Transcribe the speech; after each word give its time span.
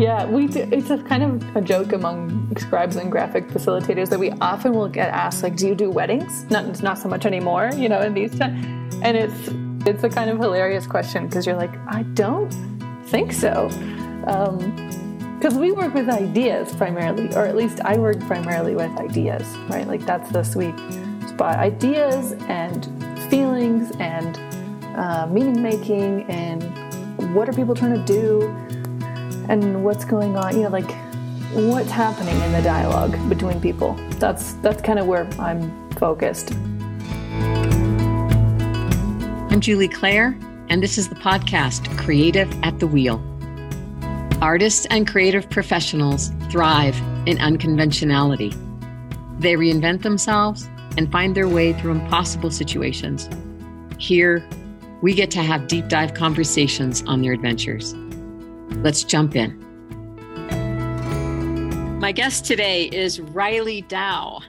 Yeah, 0.00 0.24
we 0.24 0.46
do, 0.46 0.66
it's 0.72 0.88
a 0.88 0.96
kind 0.96 1.22
of 1.22 1.56
a 1.56 1.60
joke 1.60 1.92
among 1.92 2.56
scribes 2.56 2.96
and 2.96 3.12
graphic 3.12 3.48
facilitators 3.48 4.08
that 4.08 4.18
we 4.18 4.30
often 4.40 4.72
will 4.72 4.88
get 4.88 5.10
asked 5.10 5.42
like, 5.42 5.56
"Do 5.56 5.68
you 5.68 5.74
do 5.74 5.90
weddings?" 5.90 6.44
Not 6.44 6.82
not 6.82 6.98
so 6.98 7.06
much 7.06 7.26
anymore, 7.26 7.70
you 7.76 7.90
know, 7.90 8.00
in 8.00 8.14
these 8.14 8.34
times. 8.38 8.64
And 9.02 9.14
it's 9.14 9.50
it's 9.86 10.02
a 10.02 10.08
kind 10.08 10.30
of 10.30 10.38
hilarious 10.38 10.86
question 10.86 11.26
because 11.26 11.44
you're 11.44 11.54
like, 11.54 11.76
I 11.86 12.04
don't 12.14 12.50
think 13.08 13.34
so, 13.34 13.68
because 15.36 15.54
um, 15.54 15.60
we 15.60 15.70
work 15.70 15.92
with 15.92 16.08
ideas 16.08 16.74
primarily, 16.76 17.28
or 17.34 17.44
at 17.44 17.54
least 17.54 17.82
I 17.84 17.98
work 17.98 18.20
primarily 18.20 18.74
with 18.74 18.90
ideas, 18.96 19.46
right? 19.68 19.86
Like 19.86 20.06
that's 20.06 20.30
the 20.30 20.44
sweet 20.44 20.78
spot: 21.28 21.58
ideas 21.58 22.32
and 22.48 22.86
feelings 23.28 23.92
and 23.98 24.38
uh, 24.96 25.26
meaning 25.30 25.60
making 25.60 26.22
and 26.30 26.62
what 27.34 27.50
are 27.50 27.52
people 27.52 27.74
trying 27.74 27.92
to 27.92 28.04
do 28.06 28.48
and 29.50 29.84
what's 29.84 30.04
going 30.04 30.36
on 30.36 30.54
you 30.54 30.62
know 30.62 30.68
like 30.68 30.90
what's 31.52 31.90
happening 31.90 32.40
in 32.42 32.52
the 32.52 32.62
dialogue 32.62 33.28
between 33.28 33.60
people? 33.60 33.94
That's 34.20 34.52
that's 34.54 34.80
kind 34.82 35.00
of 35.00 35.06
where 35.06 35.28
i'm 35.38 35.90
focused. 35.92 36.52
I'm 39.50 39.60
julie 39.60 39.88
clare 39.88 40.38
and 40.68 40.80
this 40.80 40.96
is 40.96 41.08
the 41.08 41.16
podcast 41.16 41.98
creative 41.98 42.48
at 42.62 42.78
the 42.78 42.86
wheel. 42.86 43.20
Artists 44.40 44.86
and 44.90 45.08
creative 45.08 45.50
professionals 45.50 46.30
thrive 46.50 46.96
in 47.26 47.36
unconventionality. 47.38 48.54
They 49.40 49.54
reinvent 49.54 50.02
themselves 50.02 50.70
and 50.96 51.10
find 51.10 51.34
their 51.34 51.48
way 51.48 51.72
through 51.72 51.92
impossible 51.92 52.52
situations. 52.52 53.28
Here 53.98 54.48
we 55.02 55.14
get 55.14 55.32
to 55.32 55.42
have 55.42 55.66
deep 55.66 55.88
dive 55.88 56.14
conversations 56.14 57.02
on 57.08 57.22
their 57.22 57.32
adventures. 57.32 57.94
Let's 58.76 59.04
jump 59.04 59.36
in. 59.36 59.58
My 62.00 62.12
guest 62.12 62.46
today 62.46 62.84
is 62.86 63.20
Riley 63.20 63.82
Dow. 63.82 64.40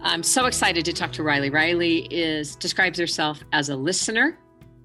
I'm 0.00 0.22
so 0.22 0.46
excited 0.46 0.84
to 0.84 0.92
talk 0.92 1.12
to 1.12 1.22
Riley. 1.24 1.50
Riley 1.50 2.06
is 2.10 2.54
describes 2.56 2.98
herself 2.98 3.42
as 3.52 3.68
a 3.68 3.74
listener, 3.76 4.38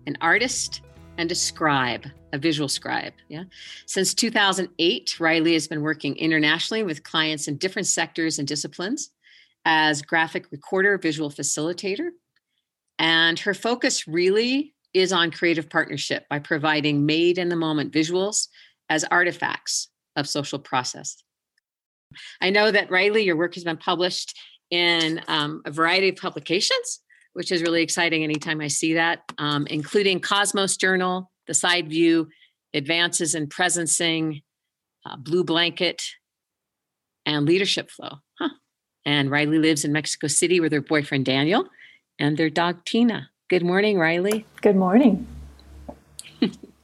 an 0.07 0.17
artist, 0.21 0.81
and 1.17 1.31
a 1.31 1.35
scribe, 1.35 2.07
a 2.33 2.39
visual 2.39 2.67
scribe. 2.67 3.13
Yeah. 3.29 3.43
Since 3.85 4.16
2008, 4.16 5.19
Riley 5.19 5.53
has 5.53 5.67
been 5.67 5.81
working 5.81 6.16
internationally 6.17 6.83
with 6.83 7.03
clients 7.03 7.47
in 7.47 7.57
different 7.57 7.88
sectors 7.88 8.39
and 8.39 8.47
disciplines 8.47 9.11
as 9.66 10.01
graphic 10.01 10.51
recorder, 10.51 10.97
visual 10.97 11.29
facilitator. 11.29 12.09
And 12.97 13.38
her 13.39 13.53
focus 13.53 14.07
really 14.07 14.73
is 14.93 15.11
on 15.11 15.29
creative 15.29 15.69
partnership 15.69 16.27
by 16.29 16.39
providing 16.39 17.05
made 17.05 17.38
in 17.38 17.49
the 17.49 17.55
moment 17.55 17.93
visuals 17.93 18.47
as 18.89 19.03
artifacts 19.05 19.89
of 20.16 20.28
social 20.28 20.59
process. 20.59 21.23
I 22.41 22.50
know 22.50 22.72
that 22.72 22.91
Riley, 22.91 23.23
your 23.23 23.36
work 23.36 23.55
has 23.55 23.64
been 23.64 23.78
published 23.78 24.38
in 24.72 25.22
um, 25.28 25.61
a 25.66 25.72
variety 25.72 26.09
of 26.09 26.16
publications, 26.16 27.02
which 27.33 27.52
is 27.52 27.61
really 27.61 27.81
exciting 27.81 28.23
anytime 28.23 28.61
I 28.61 28.67
see 28.67 28.94
that, 28.94 29.19
um, 29.38 29.67
including 29.67 30.19
Cosmos 30.19 30.78
Journal, 30.78 31.31
The 31.47 31.53
Side 31.53 31.89
View, 31.89 32.30
Advances 32.73 33.36
in 33.36 33.47
Presencing, 33.47 34.44
uh, 35.06 35.17
Blue 35.17 35.44
Blanket, 35.44 36.03
and 37.25 37.45
Leadership 37.45 37.89
Flow. 37.89 38.19
Huh. 38.39 38.50
And 39.06 39.30
Riley 39.30 39.59
lives 39.59 39.86
in 39.86 39.91
Mexico 39.91 40.28
City 40.28 40.59
with 40.59 40.72
her 40.72 40.81
boyfriend 40.81 41.25
Daniel 41.25 41.67
and 42.19 42.38
their 42.38 42.50
dog 42.50 42.86
Tina. 42.86 43.30
Good 43.50 43.63
morning, 43.63 43.97
Riley. 44.00 44.45
Good 44.61 44.75
morning. 44.75 45.28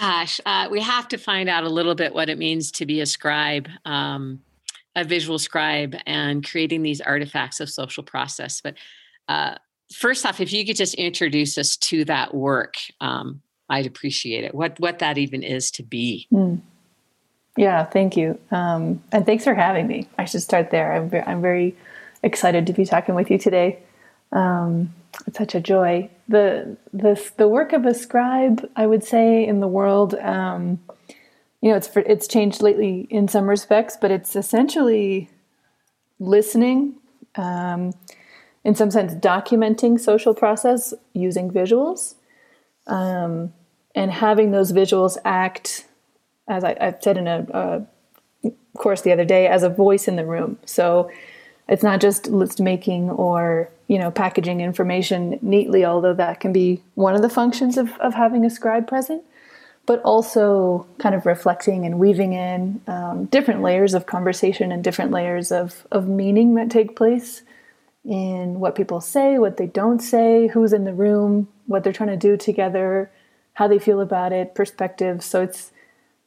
Gosh, 0.00 0.40
uh, 0.44 0.68
we 0.70 0.80
have 0.80 1.08
to 1.08 1.18
find 1.18 1.48
out 1.48 1.64
a 1.64 1.68
little 1.68 1.94
bit 1.94 2.14
what 2.14 2.28
it 2.28 2.38
means 2.38 2.72
to 2.72 2.86
be 2.86 3.00
a 3.00 3.06
scribe, 3.06 3.68
um, 3.84 4.40
a 4.96 5.04
visual 5.04 5.38
scribe, 5.38 5.96
and 6.06 6.44
creating 6.44 6.82
these 6.82 7.00
artifacts 7.00 7.60
of 7.60 7.70
social 7.70 8.02
process. 8.02 8.60
But 8.60 8.74
uh, 9.28 9.56
first 9.92 10.26
off, 10.26 10.40
if 10.40 10.52
you 10.52 10.66
could 10.66 10.76
just 10.76 10.94
introduce 10.94 11.56
us 11.58 11.76
to 11.76 12.04
that 12.06 12.34
work, 12.34 12.74
um, 13.00 13.40
I'd 13.68 13.86
appreciate 13.86 14.44
it. 14.44 14.54
What 14.54 14.78
what 14.80 14.98
that 14.98 15.16
even 15.16 15.42
is 15.42 15.70
to 15.72 15.82
be. 15.82 16.26
Mm. 16.32 16.60
Yeah, 17.56 17.84
thank 17.84 18.16
you, 18.16 18.38
um, 18.50 19.02
and 19.12 19.24
thanks 19.24 19.44
for 19.44 19.54
having 19.54 19.86
me. 19.86 20.08
I 20.18 20.24
should 20.24 20.42
start 20.42 20.70
there. 20.70 20.92
I'm 20.92 21.08
very, 21.08 21.24
I'm 21.24 21.40
very 21.40 21.76
excited 22.22 22.66
to 22.66 22.72
be 22.72 22.84
talking 22.84 23.14
with 23.14 23.30
you 23.30 23.38
today. 23.38 23.78
Um, 24.32 24.92
it's 25.26 25.38
such 25.38 25.54
a 25.54 25.60
joy. 25.60 26.10
The 26.28 26.76
this 26.92 27.30
the 27.30 27.48
work 27.48 27.72
of 27.72 27.84
a 27.84 27.94
scribe, 27.94 28.68
I 28.76 28.86
would 28.86 29.04
say, 29.04 29.46
in 29.46 29.60
the 29.60 29.68
world. 29.68 30.14
Um, 30.14 30.80
you 31.60 31.70
know, 31.70 31.76
it's 31.76 31.88
for, 31.88 32.00
it's 32.00 32.28
changed 32.28 32.60
lately 32.60 33.06
in 33.08 33.26
some 33.26 33.48
respects, 33.48 33.96
but 33.98 34.10
it's 34.10 34.36
essentially 34.36 35.30
listening, 36.18 36.96
um, 37.36 37.92
in 38.64 38.74
some 38.74 38.90
sense, 38.90 39.14
documenting 39.14 39.98
social 39.98 40.34
process 40.34 40.92
using 41.14 41.50
visuals, 41.50 42.16
um, 42.86 43.54
and 43.94 44.10
having 44.10 44.50
those 44.50 44.72
visuals 44.72 45.16
act, 45.24 45.86
as 46.48 46.64
I, 46.64 46.76
have 46.78 46.98
said 47.00 47.16
in 47.16 47.26
a, 47.26 47.46
a 48.44 48.50
course 48.76 49.00
the 49.00 49.12
other 49.12 49.24
day, 49.24 49.46
as 49.46 49.62
a 49.62 49.70
voice 49.70 50.06
in 50.06 50.16
the 50.16 50.26
room. 50.26 50.58
So 50.66 51.10
it's 51.68 51.82
not 51.82 52.00
just 52.00 52.26
list 52.26 52.60
making 52.60 53.10
or 53.10 53.70
you 53.88 53.98
know 53.98 54.10
packaging 54.10 54.60
information 54.60 55.38
neatly 55.42 55.84
although 55.84 56.14
that 56.14 56.40
can 56.40 56.52
be 56.52 56.82
one 56.94 57.14
of 57.14 57.22
the 57.22 57.28
functions 57.28 57.76
of, 57.76 57.92
of 57.98 58.14
having 58.14 58.44
a 58.44 58.50
scribe 58.50 58.86
present 58.86 59.22
but 59.86 60.00
also 60.00 60.86
kind 60.98 61.14
of 61.14 61.26
reflecting 61.26 61.84
and 61.84 61.98
weaving 61.98 62.32
in 62.32 62.80
um, 62.86 63.26
different 63.26 63.60
layers 63.60 63.92
of 63.92 64.06
conversation 64.06 64.72
and 64.72 64.82
different 64.82 65.10
layers 65.10 65.52
of, 65.52 65.86
of 65.92 66.08
meaning 66.08 66.54
that 66.54 66.70
take 66.70 66.96
place 66.96 67.42
in 68.04 68.60
what 68.60 68.74
people 68.74 69.00
say 69.00 69.38
what 69.38 69.56
they 69.56 69.66
don't 69.66 70.00
say 70.00 70.46
who's 70.48 70.72
in 70.72 70.84
the 70.84 70.92
room 70.92 71.48
what 71.66 71.84
they're 71.84 71.92
trying 71.92 72.08
to 72.08 72.16
do 72.16 72.36
together 72.36 73.10
how 73.54 73.68
they 73.68 73.78
feel 73.78 74.00
about 74.00 74.32
it 74.32 74.54
perspective. 74.54 75.24
So 75.24 75.42
it's 75.42 75.72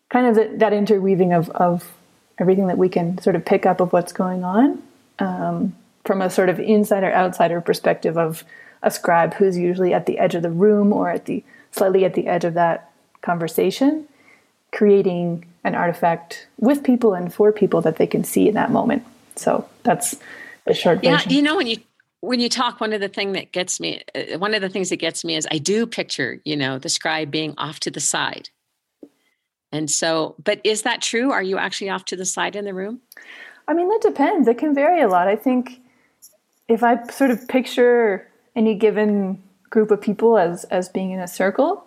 kind 0.09 0.27
of 0.27 0.35
the, 0.35 0.57
that 0.57 0.73
interweaving 0.73 1.33
of, 1.33 1.49
of 1.51 1.93
everything 2.39 2.67
that 2.67 2.77
we 2.77 2.89
can 2.89 3.17
sort 3.19 3.35
of 3.35 3.45
pick 3.45 3.65
up 3.65 3.79
of 3.79 3.93
what's 3.93 4.13
going 4.13 4.43
on 4.43 4.81
um, 5.19 5.75
from 6.05 6.21
a 6.21 6.29
sort 6.29 6.49
of 6.49 6.59
insider 6.59 7.11
outsider 7.11 7.61
perspective 7.61 8.17
of 8.17 8.43
a 8.83 8.91
scribe 8.91 9.33
who's 9.33 9.57
usually 9.57 9.93
at 9.93 10.05
the 10.05 10.19
edge 10.19 10.35
of 10.35 10.43
the 10.43 10.51
room 10.51 10.93
or 10.93 11.09
at 11.09 11.25
the 11.25 11.43
slightly 11.71 12.05
at 12.05 12.13
the 12.13 12.27
edge 12.27 12.45
of 12.45 12.53
that 12.53 12.91
conversation, 13.21 14.07
creating 14.71 15.45
an 15.63 15.75
artifact 15.75 16.47
with 16.59 16.83
people 16.83 17.13
and 17.13 17.33
for 17.33 17.51
people 17.51 17.81
that 17.81 17.97
they 17.97 18.07
can 18.07 18.23
see 18.23 18.47
in 18.47 18.53
that 18.55 18.71
moment. 18.71 19.03
So 19.35 19.67
that's 19.83 20.15
a 20.65 20.73
short 20.73 21.03
yeah, 21.03 21.17
version. 21.17 21.31
you 21.31 21.41
know 21.41 21.55
when 21.55 21.67
you 21.67 21.77
when 22.21 22.39
you 22.39 22.49
talk, 22.49 22.81
one 22.81 22.93
of 22.93 23.01
the 23.01 23.07
thing 23.07 23.33
that 23.33 23.51
gets 23.51 23.79
me, 23.79 24.01
uh, 24.15 24.39
one 24.39 24.53
of 24.53 24.61
the 24.61 24.69
things 24.69 24.89
that 24.89 24.97
gets 24.97 25.23
me 25.23 25.35
is 25.35 25.47
I 25.51 25.59
do 25.59 25.85
picture, 25.85 26.41
you 26.45 26.55
know, 26.55 26.79
the 26.79 26.89
scribe 26.89 27.29
being 27.29 27.53
off 27.57 27.79
to 27.81 27.91
the 27.91 27.99
side. 27.99 28.49
And 29.71 29.89
so, 29.91 30.35
but 30.43 30.61
is 30.63 30.83
that 30.83 31.01
true? 31.01 31.31
Are 31.31 31.43
you 31.43 31.57
actually 31.57 31.89
off 31.89 32.05
to 32.05 32.15
the 32.15 32.25
side 32.25 32.55
in 32.55 32.65
the 32.65 32.73
room? 32.73 33.01
I 33.67 33.73
mean, 33.73 33.89
that 33.89 34.01
depends. 34.01 34.47
It 34.47 34.57
can 34.57 34.73
vary 34.73 35.01
a 35.01 35.07
lot. 35.07 35.27
I 35.27 35.35
think 35.35 35.81
if 36.67 36.83
I 36.83 37.05
sort 37.07 37.31
of 37.31 37.47
picture 37.47 38.27
any 38.55 38.75
given 38.75 39.41
group 39.69 39.91
of 39.91 40.01
people 40.01 40.37
as 40.37 40.63
as 40.65 40.89
being 40.89 41.11
in 41.11 41.19
a 41.19 41.27
circle, 41.27 41.85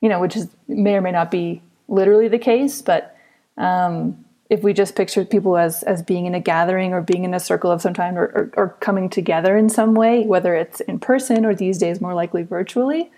you 0.00 0.08
know, 0.08 0.20
which 0.20 0.36
is 0.36 0.48
may 0.68 0.94
or 0.94 1.00
may 1.00 1.12
not 1.12 1.30
be 1.30 1.62
literally 1.88 2.28
the 2.28 2.38
case, 2.38 2.82
but 2.82 3.16
um, 3.56 4.24
if 4.48 4.62
we 4.62 4.72
just 4.72 4.94
picture 4.94 5.24
people 5.24 5.56
as 5.56 5.82
as 5.84 6.02
being 6.02 6.26
in 6.26 6.34
a 6.34 6.40
gathering 6.40 6.92
or 6.92 7.00
being 7.00 7.24
in 7.24 7.34
a 7.34 7.40
circle 7.40 7.70
of 7.70 7.82
some 7.82 7.94
kind 7.94 8.16
or, 8.16 8.24
or, 8.24 8.50
or 8.56 8.68
coming 8.80 9.08
together 9.08 9.56
in 9.56 9.68
some 9.68 9.94
way, 9.94 10.24
whether 10.24 10.54
it's 10.54 10.80
in 10.80 10.98
person 10.98 11.44
or 11.44 11.54
these 11.54 11.78
days 11.78 12.00
more 12.00 12.14
likely 12.14 12.42
virtually, 12.42 13.10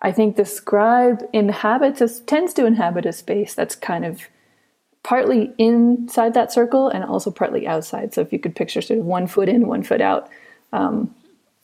I 0.00 0.12
think 0.12 0.36
the 0.36 0.44
scribe 0.44 1.22
inhabits 1.32 2.00
a, 2.00 2.20
tends 2.24 2.52
to 2.54 2.66
inhabit 2.66 3.06
a 3.06 3.12
space 3.12 3.54
that's 3.54 3.74
kind 3.74 4.04
of 4.04 4.22
partly 5.06 5.52
inside 5.56 6.34
that 6.34 6.52
circle 6.52 6.88
and 6.88 7.04
also 7.04 7.30
partly 7.30 7.64
outside. 7.64 8.12
So 8.12 8.22
if 8.22 8.32
you 8.32 8.40
could 8.40 8.56
picture 8.56 8.82
sort 8.82 8.98
of 8.98 9.06
one 9.06 9.28
foot 9.28 9.48
in, 9.48 9.68
one 9.68 9.84
foot 9.84 10.00
out. 10.00 10.28
Um, 10.72 11.14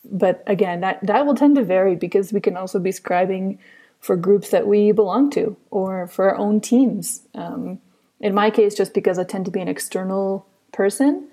but 0.04 0.44
again, 0.46 0.80
that, 0.82 1.04
that 1.04 1.26
will 1.26 1.34
tend 1.34 1.56
to 1.56 1.64
vary 1.64 1.96
because 1.96 2.32
we 2.32 2.40
can 2.40 2.56
also 2.56 2.78
be 2.78 2.90
scribing 2.90 3.58
for 3.98 4.14
groups 4.14 4.50
that 4.50 4.68
we 4.68 4.92
belong 4.92 5.28
to 5.30 5.56
or 5.72 6.06
for 6.06 6.30
our 6.30 6.36
own 6.36 6.60
teams. 6.60 7.22
Um, 7.34 7.80
in 8.20 8.32
my 8.32 8.48
case, 8.48 8.76
just 8.76 8.94
because 8.94 9.18
I 9.18 9.24
tend 9.24 9.46
to 9.46 9.50
be 9.50 9.60
an 9.60 9.66
external 9.66 10.46
person, 10.70 11.26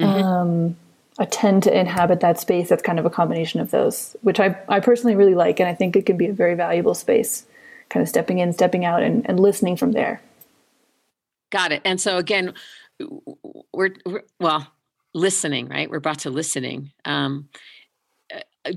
mm-hmm. 0.00 0.24
um, 0.24 0.76
I 1.20 1.26
tend 1.26 1.62
to 1.62 1.78
inhabit 1.78 2.18
that 2.18 2.40
space 2.40 2.68
that's 2.68 2.82
kind 2.82 2.98
of 2.98 3.06
a 3.06 3.10
combination 3.10 3.60
of 3.60 3.70
those, 3.70 4.16
which 4.22 4.40
I, 4.40 4.58
I 4.68 4.80
personally 4.80 5.14
really 5.14 5.36
like. 5.36 5.60
And 5.60 5.68
I 5.68 5.74
think 5.74 5.94
it 5.94 6.04
can 6.04 6.16
be 6.16 6.26
a 6.26 6.32
very 6.32 6.56
valuable 6.56 6.94
space, 6.94 7.46
kind 7.90 8.02
of 8.02 8.08
stepping 8.08 8.40
in, 8.40 8.52
stepping 8.52 8.84
out, 8.84 9.04
and, 9.04 9.24
and 9.28 9.38
listening 9.38 9.76
from 9.76 9.92
there. 9.92 10.20
Got 11.56 11.72
it. 11.72 11.82
And 11.84 12.00
so 12.00 12.18
again, 12.18 12.54
we're, 13.72 13.94
we're 14.04 14.22
well 14.38 14.66
listening, 15.14 15.68
right? 15.68 15.90
We're 15.90 16.00
brought 16.00 16.20
to 16.20 16.30
listening. 16.30 16.92
Um, 17.04 17.48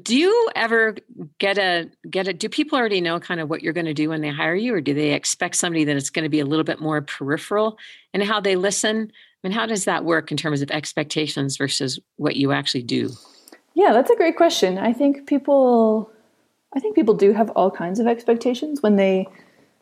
do 0.03 0.15
you 0.15 0.49
ever 0.55 0.95
get 1.39 1.57
a 1.57 1.89
get 2.07 2.27
a 2.27 2.33
do 2.33 2.47
people 2.47 2.77
already 2.77 3.01
know 3.01 3.19
kind 3.19 3.39
of 3.39 3.49
what 3.49 3.63
you're 3.63 3.73
going 3.73 3.87
to 3.87 3.93
do 3.93 4.09
when 4.09 4.21
they 4.21 4.29
hire 4.29 4.53
you 4.53 4.75
or 4.75 4.81
do 4.81 4.93
they 4.93 5.13
expect 5.13 5.55
somebody 5.55 5.83
that 5.83 5.97
it's 5.97 6.11
going 6.11 6.23
to 6.23 6.29
be 6.29 6.39
a 6.39 6.45
little 6.45 6.63
bit 6.63 6.79
more 6.79 7.01
peripheral 7.01 7.79
in 8.13 8.21
how 8.21 8.39
they 8.39 8.55
listen 8.55 9.11
I 9.43 9.47
mean, 9.47 9.55
how 9.55 9.65
does 9.65 9.85
that 9.85 10.03
work 10.03 10.31
in 10.31 10.37
terms 10.37 10.61
of 10.61 10.69
expectations 10.69 11.55
versus 11.55 11.97
what 12.17 12.35
you 12.35 12.51
actually 12.51 12.83
do? 12.83 13.09
Yeah, 13.73 13.93
that's 13.93 14.09
a 14.09 14.15
great 14.15 14.35
question. 14.35 14.77
I 14.77 14.91
think 14.91 15.27
people, 15.27 16.11
I 16.75 16.81
think 16.81 16.95
people 16.95 17.13
do 17.13 17.31
have 17.31 17.49
all 17.51 17.71
kinds 17.71 17.99
of 17.99 18.07
expectations 18.07 18.83
when 18.83 18.97
they, 18.97 19.27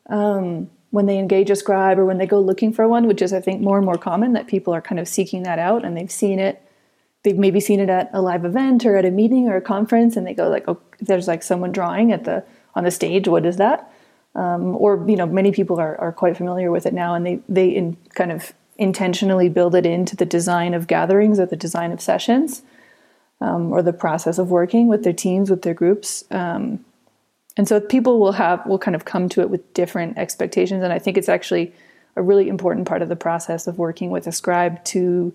um, 0.10 0.70
when 0.98 1.06
they 1.06 1.20
engage 1.20 1.52
a 1.52 1.56
scribe 1.56 2.00
or 2.00 2.06
when 2.06 2.18
they 2.18 2.26
go 2.26 2.40
looking 2.40 2.74
for 2.74 2.88
one, 2.88 3.06
which 3.06 3.22
is 3.22 3.32
I 3.32 3.40
think 3.40 3.62
more 3.62 3.78
and 3.78 3.86
more 3.86 4.00
common 4.00 4.34
that 4.34 4.48
people 4.48 4.74
are 4.74 4.82
kind 4.82 5.00
of 5.00 5.08
seeking 5.08 5.44
that 5.44 5.60
out 5.60 5.86
and 5.86 5.96
they've 5.96 6.10
seen 6.10 6.40
it. 6.40 6.60
They've 7.22 7.38
maybe 7.38 7.60
seen 7.60 7.80
it 7.80 7.88
at 7.88 8.10
a 8.14 8.20
live 8.20 8.44
event 8.46 8.84
or 8.84 8.98
at 8.98 9.06
a 9.06 9.12
meeting 9.12 9.48
or 9.48 9.56
a 9.56 9.62
conference 9.62 10.18
and 10.18 10.26
they 10.26 10.34
go 10.34 10.50
like 10.50 10.64
oh 10.68 10.80
there's 11.00 11.28
like 11.28 11.44
someone 11.44 11.72
drawing 11.72 12.12
at 12.12 12.24
the 12.24 12.44
on 12.74 12.84
the 12.84 12.90
stage 12.90 13.28
what 13.28 13.46
is 13.46 13.58
that? 13.58 13.94
Um, 14.34 14.76
or 14.76 15.06
you 15.08 15.16
know 15.16 15.28
many 15.28 15.52
people 15.52 15.80
are, 15.80 16.02
are 16.02 16.12
quite 16.12 16.36
familiar 16.36 16.72
with 16.72 16.88
it 16.88 16.96
now 16.96 17.14
and 17.14 17.24
they 17.24 17.42
they 17.48 17.70
in 17.70 17.96
kind 18.16 18.32
of 18.32 18.54
intentionally 18.80 19.50
build 19.50 19.76
it 19.76 19.86
into 19.86 20.16
the 20.16 20.26
design 20.26 20.74
of 20.74 20.88
gatherings 20.88 21.40
or 21.40 21.46
the 21.46 21.56
design 21.56 21.92
of 21.92 22.02
sessions 22.02 22.64
um, 23.40 23.72
or 23.72 23.84
the 23.84 23.94
process 23.94 24.40
of 24.40 24.50
working 24.50 24.88
with 24.88 25.04
their 25.04 25.14
teams 25.14 25.52
with 25.52 25.62
their 25.62 25.76
groups. 25.76 26.24
Um, 26.32 26.84
and 27.58 27.68
so 27.68 27.80
people 27.80 28.20
will 28.20 28.32
have 28.34 28.66
will 28.66 28.80
kind 28.80 28.96
of 28.96 29.06
come 29.06 29.28
to 29.30 29.42
it 29.42 29.50
with 29.50 29.74
different 29.74 30.18
expectations. 30.18 30.84
And 30.84 30.94
i 30.94 31.00
think 31.00 31.18
it's 31.18 31.30
actually 31.30 31.74
a 32.16 32.22
really 32.22 32.48
important 32.48 32.88
part 32.88 33.02
of 33.02 33.10
the 33.10 33.16
process 33.16 33.68
of 33.68 33.78
working 33.78 34.10
with 34.10 34.26
a 34.28 34.32
scribe 34.32 34.84
to 34.86 35.34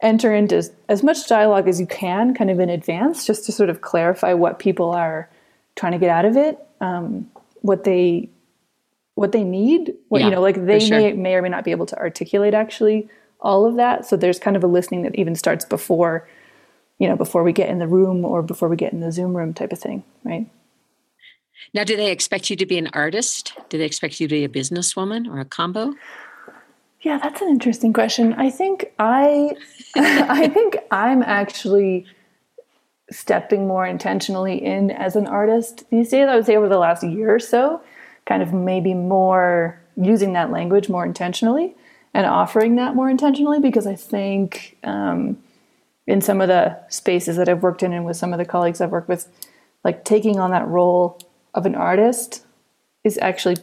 enter 0.00 0.34
into 0.34 0.56
as, 0.56 0.72
as 0.88 1.02
much 1.02 1.26
dialogue 1.26 1.66
as 1.66 1.80
you 1.80 1.86
can 1.86 2.34
kind 2.34 2.50
of 2.50 2.60
in 2.60 2.68
advance 2.68 3.26
just 3.26 3.46
to 3.46 3.52
sort 3.52 3.70
of 3.70 3.80
clarify 3.80 4.34
what 4.34 4.58
people 4.58 4.90
are 4.90 5.28
trying 5.74 5.92
to 5.92 5.98
get 5.98 6.10
out 6.10 6.24
of 6.24 6.36
it 6.36 6.58
um, 6.80 7.30
what 7.62 7.84
they 7.84 8.28
what 9.14 9.32
they 9.32 9.42
need 9.42 9.94
what 10.08 10.20
yeah, 10.20 10.26
you 10.26 10.34
know 10.34 10.40
like 10.40 10.66
they 10.66 10.78
sure. 10.78 10.98
may 10.98 11.12
may 11.14 11.34
or 11.34 11.42
may 11.42 11.48
not 11.48 11.64
be 11.64 11.70
able 11.70 11.86
to 11.86 11.96
articulate 11.98 12.54
actually 12.54 13.08
all 13.40 13.66
of 13.66 13.76
that. 13.76 14.06
So 14.06 14.16
there's 14.16 14.38
kind 14.38 14.56
of 14.56 14.64
a 14.64 14.66
listening 14.66 15.02
that 15.02 15.14
even 15.14 15.34
starts 15.34 15.64
before 15.64 16.28
you 16.98 17.08
know 17.08 17.16
before 17.16 17.42
we 17.42 17.52
get 17.52 17.68
in 17.68 17.78
the 17.78 17.86
room 17.86 18.24
or 18.24 18.42
before 18.42 18.68
we 18.68 18.76
get 18.76 18.92
in 18.92 19.00
the 19.00 19.12
zoom 19.12 19.36
room 19.36 19.52
type 19.52 19.72
of 19.72 19.78
thing 19.78 20.02
right 20.24 20.48
now 21.74 21.84
do 21.84 21.96
they 21.96 22.10
expect 22.10 22.50
you 22.50 22.56
to 22.56 22.66
be 22.66 22.78
an 22.78 22.88
artist 22.92 23.52
do 23.68 23.78
they 23.78 23.84
expect 23.84 24.20
you 24.20 24.28
to 24.28 24.34
be 24.34 24.44
a 24.44 24.48
businesswoman 24.48 25.26
or 25.28 25.38
a 25.40 25.44
combo 25.44 25.92
yeah, 27.06 27.18
that's 27.18 27.40
an 27.40 27.48
interesting 27.48 27.92
question. 27.92 28.32
I 28.34 28.50
think 28.50 28.92
I 28.98 29.56
I 29.96 30.48
think 30.48 30.76
I'm 30.90 31.22
actually 31.22 32.04
stepping 33.12 33.68
more 33.68 33.86
intentionally 33.86 34.56
in 34.64 34.90
as 34.90 35.14
an 35.14 35.28
artist 35.28 35.88
these 35.90 36.08
days. 36.08 36.26
I 36.28 36.34
would 36.34 36.46
say 36.46 36.56
over 36.56 36.68
the 36.68 36.78
last 36.78 37.04
year 37.04 37.32
or 37.32 37.38
so, 37.38 37.80
kind 38.24 38.42
of 38.42 38.52
maybe 38.52 38.92
more 38.92 39.80
using 39.96 40.32
that 40.32 40.50
language 40.50 40.88
more 40.88 41.04
intentionally 41.04 41.76
and 42.12 42.26
offering 42.26 42.74
that 42.74 42.96
more 42.96 43.08
intentionally 43.08 43.60
because 43.60 43.86
I 43.86 43.94
think 43.94 44.76
um, 44.82 45.38
in 46.08 46.20
some 46.20 46.40
of 46.40 46.48
the 46.48 46.76
spaces 46.88 47.36
that 47.36 47.48
I've 47.48 47.62
worked 47.62 47.84
in 47.84 47.92
and 47.92 48.04
with 48.04 48.16
some 48.16 48.32
of 48.32 48.38
the 48.40 48.44
colleagues 48.44 48.80
I've 48.80 48.90
worked 48.90 49.08
with, 49.08 49.28
like 49.84 50.04
taking 50.04 50.40
on 50.40 50.50
that 50.50 50.66
role 50.66 51.20
of 51.56 51.66
an 51.66 51.74
artist 51.74 52.44
is 53.02 53.18
actually 53.18 53.56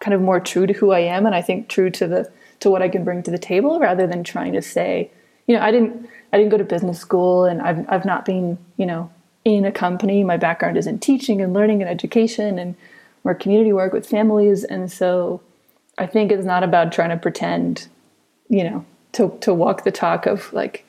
kind 0.00 0.14
of 0.14 0.20
more 0.20 0.40
true 0.40 0.66
to 0.66 0.72
who 0.72 0.90
I 0.90 1.00
am 1.00 1.26
and 1.26 1.34
I 1.34 1.42
think 1.42 1.68
true 1.68 1.90
to 1.90 2.08
the 2.08 2.32
to 2.60 2.70
what 2.70 2.82
I 2.82 2.88
can 2.88 3.04
bring 3.04 3.22
to 3.22 3.30
the 3.30 3.38
table 3.38 3.78
rather 3.78 4.06
than 4.06 4.24
trying 4.24 4.52
to 4.52 4.62
say, 4.62 5.10
you 5.46 5.56
know, 5.56 5.62
I 5.62 5.70
didn't 5.70 6.08
I 6.32 6.38
didn't 6.38 6.50
go 6.50 6.58
to 6.58 6.64
business 6.64 6.98
school 6.98 7.44
and 7.44 7.60
I've 7.60 7.88
I've 7.88 8.04
not 8.04 8.24
been, 8.24 8.58
you 8.76 8.86
know, 8.86 9.10
in 9.44 9.64
a 9.64 9.72
company. 9.72 10.24
My 10.24 10.36
background 10.36 10.76
is 10.76 10.86
in 10.86 10.98
teaching 10.98 11.40
and 11.40 11.52
learning 11.52 11.82
and 11.82 11.90
education 11.90 12.58
and 12.58 12.74
more 13.24 13.34
community 13.34 13.72
work 13.72 13.92
with 13.92 14.06
families. 14.06 14.64
And 14.64 14.90
so 14.90 15.40
I 15.98 16.06
think 16.06 16.32
it's 16.32 16.46
not 16.46 16.62
about 16.62 16.92
trying 16.92 17.10
to 17.10 17.16
pretend, 17.16 17.88
you 18.48 18.64
know, 18.64 18.84
to 19.12 19.36
to 19.42 19.52
walk 19.52 19.84
the 19.84 19.92
talk 19.92 20.26
of 20.26 20.52
like, 20.52 20.86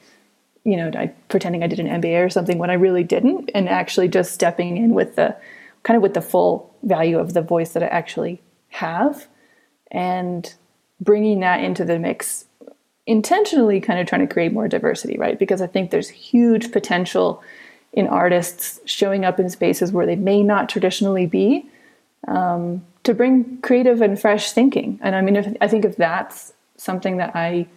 you 0.64 0.78
know, 0.78 0.92
I, 0.96 1.08
pretending 1.28 1.64
I 1.64 1.68
did 1.68 1.80
an 1.80 2.02
MBA 2.02 2.26
or 2.26 2.30
something 2.30 2.58
when 2.58 2.70
I 2.70 2.76
really 2.76 3.04
didn't, 3.04 3.52
and 3.54 3.68
actually 3.68 4.08
just 4.08 4.34
stepping 4.34 4.78
in 4.78 4.94
with 4.94 5.16
the 5.16 5.36
kind 5.84 5.96
of 5.96 6.04
with 6.04 6.14
the 6.14 6.22
full 6.22 6.74
value 6.84 7.20
of 7.20 7.34
the 7.34 7.42
voice 7.42 7.74
that 7.74 7.84
I 7.84 7.88
actually 7.88 8.42
have, 8.70 9.28
and 9.92 10.54
bringing 11.00 11.40
that 11.42 11.64
into 11.64 11.84
the 11.84 12.00
mix 12.00 12.46
intentionally 13.08 13.82
kind 13.82 14.00
of 14.00 14.08
trying 14.08 14.26
to 14.26 14.32
create 14.32 14.54
more 14.54 14.68
diversity 14.68 15.18
right? 15.18 15.40
Because 15.40 15.62
i 15.62 15.68
think 15.68 15.92
there's 15.92 16.10
huge 16.10 16.72
potential 16.72 17.44
in 17.94 18.08
artists 18.08 18.80
showing 18.86 19.26
up 19.26 19.40
in 19.40 19.50
spaces 19.50 19.92
where 19.92 20.06
they 20.06 20.16
may 20.16 20.42
not 20.44 20.70
traditionally 20.70 21.26
be 21.26 21.66
um, 22.28 22.86
to 23.04 23.14
bring 23.14 23.58
creative 23.62 24.02
and 24.02 24.20
fresh 24.20 24.52
thinking. 24.52 25.00
And 25.02 25.16
i 25.16 25.22
mean 25.22 25.36
if, 25.36 25.58
i 25.62 25.68
think 25.68 25.84
if 25.84 25.98
that's 25.98 26.54
something 26.78 27.18
that 27.18 27.36
i 27.36 27.68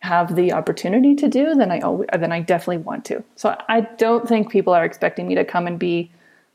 have 0.00 0.34
the 0.34 0.52
opportunity 0.52 1.14
to 1.16 1.28
do 1.28 1.54
then 1.54 1.70
i 1.70 1.80
always, 1.80 2.08
then 2.16 2.32
i 2.32 2.40
definitely 2.40 2.78
want 2.78 3.04
to. 3.06 3.22
So 3.34 3.56
i 3.68 3.80
don't 3.80 4.28
think 4.28 4.50
people 4.50 4.72
are 4.72 4.84
expecting 4.84 5.26
me 5.26 5.34
to 5.34 5.44
come 5.44 5.66
and 5.66 5.78
be 5.78 6.10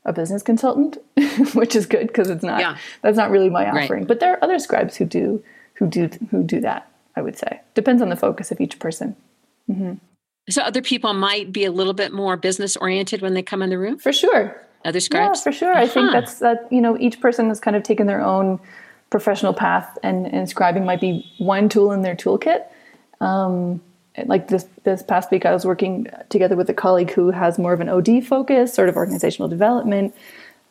a 0.08 0.12
business 0.12 0.42
consultant 0.42 0.98
which 1.54 1.76
is 1.76 1.86
good 1.86 2.08
because 2.08 2.30
it's 2.30 2.42
not 2.42 2.60
yeah. 2.60 2.76
that's 3.02 3.16
not 3.16 3.30
really 3.30 3.50
my 3.50 3.68
offering 3.68 4.00
right. 4.00 4.08
but 4.08 4.20
there 4.20 4.32
are 4.32 4.42
other 4.42 4.58
scribes 4.58 4.96
who 4.96 5.04
do 5.04 5.42
who 5.78 5.86
do 5.86 6.08
who 6.30 6.42
do 6.42 6.60
that. 6.60 6.90
I 7.16 7.22
would 7.22 7.36
say 7.36 7.60
depends 7.74 8.02
on 8.02 8.10
the 8.10 8.16
focus 8.16 8.50
of 8.50 8.60
each 8.60 8.78
person. 8.78 9.16
Mm-hmm. 9.70 9.94
So 10.50 10.62
other 10.62 10.82
people 10.82 11.12
might 11.14 11.52
be 11.52 11.64
a 11.64 11.72
little 11.72 11.92
bit 11.92 12.12
more 12.12 12.36
business 12.36 12.76
oriented 12.76 13.22
when 13.22 13.34
they 13.34 13.42
come 13.42 13.62
in 13.62 13.70
the 13.70 13.78
room. 13.78 13.98
For 13.98 14.12
sure. 14.12 14.60
Other 14.84 15.00
scribes. 15.00 15.40
Yeah, 15.40 15.42
for 15.42 15.52
sure. 15.52 15.72
Uh-huh. 15.72 15.82
I 15.82 15.86
think 15.86 16.08
uh-huh. 16.08 16.20
that's 16.20 16.38
that. 16.38 16.68
You 16.70 16.80
know, 16.80 16.96
each 16.98 17.20
person 17.20 17.48
has 17.48 17.60
kind 17.60 17.76
of 17.76 17.82
taken 17.82 18.06
their 18.06 18.20
own 18.20 18.60
professional 19.10 19.52
path, 19.52 19.98
and, 20.02 20.26
and 20.26 20.46
scribing 20.46 20.84
might 20.84 21.00
be 21.00 21.30
one 21.38 21.68
tool 21.68 21.92
in 21.92 22.02
their 22.02 22.14
toolkit. 22.14 22.64
Um, 23.20 23.80
like 24.26 24.48
this 24.48 24.66
this 24.84 25.02
past 25.02 25.30
week, 25.30 25.46
I 25.46 25.52
was 25.52 25.64
working 25.64 26.06
together 26.28 26.56
with 26.56 26.68
a 26.70 26.74
colleague 26.74 27.10
who 27.10 27.30
has 27.30 27.58
more 27.58 27.72
of 27.72 27.80
an 27.80 27.88
OD 27.88 28.24
focus, 28.24 28.74
sort 28.74 28.88
of 28.88 28.96
organizational 28.96 29.48
development. 29.48 30.14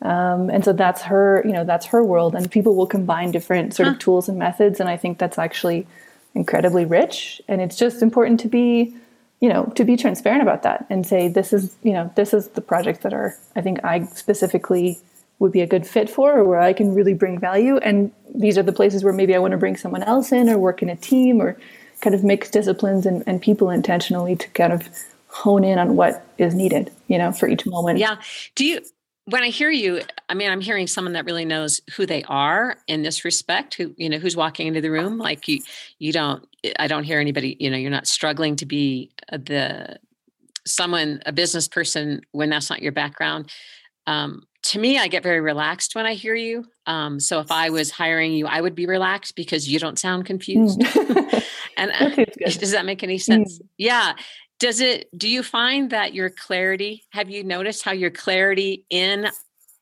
Um, 0.01 0.49
and 0.49 0.63
so 0.63 0.73
that's 0.73 1.01
her, 1.03 1.41
you 1.43 1.51
know, 1.51 1.63
that's 1.63 1.87
her 1.87 2.03
world. 2.03 2.35
And 2.35 2.49
people 2.51 2.75
will 2.75 2.87
combine 2.87 3.31
different 3.31 3.73
sort 3.73 3.87
huh. 3.87 3.93
of 3.93 3.99
tools 3.99 4.29
and 4.29 4.37
methods. 4.37 4.79
And 4.79 4.89
I 4.89 4.97
think 4.97 5.17
that's 5.17 5.39
actually 5.39 5.87
incredibly 6.35 6.85
rich. 6.85 7.41
And 7.47 7.61
it's 7.61 7.75
just 7.75 8.01
important 8.01 8.39
to 8.41 8.47
be, 8.47 8.93
you 9.39 9.49
know, 9.49 9.65
to 9.75 9.83
be 9.83 9.97
transparent 9.97 10.43
about 10.43 10.63
that 10.63 10.85
and 10.89 11.05
say, 11.05 11.27
this 11.27 11.51
is, 11.51 11.75
you 11.83 11.93
know, 11.93 12.11
this 12.15 12.33
is 12.33 12.49
the 12.49 12.61
projects 12.61 12.99
that 12.99 13.13
are, 13.13 13.35
I 13.55 13.61
think 13.61 13.83
I 13.83 14.05
specifically 14.05 14.99
would 15.39 15.51
be 15.51 15.61
a 15.61 15.67
good 15.67 15.85
fit 15.85 16.09
for 16.09 16.37
or 16.37 16.43
where 16.43 16.59
I 16.59 16.73
can 16.73 16.93
really 16.93 17.13
bring 17.13 17.39
value. 17.39 17.77
And 17.77 18.11
these 18.33 18.57
are 18.57 18.63
the 18.63 18.71
places 18.71 19.03
where 19.03 19.13
maybe 19.13 19.35
I 19.35 19.39
want 19.39 19.51
to 19.51 19.57
bring 19.57 19.77
someone 19.77 20.03
else 20.03 20.31
in 20.31 20.49
or 20.49 20.57
work 20.57 20.81
in 20.81 20.89
a 20.89 20.95
team 20.95 21.41
or 21.41 21.57
kind 22.01 22.15
of 22.15 22.23
mix 22.23 22.49
disciplines 22.49 23.05
and, 23.05 23.23
and 23.25 23.41
people 23.41 23.69
intentionally 23.69 24.35
to 24.35 24.47
kind 24.49 24.73
of 24.73 24.87
hone 25.27 25.63
in 25.63 25.77
on 25.77 25.95
what 25.95 26.25
is 26.37 26.53
needed, 26.53 26.91
you 27.07 27.17
know, 27.17 27.31
for 27.31 27.47
each 27.47 27.65
moment. 27.65 27.99
Yeah. 27.99 28.17
Do 28.55 28.65
you, 28.65 28.81
when 29.25 29.43
I 29.43 29.49
hear 29.49 29.69
you, 29.69 30.01
I 30.29 30.33
mean, 30.33 30.49
I'm 30.49 30.61
hearing 30.61 30.87
someone 30.87 31.13
that 31.13 31.25
really 31.25 31.43
knows 31.43 31.81
who 31.95 32.05
they 32.05 32.23
are 32.23 32.77
in 32.87 33.03
this 33.03 33.25
respect, 33.25 33.73
who, 33.73 33.93
you 33.97 34.09
know, 34.09 34.19
who's 34.19 34.37
walking 34.37 34.67
into 34.67 34.79
the 34.79 34.89
room. 34.89 35.17
Like 35.17 35.47
you, 35.47 35.59
you 35.99 36.13
don't, 36.13 36.47
I 36.79 36.87
don't 36.87 37.03
hear 37.03 37.19
anybody, 37.19 37.57
you 37.59 37.69
know, 37.69 37.77
you're 37.77 37.91
not 37.91 38.07
struggling 38.07 38.55
to 38.57 38.65
be 38.65 39.11
the, 39.31 39.99
someone, 40.65 41.21
a 41.25 41.31
business 41.31 41.67
person 41.67 42.21
when 42.31 42.49
that's 42.49 42.69
not 42.69 42.81
your 42.81 42.93
background. 42.93 43.51
Um, 44.05 44.43
to 44.67 44.79
me, 44.79 44.97
I 44.97 45.07
get 45.07 45.23
very 45.23 45.41
relaxed 45.41 45.95
when 45.95 46.05
I 46.05 46.13
hear 46.13 46.35
you. 46.35 46.65
Um, 46.85 47.19
so 47.19 47.39
if 47.39 47.51
I 47.51 47.69
was 47.69 47.91
hiring 47.91 48.33
you, 48.33 48.47
I 48.47 48.61
would 48.61 48.75
be 48.75 48.85
relaxed 48.85 49.35
because 49.35 49.67
you 49.67 49.79
don't 49.79 49.99
sound 49.99 50.25
confused. 50.25 50.79
Mm. 50.79 51.43
and 51.77 51.91
uh, 51.91 52.25
does 52.59 52.71
that 52.71 52.85
make 52.85 53.03
any 53.03 53.17
sense? 53.17 53.59
Mm. 53.59 53.67
Yeah 53.77 54.13
does 54.59 54.81
it 54.81 55.07
do 55.17 55.29
you 55.29 55.43
find 55.43 55.91
that 55.91 56.13
your 56.13 56.29
clarity 56.29 57.03
have 57.11 57.29
you 57.29 57.43
noticed 57.43 57.83
how 57.83 57.91
your 57.91 58.09
clarity 58.09 58.85
in 58.89 59.27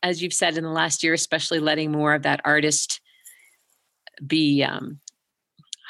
as 0.02 0.22
you've 0.22 0.32
said 0.32 0.56
in 0.56 0.64
the 0.64 0.70
last 0.70 1.02
year 1.02 1.14
especially 1.14 1.60
letting 1.60 1.90
more 1.90 2.14
of 2.14 2.22
that 2.22 2.40
artist 2.44 3.00
be 4.26 4.62
um 4.62 5.00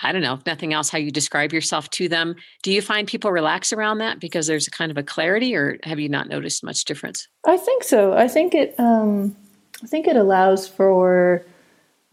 i 0.03 0.13
don't 0.13 0.23
know 0.23 0.35
if 0.35 0.45
nothing 0.47 0.73
else 0.73 0.91
how 0.91 0.99
you 0.99 1.11
describe 1.11 1.53
yourself 1.53 1.89
to 1.91 2.09
them. 2.09 2.35
Do 2.63 2.73
you 2.73 2.83
find 2.83 3.07
people 3.07 3.31
relax 3.31 3.73
around 3.73 3.99
that 3.99 4.21
because 4.21 4.47
there's 4.47 4.67
a 4.67 4.71
kind 4.71 4.91
of 4.91 4.99
a 4.99 5.03
clarity 5.03 5.55
or 5.55 5.79
have 5.85 5.99
you 5.99 6.09
not 6.09 6.29
noticed 6.29 6.65
much 6.65 6.85
difference? 6.85 7.29
I 7.47 7.57
think 7.57 7.85
so. 7.85 8.13
I 8.13 8.29
think 8.29 8.55
it 8.55 8.75
um 8.79 9.37
i 9.83 9.87
think 9.87 10.07
it 10.07 10.17
allows 10.17 10.67
for 10.67 11.45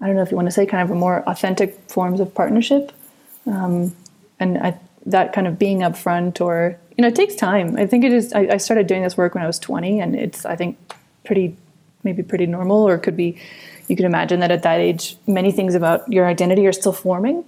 i 0.02 0.08
don't 0.08 0.16
know 0.16 0.22
if 0.22 0.32
you 0.32 0.38
want 0.38 0.48
to 0.48 0.52
say 0.52 0.66
kind 0.66 0.84
of 0.84 0.92
a 0.92 0.96
more 0.96 1.24
authentic 1.30 1.80
forms 1.90 2.20
of 2.20 2.34
partnership 2.36 2.92
um 3.48 3.96
and 4.40 4.58
i 4.58 4.78
that 5.06 5.34
kind 5.34 5.48
of 5.48 5.60
being 5.60 5.80
upfront 5.80 6.40
or 6.40 6.78
you 6.98 7.02
know 7.02 7.08
it 7.08 7.16
takes 7.16 7.36
time. 7.36 7.76
I 7.78 7.86
think 7.86 8.04
it 8.04 8.14
is 8.14 8.34
I, 8.34 8.48
I, 8.52 8.58
started 8.58 8.88
doing 8.88 9.02
this 9.04 9.18
work 9.18 9.34
when 9.36 9.44
i 9.44 9.48
was 9.48 9.60
20 9.60 10.00
and 10.00 10.16
it's 10.16 10.46
i 10.46 10.56
think 10.56 10.78
pretty 11.26 11.56
maybe 12.04 12.24
pretty 12.24 12.46
normal 12.46 12.88
or 12.88 12.98
could 12.98 13.18
be 13.18 13.38
you 13.88 13.96
can 13.96 14.06
imagine 14.06 14.40
that 14.40 14.52
at 14.52 14.64
that 14.64 14.80
age 14.80 15.18
many 15.28 15.52
things 15.52 15.76
about 15.76 16.12
your 16.12 16.26
identity 16.26 16.66
are 16.66 16.72
still 16.72 16.94
forming 16.94 17.44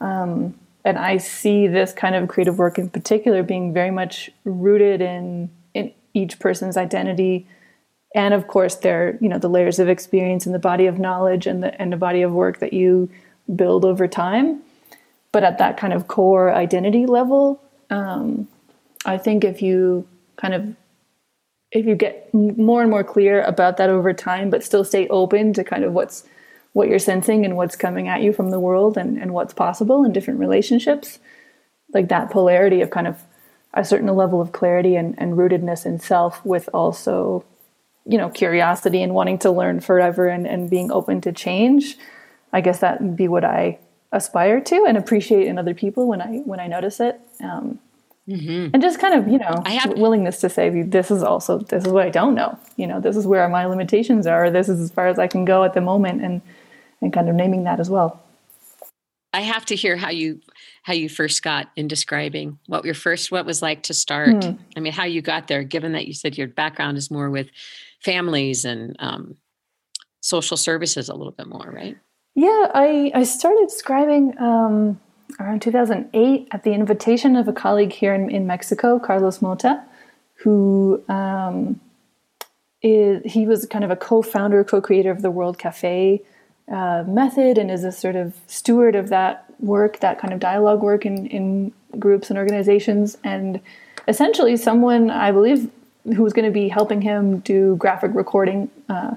um, 0.00 0.54
and 0.84 0.98
i 0.98 1.16
see 1.16 1.66
this 1.66 1.92
kind 1.92 2.14
of 2.14 2.28
creative 2.28 2.58
work 2.58 2.78
in 2.78 2.88
particular 2.88 3.42
being 3.42 3.72
very 3.72 3.90
much 3.90 4.30
rooted 4.44 5.00
in 5.00 5.50
in 5.74 5.92
each 6.14 6.38
person's 6.38 6.76
identity. 6.76 7.46
And 8.14 8.32
of 8.32 8.46
course 8.48 8.76
there 8.76 9.18
you 9.20 9.28
know 9.28 9.38
the 9.38 9.48
layers 9.50 9.78
of 9.78 9.88
experience 9.88 10.46
and 10.46 10.54
the 10.54 10.58
body 10.58 10.86
of 10.86 10.98
knowledge 10.98 11.46
and 11.46 11.62
the 11.62 11.78
and 11.80 11.92
the 11.92 11.96
body 11.96 12.22
of 12.22 12.32
work 12.32 12.58
that 12.60 12.72
you 12.72 13.10
build 13.54 13.84
over 13.84 14.08
time. 14.08 14.62
But 15.30 15.44
at 15.44 15.58
that 15.58 15.76
kind 15.76 15.92
of 15.92 16.08
core 16.08 16.52
identity 16.54 17.04
level 17.04 17.60
um, 17.90 18.48
i 19.04 19.16
think 19.16 19.44
if 19.44 19.62
you 19.62 20.06
kind 20.36 20.54
of 20.54 20.74
if 21.70 21.84
you 21.84 21.94
get 21.94 22.32
more 22.32 22.80
and 22.80 22.90
more 22.90 23.04
clear 23.04 23.42
about 23.42 23.76
that 23.76 23.90
over 23.90 24.12
time 24.12 24.50
but 24.50 24.64
still 24.64 24.84
stay 24.84 25.06
open 25.08 25.52
to 25.52 25.62
kind 25.64 25.84
of 25.84 25.92
what's 25.92 26.24
what 26.72 26.88
you're 26.88 26.98
sensing 26.98 27.44
and 27.44 27.56
what's 27.56 27.76
coming 27.76 28.08
at 28.08 28.22
you 28.22 28.32
from 28.32 28.50
the 28.50 28.60
world 28.60 28.96
and, 28.96 29.18
and 29.18 29.32
what's 29.32 29.54
possible 29.54 30.04
in 30.04 30.12
different 30.12 30.40
relationships. 30.40 31.18
Like 31.92 32.08
that 32.08 32.30
polarity 32.30 32.80
of 32.82 32.90
kind 32.90 33.06
of 33.06 33.22
a 33.74 33.84
certain 33.84 34.14
level 34.14 34.40
of 34.40 34.52
clarity 34.52 34.96
and, 34.96 35.14
and 35.18 35.34
rootedness 35.34 35.86
in 35.86 35.98
self 36.00 36.44
with 36.44 36.68
also 36.72 37.44
you 38.06 38.16
know 38.16 38.30
curiosity 38.30 39.02
and 39.02 39.14
wanting 39.14 39.38
to 39.38 39.50
learn 39.50 39.80
forever 39.80 40.28
and, 40.28 40.46
and 40.46 40.70
being 40.70 40.90
open 40.90 41.20
to 41.22 41.32
change. 41.32 41.96
I 42.52 42.60
guess 42.60 42.80
that 42.80 43.00
would 43.00 43.16
be 43.16 43.28
what 43.28 43.44
i 43.44 43.78
aspire 44.10 44.58
to 44.58 44.86
and 44.88 44.96
appreciate 44.96 45.46
in 45.46 45.58
other 45.58 45.74
people 45.74 46.08
when 46.08 46.22
i 46.22 46.38
when 46.38 46.60
i 46.60 46.66
notice 46.66 46.98
it. 46.98 47.20
Um, 47.42 47.78
mm-hmm. 48.28 48.70
and 48.72 48.82
just 48.82 49.00
kind 49.00 49.14
of 49.14 49.28
you 49.28 49.38
know 49.38 49.62
I 49.64 49.70
have- 49.70 49.98
willingness 49.98 50.40
to 50.40 50.48
say 50.48 50.82
this 50.82 51.10
is 51.10 51.22
also 51.22 51.58
this 51.58 51.84
is 51.84 51.92
what 51.92 52.06
i 52.06 52.10
don't 52.10 52.34
know 52.34 52.58
you 52.76 52.86
know 52.86 53.00
this 53.00 53.16
is 53.16 53.26
where 53.26 53.48
my 53.48 53.66
limitations 53.66 54.26
are 54.26 54.50
this 54.50 54.68
is 54.68 54.80
as 54.80 54.90
far 54.90 55.08
as 55.08 55.18
i 55.18 55.26
can 55.26 55.44
go 55.44 55.64
at 55.64 55.74
the 55.74 55.80
moment 55.80 56.22
and 56.22 56.42
and 57.00 57.12
kind 57.12 57.28
of 57.28 57.34
naming 57.34 57.64
that 57.64 57.80
as 57.80 57.90
well 57.90 58.22
i 59.32 59.40
have 59.40 59.64
to 59.66 59.74
hear 59.74 59.96
how 59.96 60.10
you 60.10 60.40
how 60.82 60.92
you 60.92 61.08
first 61.08 61.42
got 61.42 61.68
in 61.76 61.88
describing 61.88 62.58
what 62.66 62.84
your 62.84 62.94
first 62.94 63.32
what 63.32 63.46
was 63.46 63.62
like 63.62 63.82
to 63.84 63.94
start 63.94 64.44
hmm. 64.44 64.52
i 64.76 64.80
mean 64.80 64.92
how 64.92 65.04
you 65.04 65.22
got 65.22 65.48
there 65.48 65.62
given 65.62 65.92
that 65.92 66.06
you 66.06 66.14
said 66.14 66.36
your 66.36 66.48
background 66.48 66.96
is 66.96 67.10
more 67.10 67.30
with 67.30 67.48
families 68.00 68.64
and 68.64 68.96
um, 68.98 69.36
social 70.20 70.56
services 70.56 71.08
a 71.08 71.14
little 71.14 71.32
bit 71.32 71.46
more, 71.46 71.70
right? 71.72 71.96
Yeah, 72.34 72.70
I, 72.74 73.10
I 73.14 73.24
started 73.24 73.70
scribing 73.70 74.40
um, 74.40 75.00
around 75.40 75.62
2008 75.62 76.48
at 76.50 76.62
the 76.62 76.72
invitation 76.72 77.36
of 77.36 77.48
a 77.48 77.52
colleague 77.52 77.92
here 77.92 78.14
in, 78.14 78.30
in 78.30 78.46
Mexico, 78.46 78.98
Carlos 78.98 79.40
Mota, 79.40 79.82
who 80.34 81.02
um, 81.08 81.80
is, 82.82 83.22
he 83.24 83.46
was 83.46 83.66
kind 83.66 83.84
of 83.84 83.90
a 83.90 83.96
co-founder, 83.96 84.64
co-creator 84.64 85.10
of 85.10 85.22
the 85.22 85.30
World 85.30 85.58
Cafe 85.58 86.22
uh, 86.70 87.04
method 87.06 87.58
and 87.58 87.70
is 87.70 87.84
a 87.84 87.92
sort 87.92 88.16
of 88.16 88.34
steward 88.46 88.94
of 88.94 89.08
that 89.08 89.44
work, 89.60 90.00
that 90.00 90.18
kind 90.18 90.32
of 90.32 90.40
dialogue 90.40 90.82
work 90.82 91.06
in, 91.06 91.26
in 91.26 91.72
groups 91.98 92.30
and 92.30 92.38
organizations. 92.38 93.16
And 93.24 93.60
essentially 94.06 94.56
someone, 94.56 95.10
I 95.10 95.32
believe, 95.32 95.70
who 96.04 96.22
was 96.22 96.32
going 96.32 96.44
to 96.44 96.50
be 96.50 96.68
helping 96.68 97.02
him 97.02 97.40
do 97.40 97.76
graphic 97.76 98.12
recording 98.14 98.70
uh, 98.88 99.14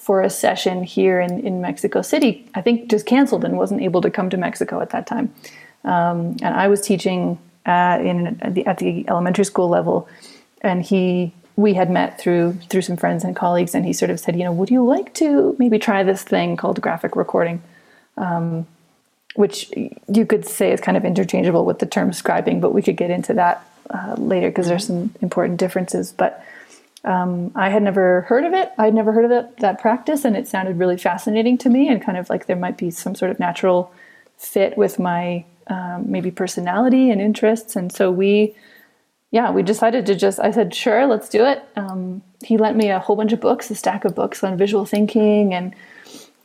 for 0.00 0.22
a 0.22 0.30
session 0.30 0.82
here 0.82 1.20
in, 1.20 1.40
in 1.46 1.60
Mexico 1.60 2.00
City. 2.00 2.48
I 2.54 2.62
think 2.62 2.88
just 2.88 3.04
canceled 3.04 3.44
and 3.44 3.58
wasn't 3.58 3.82
able 3.82 4.00
to 4.00 4.10
come 4.10 4.30
to 4.30 4.38
Mexico 4.38 4.80
at 4.80 4.90
that 4.90 5.06
time. 5.06 5.32
Um, 5.84 6.36
and 6.40 6.54
I 6.54 6.68
was 6.68 6.80
teaching 6.80 7.38
uh, 7.66 7.98
in 8.00 8.38
at 8.40 8.54
the, 8.54 8.66
at 8.66 8.78
the, 8.78 9.06
elementary 9.08 9.44
school 9.44 9.68
level, 9.68 10.08
and 10.62 10.82
he 10.82 11.34
we 11.56 11.74
had 11.74 11.90
met 11.90 12.18
through 12.18 12.54
through 12.70 12.80
some 12.80 12.96
friends 12.96 13.24
and 13.24 13.36
colleagues, 13.36 13.74
and 13.74 13.84
he 13.84 13.92
sort 13.92 14.10
of 14.10 14.18
said, 14.18 14.36
you 14.36 14.44
know, 14.44 14.52
would 14.52 14.70
you 14.70 14.82
like 14.84 15.12
to 15.14 15.54
maybe 15.58 15.78
try 15.78 16.02
this 16.02 16.22
thing 16.22 16.56
called 16.56 16.80
graphic 16.80 17.14
recording? 17.14 17.62
Um, 18.16 18.66
which 19.34 19.70
you 19.76 20.26
could 20.26 20.46
say 20.46 20.72
is 20.72 20.80
kind 20.80 20.96
of 20.96 21.04
interchangeable 21.04 21.64
with 21.64 21.78
the 21.78 21.86
term 21.86 22.10
scribing, 22.10 22.60
but 22.60 22.72
we 22.72 22.82
could 22.82 22.96
get 22.96 23.10
into 23.10 23.34
that 23.34 23.64
uh, 23.90 24.14
later 24.18 24.48
because 24.48 24.66
there's 24.66 24.86
some 24.86 25.14
important 25.20 25.58
differences. 25.58 26.12
But 26.12 26.42
um, 27.04 27.52
I 27.54 27.70
had 27.70 27.82
never 27.82 28.22
heard 28.22 28.44
of 28.44 28.52
it. 28.52 28.70
I'd 28.76 28.94
never 28.94 29.12
heard 29.12 29.24
of 29.24 29.30
it, 29.30 29.58
that 29.58 29.80
practice, 29.80 30.24
and 30.24 30.36
it 30.36 30.46
sounded 30.46 30.78
really 30.78 30.98
fascinating 30.98 31.56
to 31.58 31.70
me, 31.70 31.88
and 31.88 32.02
kind 32.02 32.18
of 32.18 32.28
like 32.28 32.46
there 32.46 32.56
might 32.56 32.76
be 32.76 32.90
some 32.90 33.14
sort 33.14 33.30
of 33.30 33.40
natural 33.40 33.92
fit 34.36 34.76
with 34.76 34.98
my 34.98 35.44
um, 35.68 36.10
maybe 36.10 36.30
personality 36.30 37.10
and 37.10 37.20
interests. 37.20 37.76
And 37.76 37.92
so 37.92 38.10
we, 38.10 38.54
yeah, 39.30 39.50
we 39.50 39.62
decided 39.62 40.06
to 40.06 40.14
just. 40.14 40.40
I 40.40 40.50
said, 40.50 40.74
sure, 40.74 41.06
let's 41.06 41.28
do 41.28 41.44
it. 41.44 41.62
Um, 41.76 42.22
he 42.44 42.58
lent 42.58 42.76
me 42.76 42.90
a 42.90 42.98
whole 42.98 43.16
bunch 43.16 43.32
of 43.32 43.40
books, 43.40 43.70
a 43.70 43.74
stack 43.74 44.04
of 44.04 44.14
books 44.14 44.44
on 44.44 44.58
visual 44.58 44.84
thinking 44.84 45.54
and 45.54 45.74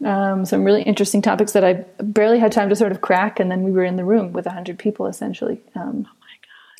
um, 0.06 0.46
some 0.46 0.64
really 0.64 0.84
interesting 0.84 1.22
topics 1.22 1.54
that 1.54 1.64
I 1.64 1.86
barely 2.02 2.40
had 2.40 2.52
time 2.52 2.70
to 2.70 2.76
sort 2.76 2.92
of 2.92 3.02
crack. 3.02 3.40
And 3.40 3.50
then 3.50 3.64
we 3.64 3.72
were 3.72 3.84
in 3.84 3.96
the 3.96 4.04
room 4.04 4.32
with 4.34 4.46
a 4.46 4.52
hundred 4.52 4.78
people 4.78 5.08
essentially. 5.08 5.62
Um, 5.74 6.08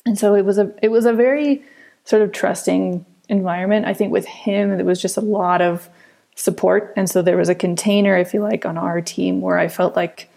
and 0.04 0.18
so 0.18 0.34
it 0.34 0.44
was 0.44 0.58
a 0.58 0.72
it 0.82 0.88
was 0.88 1.04
a 1.04 1.12
very 1.12 1.64
sort 2.04 2.22
of 2.22 2.32
trusting 2.32 3.04
environment. 3.28 3.86
I 3.86 3.94
think 3.94 4.12
with 4.12 4.26
him 4.26 4.76
there 4.76 4.84
was 4.84 5.00
just 5.00 5.16
a 5.16 5.22
lot 5.22 5.62
of 5.62 5.88
support, 6.34 6.92
and 6.96 7.08
so 7.08 7.22
there 7.22 7.36
was 7.36 7.48
a 7.48 7.54
container, 7.54 8.16
if 8.16 8.34
you 8.34 8.40
like, 8.40 8.66
on 8.66 8.76
our 8.76 9.00
team 9.00 9.40
where 9.40 9.58
I 9.58 9.68
felt 9.68 9.96
like 9.96 10.28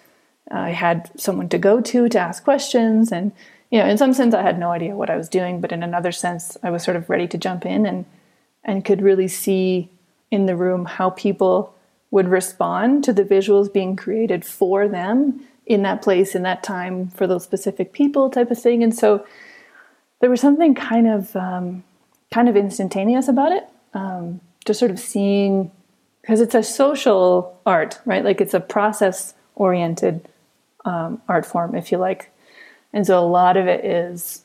I 0.52 0.70
had 0.70 1.12
someone 1.20 1.50
to 1.50 1.58
go 1.58 1.82
to 1.82 2.10
to 2.10 2.20
ask 2.20 2.44
questions, 2.44 3.12
and 3.12 3.32
you 3.70 3.80
know, 3.80 3.88
in 3.88 3.98
some 3.98 4.14
sense, 4.14 4.34
I 4.34 4.42
had 4.42 4.58
no 4.58 4.72
idea 4.72 4.96
what 4.96 5.10
I 5.10 5.18
was 5.18 5.30
doing, 5.30 5.62
but 5.62 5.72
in 5.72 5.84
another 5.84 6.12
sense, 6.12 6.58
I 6.64 6.72
was 6.72 6.84
sort 6.84 6.98
of 6.98 7.10
ready 7.10 7.28
to 7.28 7.38
jump 7.38 7.66
in 7.66 7.86
and 7.86 8.06
and 8.64 8.86
could 8.86 9.02
really 9.02 9.28
see 9.28 9.90
in 10.32 10.46
the 10.46 10.56
room 10.56 10.86
how 10.86 11.10
people 11.12 11.74
would 12.12 12.28
respond 12.28 13.04
to 13.04 13.14
the 13.14 13.24
visuals 13.24 13.72
being 13.72 13.96
created 13.96 14.44
for 14.44 14.88
them 14.88 15.42
in 15.66 15.84
that 15.84 16.02
place 16.02 16.36
in 16.36 16.42
that 16.44 16.64
time 16.64 17.08
for 17.10 17.28
those 17.28 17.44
specific 17.44 17.94
people 17.94 18.30
type 18.30 18.50
of 18.50 18.60
thing. 18.60 18.84
And 18.84 18.96
so 18.96 19.26
there 20.20 20.30
was 20.30 20.42
something 20.42 20.74
kind 20.74 21.08
of 21.08 21.36
um, 21.36 21.84
kind 22.32 22.50
of 22.50 22.56
instantaneous 22.56 23.28
about 23.28 23.52
it. 23.52 23.68
Um, 23.94 24.42
just 24.66 24.80
sort 24.80 24.92
of 24.92 25.00
seeing 25.00 25.72
because 26.22 26.42
it's 26.42 26.56
a 26.56 26.64
social 26.64 27.60
art, 27.66 28.00
right? 28.06 28.24
Like 28.24 28.42
it's 28.42 28.54
a 28.54 28.60
process 28.60 29.34
oriented 29.56 30.28
um, 30.86 31.22
art 31.28 31.46
form, 31.46 31.76
if 31.76 31.92
you 31.92 31.98
like. 31.98 32.32
And 32.94 33.06
so 33.06 33.20
a 33.20 33.26
lot 33.26 33.58
of 33.58 33.68
it 33.68 33.86
is 33.86 34.44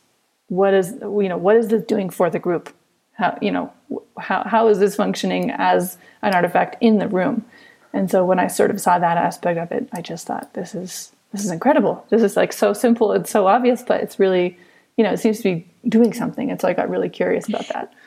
what 0.49 0.75
is 0.75 0.93
you 1.01 1.29
know 1.29 1.39
what 1.39 1.57
is 1.57 1.69
this 1.69 1.85
doing 1.85 2.11
for 2.11 2.31
the 2.31 2.39
group? 2.39 2.75
How 3.13 3.39
you 3.41 3.51
know 3.51 3.73
how 4.19 4.45
how 4.45 4.69
is 4.69 4.79
this 4.79 4.97
functioning 4.97 5.51
as 5.51 5.99
an 6.23 6.35
artifact 6.35 6.77
in 6.81 6.99
the 6.99 7.09
room? 7.09 7.45
And 7.93 8.11
so 8.11 8.25
when 8.25 8.39
I 8.39 8.49
sort 8.49 8.71
of 8.71 8.81
saw 8.81 8.99
that 8.99 9.17
aspect 9.17 9.59
of 9.59 9.71
it, 9.71 9.89
I 9.93 10.01
just 10.01 10.27
thought 10.27 10.55
this 10.55 10.75
is 10.75 11.13
this 11.33 11.45
is 11.45 11.51
incredible. 11.51 12.07
This 12.11 12.23
is 12.23 12.37
like 12.37 12.53
so 12.53 12.73
simple 12.73 13.13
and 13.13 13.27
so 13.27 13.47
obvious, 13.47 13.83
but 13.83 14.01
it's 14.03 14.19
really 14.19 14.59
you 14.97 15.03
know, 15.03 15.13
it 15.13 15.19
seems 15.19 15.39
to 15.39 15.43
be 15.43 15.67
doing 15.89 16.13
something. 16.13 16.51
And 16.51 16.61
so 16.61 16.69
I 16.69 16.73
got 16.73 16.91
really 16.91 17.09
curious 17.09 17.49
about 17.49 17.69
that. 17.69 17.93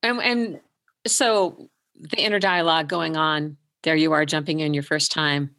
And, 0.00 0.20
and 0.20 0.60
so 1.08 1.70
the 1.96 2.22
inner 2.22 2.38
dialogue 2.38 2.88
going 2.88 3.16
on, 3.16 3.56
there 3.82 3.96
you 3.96 4.12
are 4.12 4.24
jumping 4.24 4.60
in 4.60 4.72
your 4.72 4.84
first 4.84 5.10
time 5.10 5.50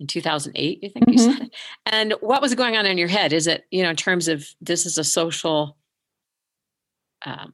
in 0.00 0.06
2008, 0.06 0.82
you 0.82 0.88
think 0.88 1.04
mm-hmm. 1.04 1.12
you 1.12 1.18
said. 1.18 1.50
And 1.84 2.14
what 2.20 2.40
was 2.40 2.54
going 2.54 2.78
on 2.78 2.86
in 2.86 2.96
your 2.96 3.08
head? 3.08 3.34
Is 3.34 3.46
it, 3.46 3.66
you 3.70 3.82
know, 3.82 3.90
in 3.90 3.96
terms 3.96 4.28
of 4.28 4.48
this 4.62 4.86
is 4.86 4.96
a 4.96 5.04
social 5.04 5.76
um, 7.26 7.52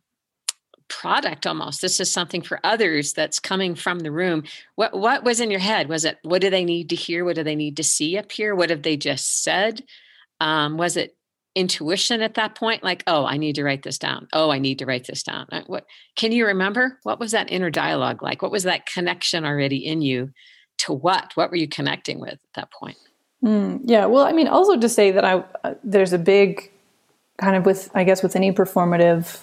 product 0.93 1.47
almost. 1.47 1.81
This 1.81 2.01
is 2.01 2.13
something 2.13 2.43
for 2.43 2.61
others 2.63 3.15
that's 3.15 3.41
coming 3.41 3.75
from 3.75 4.01
the 4.01 4.13
room. 4.13 4.45
What 4.75 4.93
what 4.93 5.25
was 5.25 5.41
in 5.41 5.51
your 5.51 5.61
head? 5.61 5.89
Was 5.89 6.05
it 6.05 6.19
what 6.23 6.43
do 6.43 6.51
they 6.51 6.65
need 6.65 6.91
to 6.91 6.97
hear? 6.97 7.25
What 7.25 7.37
do 7.37 7.43
they 7.43 7.57
need 7.57 7.79
to 7.79 7.83
see 7.83 8.19
up 8.19 8.31
here? 8.31 8.55
What 8.55 8.71
have 8.71 8.83
they 8.83 8.97
just 8.97 9.43
said? 9.43 9.83
Um, 10.39 10.77
was 10.77 10.97
it 10.97 11.17
intuition 11.55 12.23
at 12.23 12.35
that 12.35 12.55
point 12.55 12.83
like 12.83 13.03
oh 13.07 13.27
i 13.27 13.37
need 13.37 13.55
to 13.55 13.65
write 13.65 13.83
this 13.83 13.99
down. 13.99 14.29
Oh 14.33 14.51
i 14.51 14.59
need 14.59 14.79
to 14.79 14.87
write 14.87 15.07
this 15.07 15.23
down. 15.23 15.47
What 15.67 15.87
can 16.17 16.33
you 16.33 16.47
remember? 16.47 16.99
What 17.03 17.21
was 17.21 17.33
that 17.33 17.51
inner 17.51 17.71
dialogue 17.71 18.23
like? 18.23 18.43
What 18.43 18.53
was 18.53 18.65
that 18.65 18.87
connection 18.87 19.45
already 19.45 19.79
in 19.79 20.03
you 20.03 20.31
to 20.79 20.93
what? 20.93 21.33
What 21.35 21.51
were 21.51 21.57
you 21.57 21.69
connecting 21.69 22.21
with 22.21 22.35
at 22.35 22.55
that 22.55 22.71
point? 22.71 22.97
Mm, 23.45 23.81
yeah 23.85 24.07
well 24.07 24.25
i 24.25 24.33
mean 24.33 24.47
also 24.47 24.79
to 24.79 24.89
say 24.89 25.11
that 25.11 25.25
i 25.25 25.43
uh, 25.65 25.75
there's 25.83 26.13
a 26.13 26.19
big 26.19 26.71
kind 27.39 27.57
of 27.57 27.67
with 27.67 27.91
i 27.93 28.05
guess 28.05 28.23
with 28.23 28.37
any 28.37 28.53
performative 28.53 29.41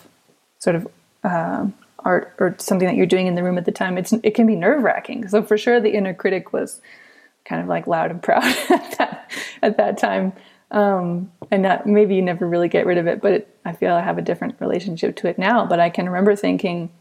sort 0.59 0.77
of 0.77 0.87
uh, 1.25 1.67
art 2.05 2.33
or 2.39 2.55
something 2.59 2.87
that 2.87 2.95
you're 2.95 3.05
doing 3.05 3.27
in 3.27 3.35
the 3.35 3.43
room 3.43 3.57
at 3.57 3.65
the 3.65 3.73
time 3.73 3.97
it's 3.97 4.13
it 4.23 4.35
can 4.35 4.47
be 4.47 4.55
nerve 4.55 4.83
wracking 4.83 5.27
so 5.27 5.43
for 5.43 5.57
sure 5.57 5.81
the 5.81 5.93
inner 5.93 6.13
critic 6.13 6.53
was 6.53 6.79
kind 7.43 7.61
of 7.61 7.67
like 7.67 7.87
loud 7.87 8.09
and 8.11 8.23
proud 8.23 8.43
at 8.69 8.97
that, 8.97 9.31
at 9.61 9.75
that 9.75 9.97
time 9.97 10.31
um, 10.71 11.31
and 11.51 11.65
that 11.65 11.85
maybe 11.87 12.15
you 12.15 12.21
never 12.21 12.47
really 12.47 12.67
get 12.67 12.85
rid 12.85 12.97
of 12.97 13.07
it, 13.07 13.21
but 13.21 13.31
it, 13.31 13.57
I 13.65 13.73
feel 13.73 13.93
I 13.93 14.01
have 14.01 14.17
a 14.17 14.21
different 14.21 14.55
relationship 14.59 15.15
to 15.17 15.27
it 15.27 15.39
now. 15.39 15.65
But 15.65 15.79
I 15.79 15.89
can 15.89 16.05
remember 16.07 16.35
thinking 16.35 16.91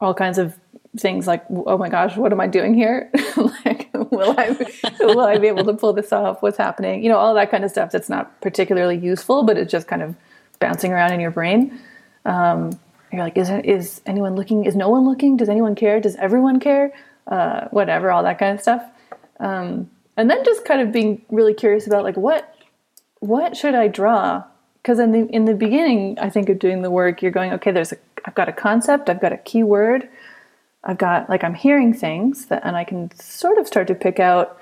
all 0.00 0.14
kinds 0.14 0.38
of 0.38 0.58
things 0.98 1.26
like, 1.26 1.44
"Oh 1.50 1.78
my 1.78 1.88
gosh, 1.88 2.16
what 2.16 2.32
am 2.32 2.40
I 2.40 2.46
doing 2.46 2.74
here? 2.74 3.10
like, 3.64 3.90
will 3.94 4.34
I 4.38 4.56
will 5.00 5.20
I 5.20 5.38
be 5.38 5.48
able 5.48 5.64
to 5.64 5.74
pull 5.74 5.92
this 5.92 6.12
off? 6.12 6.42
What's 6.42 6.58
happening? 6.58 7.02
You 7.02 7.08
know, 7.08 7.18
all 7.18 7.34
that 7.34 7.50
kind 7.50 7.64
of 7.64 7.70
stuff. 7.70 7.90
That's 7.90 8.08
not 8.08 8.40
particularly 8.40 8.96
useful, 8.96 9.44
but 9.44 9.56
it's 9.56 9.72
just 9.72 9.88
kind 9.88 10.02
of 10.02 10.14
bouncing 10.58 10.92
around 10.92 11.12
in 11.12 11.20
your 11.20 11.30
brain. 11.30 11.80
Um, 12.24 12.78
you're 13.12 13.22
like, 13.22 13.36
is 13.36 13.50
is 13.50 14.00
anyone 14.06 14.34
looking? 14.34 14.64
Is 14.64 14.76
no 14.76 14.88
one 14.90 15.06
looking? 15.06 15.36
Does 15.36 15.48
anyone 15.48 15.74
care? 15.74 16.00
Does 16.00 16.16
everyone 16.16 16.60
care? 16.60 16.92
Uh, 17.26 17.68
whatever, 17.68 18.10
all 18.10 18.22
that 18.24 18.38
kind 18.38 18.54
of 18.54 18.60
stuff. 18.60 18.84
Um, 19.40 19.90
and 20.16 20.30
then 20.30 20.44
just 20.44 20.64
kind 20.64 20.80
of 20.80 20.92
being 20.92 21.22
really 21.30 21.54
curious 21.54 21.86
about 21.86 22.04
like 22.04 22.16
what 22.16 22.53
what 23.24 23.56
should 23.56 23.74
I 23.74 23.88
draw? 23.88 24.44
Because 24.82 24.98
in 24.98 25.12
the 25.12 25.26
in 25.30 25.46
the 25.46 25.54
beginning, 25.54 26.18
I 26.18 26.28
think 26.28 26.48
of 26.48 26.58
doing 26.58 26.82
the 26.82 26.90
work, 26.90 27.22
you're 27.22 27.30
going, 27.30 27.52
okay, 27.54 27.70
there's 27.70 27.92
a, 27.92 27.96
I've 28.26 28.34
got 28.34 28.48
a 28.48 28.52
concept, 28.52 29.08
I've 29.08 29.20
got 29.20 29.32
a 29.32 29.38
keyword, 29.38 30.08
I've 30.84 30.98
got 30.98 31.30
like 31.30 31.42
I'm 31.42 31.54
hearing 31.54 31.94
things 31.94 32.46
that, 32.46 32.62
and 32.64 32.76
I 32.76 32.84
can 32.84 33.10
sort 33.18 33.58
of 33.58 33.66
start 33.66 33.86
to 33.88 33.94
pick 33.94 34.20
out 34.20 34.58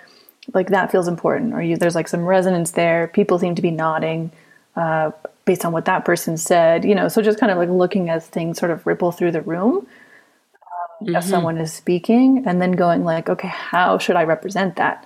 like 0.54 0.68
that 0.70 0.92
feels 0.92 1.08
important, 1.08 1.54
or 1.54 1.62
you, 1.62 1.76
there's 1.76 1.96
like 1.96 2.08
some 2.08 2.24
resonance 2.24 2.72
there. 2.72 3.08
People 3.08 3.38
seem 3.38 3.56
to 3.56 3.62
be 3.62 3.72
nodding 3.72 4.30
uh, 4.76 5.10
based 5.44 5.64
on 5.64 5.72
what 5.72 5.86
that 5.86 6.04
person 6.04 6.36
said, 6.36 6.84
you 6.84 6.94
know. 6.94 7.08
So 7.08 7.20
just 7.20 7.40
kind 7.40 7.50
of 7.50 7.58
like 7.58 7.68
looking 7.68 8.10
as 8.10 8.26
things 8.26 8.58
sort 8.58 8.70
of 8.70 8.86
ripple 8.86 9.10
through 9.10 9.32
the 9.32 9.42
room 9.42 9.76
um, 9.76 11.06
mm-hmm. 11.06 11.16
as 11.16 11.28
someone 11.28 11.58
is 11.58 11.72
speaking, 11.72 12.44
and 12.46 12.62
then 12.62 12.72
going 12.72 13.02
like, 13.02 13.28
okay, 13.28 13.48
how 13.48 13.98
should 13.98 14.14
I 14.14 14.22
represent 14.22 14.76
that? 14.76 15.04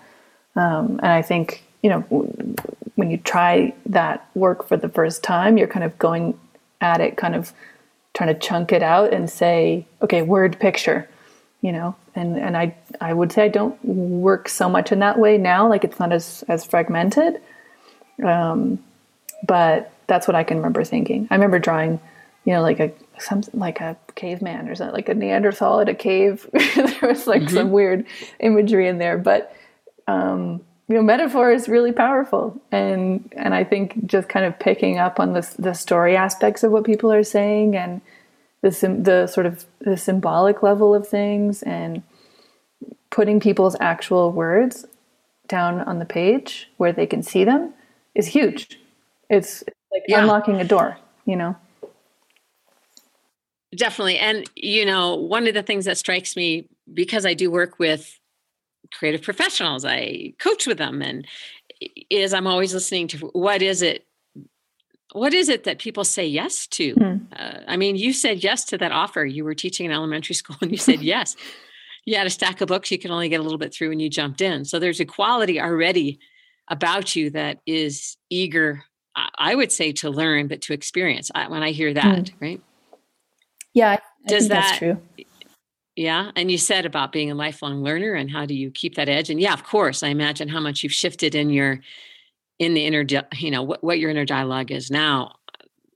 Um, 0.57 1.01
and 1.03 1.13
I 1.13 1.23
think 1.23 1.66
you 1.83 1.91
know 1.91 2.01
when 2.97 3.11
you 3.11 3.19
try 3.19 3.75
that 3.87 4.29
work 4.35 4.67
for 4.67 4.77
the 4.77 4.89
first 4.89 5.23
time, 5.23 5.57
you're 5.57 5.69
kind 5.69 5.85
of 5.85 5.99
going 5.99 6.39
at 6.81 7.01
it, 7.01 7.17
kind 7.17 7.35
of 7.35 7.53
trying 8.15 8.33
to 8.33 8.41
chunk 8.41 8.73
it 8.73 8.83
out 8.83 9.13
and 9.13 9.31
say, 9.31 9.87
okay, 10.03 10.23
word 10.23 10.59
picture, 10.59 11.09
you 11.61 11.73
know. 11.73 11.95
And 12.15 12.37
and 12.39 12.57
I 12.57 12.75
I 13.01 13.13
would 13.13 13.31
say 13.33 13.45
I 13.45 13.49
don't 13.49 13.83
work 13.85 14.49
so 14.49 14.69
much 14.69 14.91
in 14.91 15.01
that 15.01 15.19
way 15.19 15.39
now. 15.39 15.69
Like 15.69 15.85
it's 15.85 15.99
not 15.99 16.13
as 16.13 16.43
as 16.49 16.65
fragmented. 16.65 17.41
Um, 18.25 18.83
but 19.47 19.93
that's 20.07 20.27
what 20.27 20.35
I 20.35 20.45
can 20.45 20.57
remember 20.57 20.85
thinking. 20.85 21.29
I 21.31 21.35
remember 21.35 21.59
drawing, 21.59 22.01
you 22.45 22.55
know, 22.55 22.63
like 22.63 22.81
a 22.81 22.93
some 23.19 23.43
like 23.53 23.81
a 23.81 23.97
caveman 24.15 24.69
or 24.69 24.75
something, 24.75 24.95
like 24.95 25.09
a 25.09 25.15
Neanderthal 25.15 25.81
at 25.81 25.89
a 25.89 25.95
cave. 25.95 26.49
there 26.53 27.11
was 27.11 27.27
like 27.27 27.43
mm-hmm. 27.43 27.55
some 27.55 27.71
weird 27.71 28.07
imagery 28.41 28.89
in 28.89 28.97
there, 28.99 29.19
but 29.19 29.55
um, 30.07 30.63
you 30.89 30.95
know 30.95 31.03
metaphor 31.03 31.51
is 31.51 31.69
really 31.69 31.93
powerful. 31.93 32.61
And 32.71 33.33
and 33.37 33.55
i 33.55 33.65
think 33.65 34.07
just 34.07 34.29
kind 34.29 34.45
of 34.45 34.59
picking 34.59 34.99
up 34.99 35.19
on 35.21 35.33
the 35.33 35.49
the 35.59 35.75
story 35.75 36.17
aspects 36.17 36.63
of 36.63 36.73
what 36.73 36.85
people 36.85 37.13
are 37.13 37.25
saying 37.25 37.77
and 37.77 38.01
the 38.63 38.71
the 38.71 39.27
sort 39.27 39.47
of 39.47 39.65
the 39.81 39.97
symbolic 39.97 40.63
level 40.63 40.95
of 40.95 41.07
things 41.07 41.63
and 41.63 42.03
putting 43.11 43.41
people's 43.41 43.77
actual 43.81 44.33
words 44.33 44.87
down 45.49 45.81
on 45.81 45.99
the 45.99 46.05
page 46.05 46.69
where 46.77 46.93
they 46.93 47.07
can 47.07 47.23
see 47.23 47.45
them 47.45 47.73
is 48.15 48.27
huge. 48.27 48.81
It's, 49.31 49.63
like 49.93 50.03
yeah. 50.09 50.21
unlocking 50.21 50.61
a 50.61 50.65
door 50.65 50.99
you 51.27 51.37
know? 51.37 51.57
Definitely. 53.77 54.19
And 54.19 54.49
you 54.55 54.87
know 54.87 55.17
one 55.17 55.47
of 55.47 55.53
the 55.53 55.63
things 55.63 55.85
that 55.85 55.99
strikes 55.99 56.37
me 56.37 56.69
because 56.95 57.27
i 57.27 57.35
do 57.35 57.51
work 57.51 57.81
with 57.81 58.19
creative 58.93 59.23
professionals. 59.23 59.85
I 59.85 60.35
coach 60.39 60.67
with 60.67 60.79
them, 60.79 61.03
and 61.03 61.27
is 62.11 62.33
I'm 62.33 62.47
always 62.47 62.75
listening 62.75 63.09
to 63.09 63.19
what 63.29 63.63
is 63.63 63.83
it 63.83 64.07
what 65.13 65.33
is 65.33 65.49
it 65.49 65.65
that 65.65 65.79
people 65.79 66.05
say 66.05 66.27
yes 66.27 66.67
to? 66.67 66.93
Hmm. 66.93 67.17
Uh, 67.35 67.61
I 67.67 67.77
mean, 67.77 67.97
you 67.97 68.13
said 68.13 68.43
yes 68.43 68.65
to 68.67 68.79
that 68.79 68.93
offer. 68.93 69.25
You 69.25 69.45
were 69.45 69.55
teaching 69.55 69.87
in 69.87 69.93
elementary 69.93 70.35
school 70.41 70.57
and 70.61 70.71
you 70.71 70.77
said 70.77 71.01
yes. 71.01 71.37
You 72.05 72.17
had 72.17 72.27
a 72.27 72.31
stack 72.31 72.61
of 72.61 72.69
books 72.69 72.91
you 72.91 72.99
could 72.99 73.11
only 73.11 73.29
get 73.29 73.41
a 73.41 73.43
little 73.43 73.59
bit 73.59 73.75
through 73.75 73.93
and 73.93 74.01
you 74.01 74.11
jumped 74.11 74.41
in. 74.41 74.65
So 74.65 74.79
there's 74.79 75.01
a 75.01 75.05
quality 75.05 75.61
already 75.61 76.19
about 76.69 77.17
you 77.17 77.31
that 77.31 77.61
is 77.67 78.17
eager, 78.31 78.85
I 79.39 79.55
would 79.55 79.73
say, 79.73 79.93
to 79.93 80.11
learn, 80.11 80.49
but 80.49 80.61
to 80.63 80.73
experience 80.73 81.31
when 81.49 81.63
I 81.63 81.71
hear 81.71 81.95
that, 81.95 82.29
hmm. 82.29 82.45
right? 82.45 82.61
Yeah, 83.75 83.91
I 83.93 83.99
Does 84.27 84.49
that, 84.49 84.55
that's 84.55 84.79
true. 84.79 84.99
Yeah. 85.97 86.31
And 86.37 86.51
you 86.51 86.59
said 86.59 86.85
about 86.85 87.11
being 87.11 87.31
a 87.31 87.35
lifelong 87.35 87.83
learner 87.83 88.13
and 88.13 88.31
how 88.31 88.45
do 88.45 88.55
you 88.55 88.71
keep 88.71 88.97
that 88.97 89.09
edge? 89.09 89.31
And 89.31 89.41
yeah, 89.41 89.55
of 89.55 89.65
course, 89.65 90.03
I 90.03 90.09
imagine 90.09 90.49
how 90.49 90.61
much 90.61 90.83
you've 90.83 90.93
shifted 90.93 91.35
in 91.35 91.49
your, 91.49 91.81
in 92.59 92.75
the 92.75 92.85
inner, 92.85 93.05
you 93.37 93.51
know, 93.51 93.63
what, 93.63 93.83
what 93.83 93.99
your 93.99 94.11
inner 94.11 94.27
dialogue 94.27 94.71
is 94.71 94.91
now. 94.91 95.37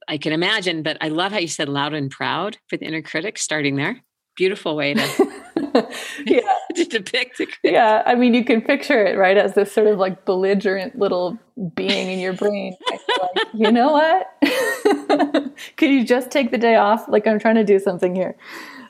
I 0.07 0.17
can 0.17 0.33
imagine, 0.33 0.81
but 0.81 0.97
I 1.01 1.09
love 1.09 1.31
how 1.31 1.37
you 1.37 1.47
said 1.47 1.69
loud 1.69 1.93
and 1.93 2.09
proud 2.09 2.57
for 2.67 2.77
the 2.77 2.85
inner 2.85 3.03
critic 3.03 3.37
starting 3.37 3.75
there. 3.75 4.01
Beautiful 4.35 4.75
way 4.75 4.95
to, 4.95 5.31
yeah. 6.25 6.41
to 6.75 6.85
depict 6.85 7.35
critic. 7.35 7.59
Yeah. 7.63 8.01
I 8.03 8.15
mean, 8.15 8.33
you 8.33 8.43
can 8.43 8.61
picture 8.61 9.05
it, 9.05 9.17
right? 9.19 9.37
As 9.37 9.53
this 9.53 9.71
sort 9.71 9.85
of 9.85 9.99
like 9.99 10.25
belligerent 10.25 10.97
little 10.97 11.37
being 11.75 12.09
in 12.09 12.17
your 12.17 12.33
brain. 12.33 12.75
like, 12.89 13.47
you 13.53 13.71
know 13.71 13.91
what? 13.91 15.53
Could 15.77 15.91
you 15.91 16.03
just 16.03 16.31
take 16.31 16.49
the 16.49 16.57
day 16.57 16.75
off? 16.75 17.07
Like 17.07 17.27
I'm 17.27 17.37
trying 17.37 17.55
to 17.55 17.63
do 17.63 17.77
something 17.77 18.15
here. 18.15 18.35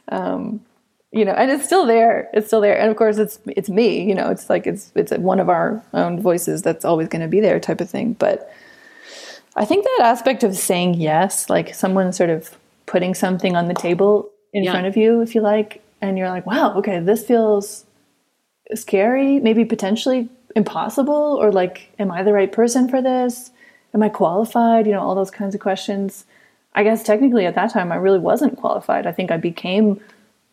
Um, 0.08 0.62
you 1.12 1.26
know, 1.26 1.34
and 1.34 1.52
it's 1.52 1.66
still 1.66 1.86
there. 1.86 2.30
It's 2.34 2.48
still 2.48 2.62
there, 2.62 2.80
and 2.80 2.90
of 2.90 2.96
course, 2.96 3.18
it's 3.18 3.40
it's 3.48 3.70
me. 3.70 4.04
You 4.04 4.16
know, 4.16 4.30
it's 4.30 4.50
like 4.50 4.66
it's 4.66 4.92
it's 4.96 5.12
one 5.12 5.40
of 5.40 5.50
our 5.50 5.84
own 5.94 6.22
voices 6.22 6.62
that's 6.62 6.86
always 6.86 7.10
going 7.10 7.22
to 7.22 7.28
be 7.28 7.42
there, 7.42 7.60
type 7.60 7.82
of 7.82 7.90
thing. 7.90 8.14
But 8.14 8.52
I 9.56 9.66
think 9.66 9.84
that 9.84 10.06
aspect 10.06 10.44
of 10.44 10.56
saying 10.56 10.96
yes, 10.96 11.50
like 11.50 11.76
someone 11.76 12.14
sort 12.14 12.30
of 12.30 12.58
putting 12.86 13.14
something 13.14 13.56
on 13.56 13.68
the 13.68 13.74
table 13.74 14.30
in 14.54 14.64
yeah. 14.64 14.72
front 14.72 14.88
of 14.88 14.96
you, 14.96 15.22
if 15.22 15.36
you 15.36 15.42
like, 15.42 15.84
and 16.02 16.18
you're 16.18 16.30
like, 16.30 16.46
wow, 16.46 16.76
okay, 16.76 17.00
this 17.00 17.26
feels 17.26 17.86
scary, 18.74 19.40
maybe 19.40 19.66
potentially 19.66 20.30
impossible, 20.56 21.38
or 21.42 21.52
like, 21.52 21.90
am 22.00 22.12
I 22.12 22.24
the 22.24 22.34
right 22.34 22.52
person 22.52 22.88
for 22.88 23.02
this? 23.02 23.52
Am 23.94 24.02
I 24.02 24.08
qualified? 24.08 24.88
You 24.88 24.94
know, 24.94 25.02
all 25.02 25.16
those 25.16 25.32
kinds 25.32 25.56
of 25.56 25.62
questions. 25.62 26.26
I 26.74 26.84
guess 26.84 27.04
technically 27.04 27.46
at 27.46 27.56
that 27.56 27.72
time 27.72 27.92
I 27.92 27.98
really 27.98 28.20
wasn't 28.20 28.58
qualified. 28.58 29.06
I 29.06 29.12
think 29.12 29.30
I 29.30 29.36
became 29.36 30.00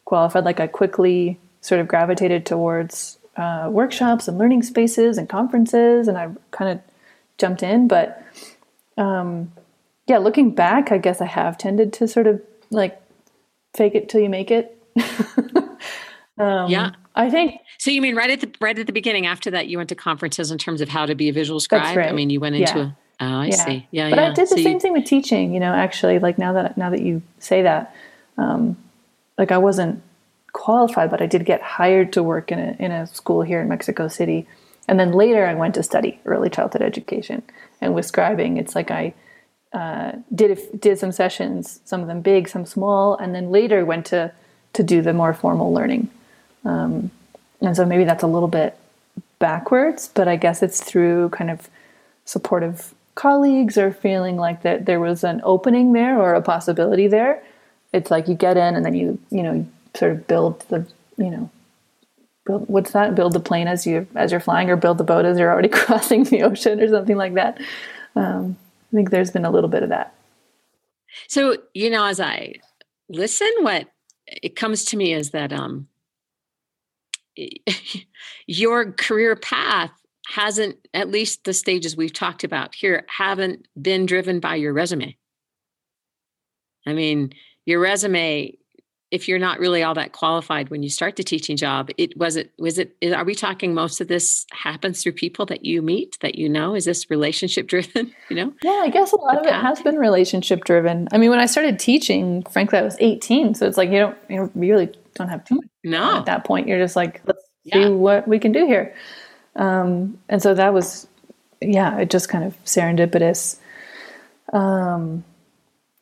qualified, 0.09 0.47
like 0.47 0.59
I 0.59 0.67
quickly 0.67 1.39
sort 1.61 1.83
of 1.83 1.87
gravitated 1.87 2.47
towards 2.47 3.19
uh, 3.37 3.69
workshops 3.71 4.27
and 4.27 4.39
learning 4.39 4.63
spaces 4.63 5.19
and 5.19 5.29
conferences, 5.29 6.09
and 6.09 6.17
I 6.17 6.31
kind 6.51 6.71
of 6.71 6.81
jumped 7.37 7.63
in. 7.63 7.89
But 7.89 8.25
um, 8.97 9.53
yeah, 10.07 10.17
looking 10.17 10.55
back, 10.55 10.91
I 10.91 10.97
guess 10.97 11.21
I 11.21 11.27
have 11.27 11.59
tended 11.59 11.93
to 11.95 12.09
sort 12.09 12.27
of 12.27 12.41
like 12.71 12.99
fake 13.75 13.95
it 13.95 14.09
till 14.09 14.23
you 14.23 14.31
make 14.31 14.51
it. 14.51 14.83
um, 16.39 16.71
yeah, 16.71 16.93
I 17.15 17.29
think. 17.29 17.61
So 17.77 17.91
you 17.91 18.01
mean 18.01 18.17
right 18.17 18.31
at 18.31 18.41
the 18.41 18.51
right 18.63 18.79
at 18.79 18.87
the 18.87 18.95
beginning? 18.95 19.27
After 19.27 19.51
that, 19.51 19.69
you 19.69 19.77
went 19.77 19.91
to 19.91 19.95
conferences 19.95 20.51
in 20.51 20.57
terms 20.57 20.81
of 20.81 20.89
how 20.89 21.05
to 21.05 21.15
be 21.15 21.29
a 21.29 21.35
visual 21.35 21.61
scribe. 21.61 21.95
Right. 21.95 22.09
I 22.09 22.13
mean, 22.13 22.31
you 22.31 22.41
went 22.41 22.57
into. 22.57 22.79
Yeah. 22.79 22.91
A, 23.21 23.25
oh, 23.25 23.41
I 23.41 23.47
yeah. 23.47 23.57
see. 23.57 23.87
Yeah, 23.91 24.09
but 24.09 24.19
yeah. 24.19 24.31
I 24.31 24.33
did 24.33 24.45
the 24.45 24.47
so 24.47 24.57
same 24.57 24.75
you, 24.75 24.81
thing 24.81 24.93
with 24.95 25.05
teaching. 25.05 25.53
You 25.53 25.61
know, 25.61 25.75
actually, 25.75 26.19
like 26.19 26.39
now 26.39 26.55
that 26.55 26.79
now 26.79 26.89
that 26.89 27.03
you 27.03 27.21
say 27.41 27.61
that, 27.61 27.95
um, 28.39 28.77
like 29.39 29.53
I 29.53 29.59
wasn't 29.59 30.03
qualified, 30.53 31.11
but 31.11 31.23
I 31.23 31.27
did 31.27 31.45
get 31.45 31.63
hired 31.63 32.13
to 32.15 32.23
work 32.23 32.51
in 32.51 32.59
a, 32.59 32.77
in 32.79 32.91
a 32.91 33.07
school 33.07 33.43
here 33.43 33.61
in 33.61 33.69
Mexico 33.69 34.09
City. 34.09 34.47
And 34.89 34.99
then 34.99 35.13
later 35.13 35.47
I 35.47 35.55
went 35.55 35.75
to 35.77 35.83
study 35.83 36.21
early 36.27 36.51
childhood 36.51 36.83
education. 36.83 37.43
And 37.81 37.95
with 37.95 38.11
scribing, 38.11 38.59
it's 38.59 38.75
like 38.75 38.91
I 38.91 39.15
uh, 39.73 40.13
did 40.35 40.59
did 40.81 40.99
some 40.99 41.13
sessions, 41.13 41.81
some 41.85 42.01
of 42.01 42.09
them 42.09 42.23
big, 42.23 42.49
some 42.49 42.67
small, 42.67 43.17
and 43.17 43.35
then 43.35 43.51
later 43.51 43.85
went 43.85 44.07
to 44.07 44.33
to 44.73 44.83
do 44.83 45.03
the 45.03 45.13
more 45.13 45.35
formal 45.35 45.73
learning. 45.73 46.11
Um, 46.65 47.11
and 47.61 47.77
so 47.77 47.85
maybe 47.85 48.05
that's 48.05 48.23
a 48.23 48.27
little 48.27 48.49
bit 48.49 48.77
backwards, 49.39 50.09
but 50.13 50.27
I 50.27 50.37
guess 50.37 50.63
it's 50.63 50.83
through 50.83 51.31
kind 51.31 51.51
of 51.51 51.69
supportive 52.25 52.95
colleagues 53.15 53.77
or 53.77 53.93
feeling 53.93 54.37
like 54.37 54.63
that 54.63 54.87
there 54.87 55.01
was 55.01 55.25
an 55.25 55.41
opening 55.45 55.93
there 55.93 56.19
or 56.21 56.35
a 56.35 56.43
possibility 56.43 57.09
there 57.09 57.43
it's 57.93 58.11
like 58.11 58.29
you 58.29 58.35
get 58.35 58.57
in 58.57 58.77
and 58.77 58.85
then 58.85 58.95
you 58.95 59.19
you 59.31 59.43
know 59.43 59.67
sort 59.95 60.13
of 60.13 60.27
build 60.27 60.61
the 60.69 60.87
you 61.17 61.31
know 61.31 61.51
build 62.49 62.69
what's 62.69 62.93
that? 62.93 63.15
Build 63.15 63.35
the 63.35 63.41
plane 63.41 63.69
as 63.69 63.87
you 63.87 64.07
as 64.17 64.33
you're 64.33 64.41
flying 64.41 64.71
or 64.71 64.77
build 64.77 64.99
the 64.99 65.05
boat 65.05 65.25
as 65.25 65.39
you're 65.39 65.53
already 65.53 65.69
crossing 65.81 66.25
the 66.25 66.43
ocean 66.43 66.81
or 66.81 66.89
something 66.89 67.17
like 67.17 67.35
that. 67.35 67.61
Um, 68.17 68.57
i 68.91 68.97
think 68.97 69.11
there's 69.11 69.31
been 69.31 69.45
a 69.45 69.51
little 69.51 69.71
bit 69.71 69.83
of 69.83 69.91
that. 69.91 70.15
So 71.29 71.59
you 71.75 71.91
know 71.91 72.05
as 72.05 72.21
i 72.21 72.55
listen 73.09 73.49
what 73.61 73.89
it 74.27 74.57
comes 74.57 74.85
to 74.87 74.97
me 74.97 75.13
is 75.15 75.31
that 75.31 75.53
um 75.53 75.89
your 78.47 78.93
career 78.93 79.37
path 79.37 79.93
hasn't 80.27 80.77
at 80.93 81.11
least 81.11 81.45
the 81.45 81.55
stages 81.55 81.97
we've 81.97 82.13
talked 82.13 82.45
about 82.45 82.75
here 82.75 83.07
haven't 83.09 83.67
been 83.81 84.05
driven 84.05 84.41
by 84.41 84.57
your 84.57 84.75
resume. 84.75 85.17
I 86.87 86.93
mean 86.93 87.33
your 87.69 87.81
resume 87.81 88.57
if 89.11 89.27
you're 89.27 89.39
not 89.39 89.59
really 89.59 89.83
all 89.83 89.95
that 89.95 90.13
qualified 90.13 90.69
when 90.69 90.83
you 90.83 90.91
start 90.91 91.17
the 91.17 91.23
teaching 91.23 91.57
job 91.57 91.91
it 91.97 92.17
was 92.17 92.37
it 92.37 92.53
was 92.59 92.79
it 92.79 92.95
are 93.15 93.25
we 93.25 93.35
talking 93.35 93.73
most 93.75 94.01
of 94.01 94.09
this 94.09 94.47
happens 94.53 95.03
through 95.03 95.13
people 95.13 95.47
that 95.47 95.65
you 95.65 95.81
meet 95.81 96.19
that 96.21 96.35
you 96.35 96.49
know? 96.49 96.75
Is 96.75 96.85
this 96.85 97.09
relationship 97.09 97.69
driven 97.69 98.13
you 98.29 98.37
know? 98.37 98.53
Yeah 98.63 98.81
i 98.83 98.89
guess 98.91 99.13
a 99.13 99.17
lot 99.17 99.39
of 99.39 99.47
it 99.47 99.53
has 99.53 99.81
been 99.83 99.97
relationship 99.97 100.65
driven. 100.65 101.09
I 101.13 101.19
mean 101.19 101.31
when 101.31 101.41
i 101.41 101.47
started 101.47 101.79
teaching 101.79 102.43
frankly 102.45 102.79
i 102.79 102.83
was 102.83 102.97
18 103.01 103.55
so 103.55 103.67
it's 103.67 103.77
like 103.77 103.91
you 103.91 103.99
don't 103.99 104.17
you 104.29 104.51
really 104.55 104.91
don't 105.19 105.29
have 105.29 105.45
too 105.45 105.57
much 105.57 105.67
no. 105.85 106.19
at 106.19 106.27
that 106.27 106.45
point. 106.45 106.69
You're 106.69 106.79
just 106.79 106.97
like 106.97 107.21
let's 107.27 107.45
yeah. 107.65 107.75
see 107.75 107.91
what 107.91 108.27
we 108.27 108.39
can 108.39 108.53
do 108.53 108.67
here. 108.67 108.95
Um, 109.57 110.19
and 110.29 110.41
so 110.41 110.55
that 110.55 110.73
was 110.73 111.07
yeah 111.61 111.99
it 111.99 112.11
just 112.11 112.29
kind 112.29 112.45
of 112.45 112.57
serendipitous. 112.65 113.59
Um, 114.53 115.25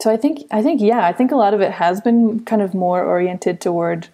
so 0.01 0.13
I 0.13 0.17
think 0.17 0.47
I 0.51 0.63
think 0.63 0.81
yeah, 0.81 1.07
I 1.07 1.13
think 1.13 1.33
a 1.33 1.37
lot 1.37 1.55
of 1.55 1.61
it 1.61 1.73
has 1.73 2.01
been 2.01 2.45
kind 2.45 2.63
of 2.63 2.75
more 2.75 3.03
oriented 3.05 3.61
toward 3.61 4.09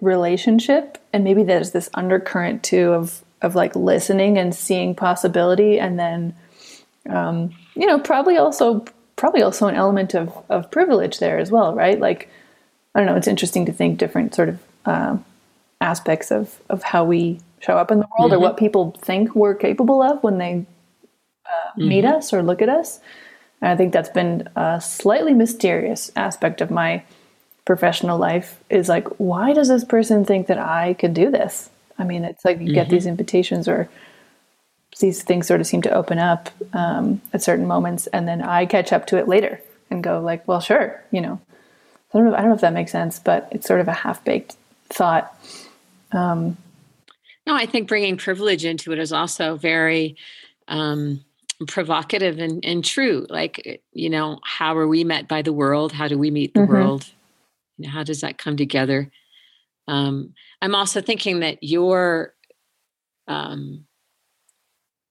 relationship 0.00 0.98
and 1.12 1.24
maybe 1.24 1.42
there's 1.42 1.70
this 1.70 1.88
undercurrent 1.94 2.62
too 2.62 2.92
of 2.92 3.22
of 3.42 3.54
like 3.54 3.74
listening 3.76 4.38
and 4.38 4.54
seeing 4.54 4.94
possibility 4.94 5.78
and 5.78 5.98
then 5.98 6.34
um, 7.08 7.54
you 7.74 7.86
know 7.86 7.98
probably 7.98 8.36
also 8.36 8.84
probably 9.16 9.42
also 9.42 9.66
an 9.66 9.74
element 9.74 10.14
of 10.14 10.32
of 10.50 10.70
privilege 10.70 11.18
there 11.20 11.38
as 11.38 11.50
well 11.50 11.74
right 11.74 12.00
like 12.00 12.28
I 12.94 13.00
don't 13.00 13.06
know. 13.06 13.16
It's 13.16 13.28
interesting 13.28 13.66
to 13.66 13.72
think 13.72 13.98
different 13.98 14.34
sort 14.34 14.50
of 14.50 14.62
uh, 14.84 15.16
aspects 15.80 16.30
of 16.30 16.60
of 16.70 16.82
how 16.82 17.04
we 17.04 17.40
show 17.60 17.76
up 17.76 17.90
in 17.90 17.98
the 17.98 18.06
world 18.18 18.30
mm-hmm. 18.30 18.40
or 18.40 18.44
what 18.44 18.56
people 18.56 18.96
think 19.00 19.34
we're 19.34 19.54
capable 19.54 20.02
of 20.02 20.22
when 20.22 20.38
they 20.38 20.66
uh, 21.46 21.70
mm-hmm. 21.70 21.88
meet 21.88 22.04
us 22.04 22.32
or 22.32 22.42
look 22.42 22.62
at 22.62 22.68
us. 22.68 23.00
And 23.60 23.70
I 23.70 23.76
think 23.76 23.92
that's 23.92 24.08
been 24.08 24.48
a 24.56 24.80
slightly 24.80 25.34
mysterious 25.34 26.10
aspect 26.16 26.60
of 26.60 26.70
my 26.70 27.02
professional 27.64 28.18
life 28.18 28.62
is 28.68 28.88
like, 28.88 29.08
why 29.18 29.52
does 29.52 29.68
this 29.68 29.84
person 29.84 30.24
think 30.24 30.48
that 30.48 30.58
I 30.58 30.94
could 30.94 31.14
do 31.14 31.30
this? 31.30 31.70
I 31.98 32.04
mean, 32.04 32.24
it's 32.24 32.44
like 32.44 32.58
you 32.58 32.66
mm-hmm. 32.66 32.74
get 32.74 32.88
these 32.88 33.06
invitations 33.06 33.68
or 33.68 33.88
these 35.00 35.22
things 35.22 35.46
sort 35.46 35.60
of 35.60 35.66
seem 35.66 35.82
to 35.82 35.94
open 35.94 36.18
up 36.18 36.50
um, 36.72 37.20
at 37.32 37.42
certain 37.42 37.66
moments, 37.66 38.06
and 38.08 38.28
then 38.28 38.42
I 38.42 38.66
catch 38.66 38.92
up 38.92 39.06
to 39.08 39.18
it 39.18 39.26
later 39.26 39.60
and 39.90 40.04
go 40.04 40.20
like, 40.20 40.46
well, 40.46 40.60
sure, 40.60 41.02
you 41.10 41.20
know. 41.20 41.40
I 42.12 42.18
don't 42.18 42.30
know. 42.30 42.36
I 42.36 42.40
don't 42.40 42.50
know 42.50 42.54
if 42.54 42.60
that 42.60 42.72
makes 42.72 42.92
sense, 42.92 43.18
but 43.18 43.48
it's 43.50 43.66
sort 43.66 43.80
of 43.80 43.88
a 43.88 43.92
half 43.92 44.24
baked 44.24 44.56
thought. 44.88 45.36
Um, 46.12 46.56
no, 47.44 47.56
I 47.56 47.66
think 47.66 47.88
bringing 47.88 48.16
privilege 48.16 48.64
into 48.64 48.92
it 48.92 49.00
is 49.00 49.12
also 49.12 49.56
very 49.56 50.16
um, 50.68 51.24
provocative 51.66 52.38
and, 52.38 52.64
and 52.64 52.84
true. 52.84 53.26
Like, 53.28 53.82
you 53.92 54.10
know, 54.10 54.40
how 54.44 54.76
are 54.76 54.88
we 54.88 55.04
met 55.04 55.28
by 55.28 55.42
the 55.42 55.52
world? 55.52 55.92
How 55.92 56.08
do 56.08 56.18
we 56.18 56.30
meet 56.30 56.54
the 56.54 56.60
mm-hmm. 56.60 56.72
world? 56.72 57.06
You 57.78 57.86
know, 57.86 57.92
how 57.92 58.02
does 58.02 58.20
that 58.20 58.38
come 58.38 58.56
together? 58.56 59.10
Um, 59.88 60.34
I'm 60.62 60.74
also 60.74 61.00
thinking 61.00 61.40
that 61.40 61.58
your 61.62 62.34
um, 63.28 63.86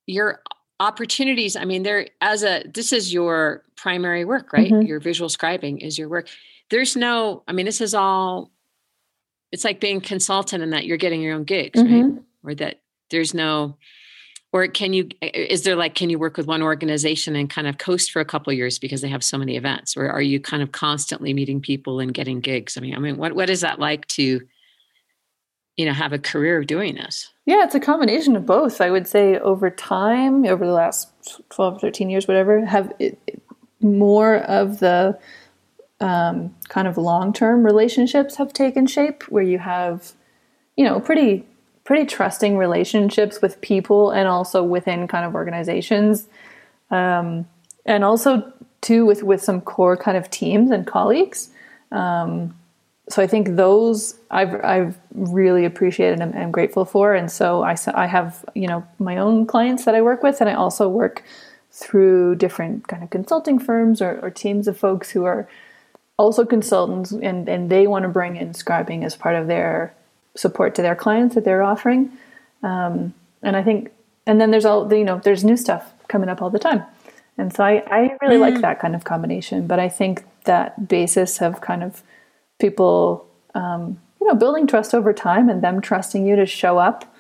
your 0.06 0.42
opportunities. 0.80 1.56
I 1.56 1.66
mean, 1.66 1.84
there 1.84 2.08
as 2.22 2.44
a 2.44 2.64
this 2.74 2.92
is 2.92 3.14
your 3.14 3.64
primary 3.76 4.26
work, 4.26 4.54
right? 4.54 4.72
Mm-hmm. 4.72 4.88
Your 4.88 5.00
visual 5.00 5.30
scribing 5.30 5.80
is 5.80 5.98
your 5.98 6.10
work. 6.10 6.28
There's 6.70 6.96
no. 6.96 7.44
I 7.48 7.52
mean, 7.52 7.66
this 7.66 7.82
is 7.82 7.94
all 7.94 8.52
it's 9.52 9.64
like 9.64 9.80
being 9.80 10.02
consultant 10.02 10.64
in 10.64 10.72
that 10.72 10.86
you're 10.86 10.98
getting 10.98 11.22
your 11.22 11.36
own 11.36 11.44
gigs, 11.44 11.80
mm-hmm. 11.80 12.02
right? 12.02 12.22
Or 12.44 12.56
that 12.56 12.82
there's 13.12 13.34
no 13.34 13.78
or 14.54 14.68
can 14.68 14.94
you 14.94 15.10
is 15.22 15.64
there 15.64 15.76
like 15.76 15.96
can 15.96 16.10
you 16.12 16.20
work 16.20 16.38
with 16.38 16.46
one 16.46 16.62
organization 16.62 17.36
and 17.36 17.50
kind 17.50 17.68
of 17.68 17.80
coast 17.80 18.12
for 18.12 18.22
a 18.22 18.26
couple 18.26 18.54
years 18.54 18.78
because 18.80 19.02
they 19.02 19.10
have 19.10 19.24
so 19.24 19.38
many 19.38 19.58
events? 19.58 19.98
Or 19.98 20.10
are 20.10 20.22
you 20.22 20.40
kind 20.40 20.64
of 20.64 20.72
constantly 20.72 21.34
meeting 21.34 21.60
people 21.60 22.00
and 22.00 22.14
getting 22.14 22.40
gigs? 22.40 22.78
I 22.78 22.82
mean 22.82 22.96
i 22.96 23.00
mean 23.00 23.18
what 23.18 23.34
what 23.34 23.50
is 23.50 23.62
that 23.62 23.80
like 23.80 24.08
to 24.10 24.42
you 25.76 25.86
know 25.86 25.92
have 25.92 26.14
a 26.14 26.20
career 26.20 26.60
of 26.60 26.68
doing 26.68 26.96
this? 26.96 27.34
Yeah 27.46 27.64
it's 27.64 27.76
a 27.76 27.80
combination 27.80 28.36
of 28.36 28.46
both. 28.46 28.80
I 28.80 28.92
would 28.92 29.08
say 29.08 29.40
over 29.40 29.70
time 29.72 30.46
over 30.46 30.66
the 30.66 30.72
last 30.72 31.10
12 31.50 31.82
13 31.82 32.12
years 32.12 32.28
whatever 32.28 32.64
have 32.64 32.94
it, 33.00 33.18
more 33.82 34.38
of 34.38 34.80
the 34.80 35.20
um, 36.00 36.54
kind 36.70 36.88
of 36.88 36.98
long-term 36.98 37.66
relationships 37.66 38.36
have 38.36 38.54
taken 38.54 38.86
shape 38.86 39.24
where 39.30 39.44
you 39.44 39.58
have 39.58 40.14
you 40.78 40.86
know 40.86 41.00
pretty 41.00 41.48
pretty 41.84 42.06
trusting 42.06 42.58
relationships 42.58 43.42
with 43.42 43.60
people 43.62 44.12
and 44.12 44.28
also 44.28 44.64
within 44.64 45.08
kind 45.08 45.26
of 45.26 45.36
organizations. 45.36 46.28
Um, 46.92 47.46
and 47.86 48.04
also 48.04 48.52
too 48.82 49.06
with 49.06 49.24
with 49.24 49.42
some 49.42 49.62
core 49.62 49.98
kind 49.98 50.18
of 50.18 50.30
teams 50.30 50.72
and 50.72 50.86
colleagues. 50.86 51.50
Um, 51.92 52.56
so 53.10 53.22
I 53.22 53.28
think 53.28 53.56
those 53.56 54.16
I've 54.32 54.64
I've 54.64 54.98
really 55.14 55.66
appreciated 55.66 56.20
and 56.20 56.36
am 56.36 56.52
grateful 56.52 56.86
for, 56.86 57.14
and 57.14 57.32
so 57.32 57.64
I 57.64 57.76
I 57.94 58.06
have 58.06 58.46
you 58.54 58.68
know 58.68 58.86
my 59.00 59.18
own 59.18 59.46
clients 59.46 59.86
that 59.86 59.96
I 59.96 60.02
work 60.02 60.24
with, 60.24 60.40
and 60.40 60.50
I 60.50 60.54
also 60.54 60.88
work 60.88 61.24
through 61.72 62.36
different 62.36 62.88
kind 62.88 63.04
of 63.04 63.10
consulting 63.10 63.58
firms 63.58 64.02
or, 64.02 64.20
or 64.22 64.30
teams 64.30 64.68
of 64.68 64.78
folks 64.78 65.10
who 65.10 65.26
are 65.26 65.50
also 66.18 66.46
consultants 66.46 67.12
and, 67.12 67.50
and 67.50 67.72
they 67.72 67.88
want 67.88 68.04
to 68.04 68.10
bring 68.10 68.36
in 68.36 68.50
scribing 68.50 69.04
as 69.04 69.16
part 69.16 69.36
of 69.36 69.48
their 69.48 69.92
support 70.36 70.76
to 70.76 70.82
their 70.82 70.96
clients 70.96 71.36
that 71.36 71.46
they're 71.46 71.64
offering. 71.64 72.12
Um, 72.62 73.14
and 73.42 73.56
I 73.56 73.64
think, 73.64 73.92
and 74.26 74.40
then 74.40 74.52
there's 74.52 74.66
all, 74.66 74.86
the, 74.86 74.98
you 74.98 75.04
know, 75.04 75.20
there's 75.24 75.44
new 75.44 75.58
stuff 75.58 75.92
coming 76.08 76.30
up 76.30 76.42
all 76.42 76.50
the 76.50 76.60
time. 76.60 76.84
And 77.38 77.54
so 77.54 77.64
I, 77.64 77.84
I 77.88 78.18
really 78.22 78.38
mm. 78.38 78.42
like 78.42 78.62
that 78.62 78.80
kind 78.80 78.96
of 78.96 79.04
combination. 79.04 79.68
But 79.68 79.80
I 79.80 79.90
think 79.90 80.24
that 80.46 80.88
basis 80.88 81.42
of 81.42 81.62
kind 81.62 81.84
of 81.84 82.04
people, 82.60 83.28
um, 83.56 84.00
you 84.22 84.28
know, 84.28 84.36
building 84.36 84.68
trust 84.68 84.94
over 84.94 85.14
time 85.14 85.50
and 85.50 85.62
them 85.62 85.82
trusting 85.82 86.26
you 86.26 86.36
to 86.36 86.46
show 86.46 86.78
up 86.78 87.14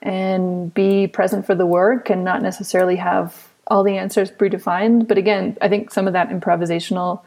and 0.00 0.72
be 0.72 1.06
present 1.06 1.44
for 1.44 1.54
the 1.54 1.66
work 1.66 2.08
and 2.08 2.24
not 2.24 2.40
necessarily 2.40 2.96
have 2.96 3.48
all 3.66 3.82
the 3.82 3.96
answers 3.96 4.30
predefined. 4.30 5.08
But 5.08 5.18
again, 5.18 5.58
I 5.60 5.68
think 5.68 5.90
some 5.90 6.06
of 6.06 6.12
that 6.12 6.30
improvisational 6.30 7.20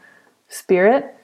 spirit 0.48 1.14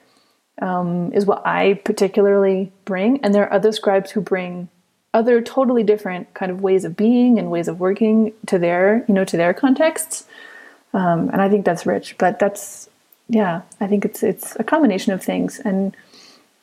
um, 0.61 1.11
is 1.13 1.25
what 1.25 1.45
I 1.45 1.75
particularly 1.83 2.71
bring. 2.85 3.23
And 3.23 3.33
there 3.33 3.43
are 3.43 3.53
other 3.53 3.71
scribes 3.71 4.11
who 4.11 4.21
bring 4.21 4.69
other 5.13 5.41
totally 5.41 5.83
different 5.83 6.33
kind 6.33 6.51
of 6.51 6.61
ways 6.61 6.85
of 6.85 6.95
being 6.95 7.39
and 7.39 7.49
ways 7.49 7.67
of 7.67 7.79
working 7.79 8.33
to 8.45 8.59
their, 8.59 9.03
you 9.07 9.13
know, 9.13 9.25
to 9.25 9.37
their 9.37 9.53
contexts. 9.53 10.25
Um, 10.93 11.29
and 11.29 11.41
I 11.41 11.49
think 11.49 11.65
that's 11.65 11.85
rich. 11.85 12.17
But 12.17 12.39
that's, 12.39 12.89
yeah, 13.27 13.61
I 13.79 13.87
think 13.87 14.05
it's 14.05 14.23
it's 14.23 14.55
a 14.57 14.63
combination 14.63 15.13
of 15.13 15.23
things. 15.23 15.59
And 15.59 15.95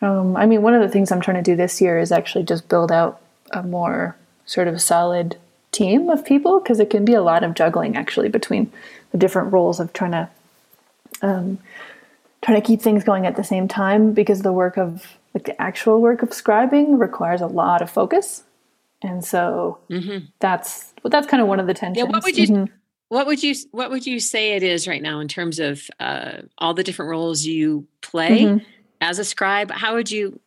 um, 0.02 0.37
I 0.37 0.46
mean, 0.46 0.62
one 0.62 0.74
of 0.74 0.82
the 0.82 0.88
things 0.88 1.11
I'm 1.11 1.20
trying 1.20 1.42
to 1.42 1.50
do 1.50 1.56
this 1.56 1.80
year 1.80 1.98
is 1.98 2.12
actually 2.12 2.44
just 2.44 2.68
build 2.68 2.92
out 2.92 3.20
a 3.50 3.62
more 3.62 4.16
sort 4.44 4.68
of 4.68 4.80
solid 4.80 5.37
team 5.72 6.09
of 6.09 6.24
people 6.24 6.61
because 6.61 6.80
it 6.80 6.90
can 6.90 7.04
be 7.04 7.14
a 7.14 7.22
lot 7.22 7.44
of 7.44 7.54
juggling 7.54 7.96
actually 7.96 8.28
between 8.28 8.70
the 9.12 9.18
different 9.18 9.52
roles 9.52 9.80
of 9.80 9.92
trying 9.92 10.12
to 10.12 10.28
um, 11.22 11.59
trying 12.46 12.62
to 12.62 12.66
keep 12.66 12.80
things 12.80 13.02
going 13.02 13.26
at 13.26 13.35
the 13.35 13.42
same 13.42 13.66
time 13.66 14.12
because 14.12 14.42
the 14.42 14.52
work 14.52 14.78
of 14.78 15.18
like 15.35 15.44
the 15.46 15.61
actual 15.61 16.00
work 16.00 16.22
of 16.22 16.30
scribing 16.30 17.00
requires 17.00 17.40
a 17.40 17.46
lot 17.46 17.82
of 17.82 17.90
focus 17.90 18.44
and 19.02 19.24
so 19.24 19.78
mm-hmm. 19.90 20.24
that's 20.38 20.94
well, 21.02 21.11
that's 21.11 21.26
kind 21.26 21.42
of 21.42 21.48
one 21.48 21.59
of 21.59 21.66
the 21.66 21.74
tensions 21.74 21.98
yeah 21.98 22.09
what 22.09 22.22
would 22.22 22.38
you 22.38 22.46
mm-hmm. 22.46 22.72
what 23.09 23.26
would 23.26 23.42
you 23.42 23.52
what 23.72 23.90
would 23.90 24.06
you 24.06 24.20
say 24.20 24.52
it 24.52 24.62
is 24.62 24.87
right 24.87 25.02
now 25.02 25.18
in 25.18 25.26
terms 25.26 25.59
of 25.59 25.90
uh, 25.98 26.42
all 26.59 26.72
the 26.72 26.85
different 26.85 27.11
roles 27.11 27.44
you 27.44 27.85
play 28.00 28.42
mm-hmm. 28.42 28.64
as 29.00 29.18
a 29.18 29.24
scribe 29.24 29.72
how 29.72 29.94
would 29.94 30.09
you 30.09 30.38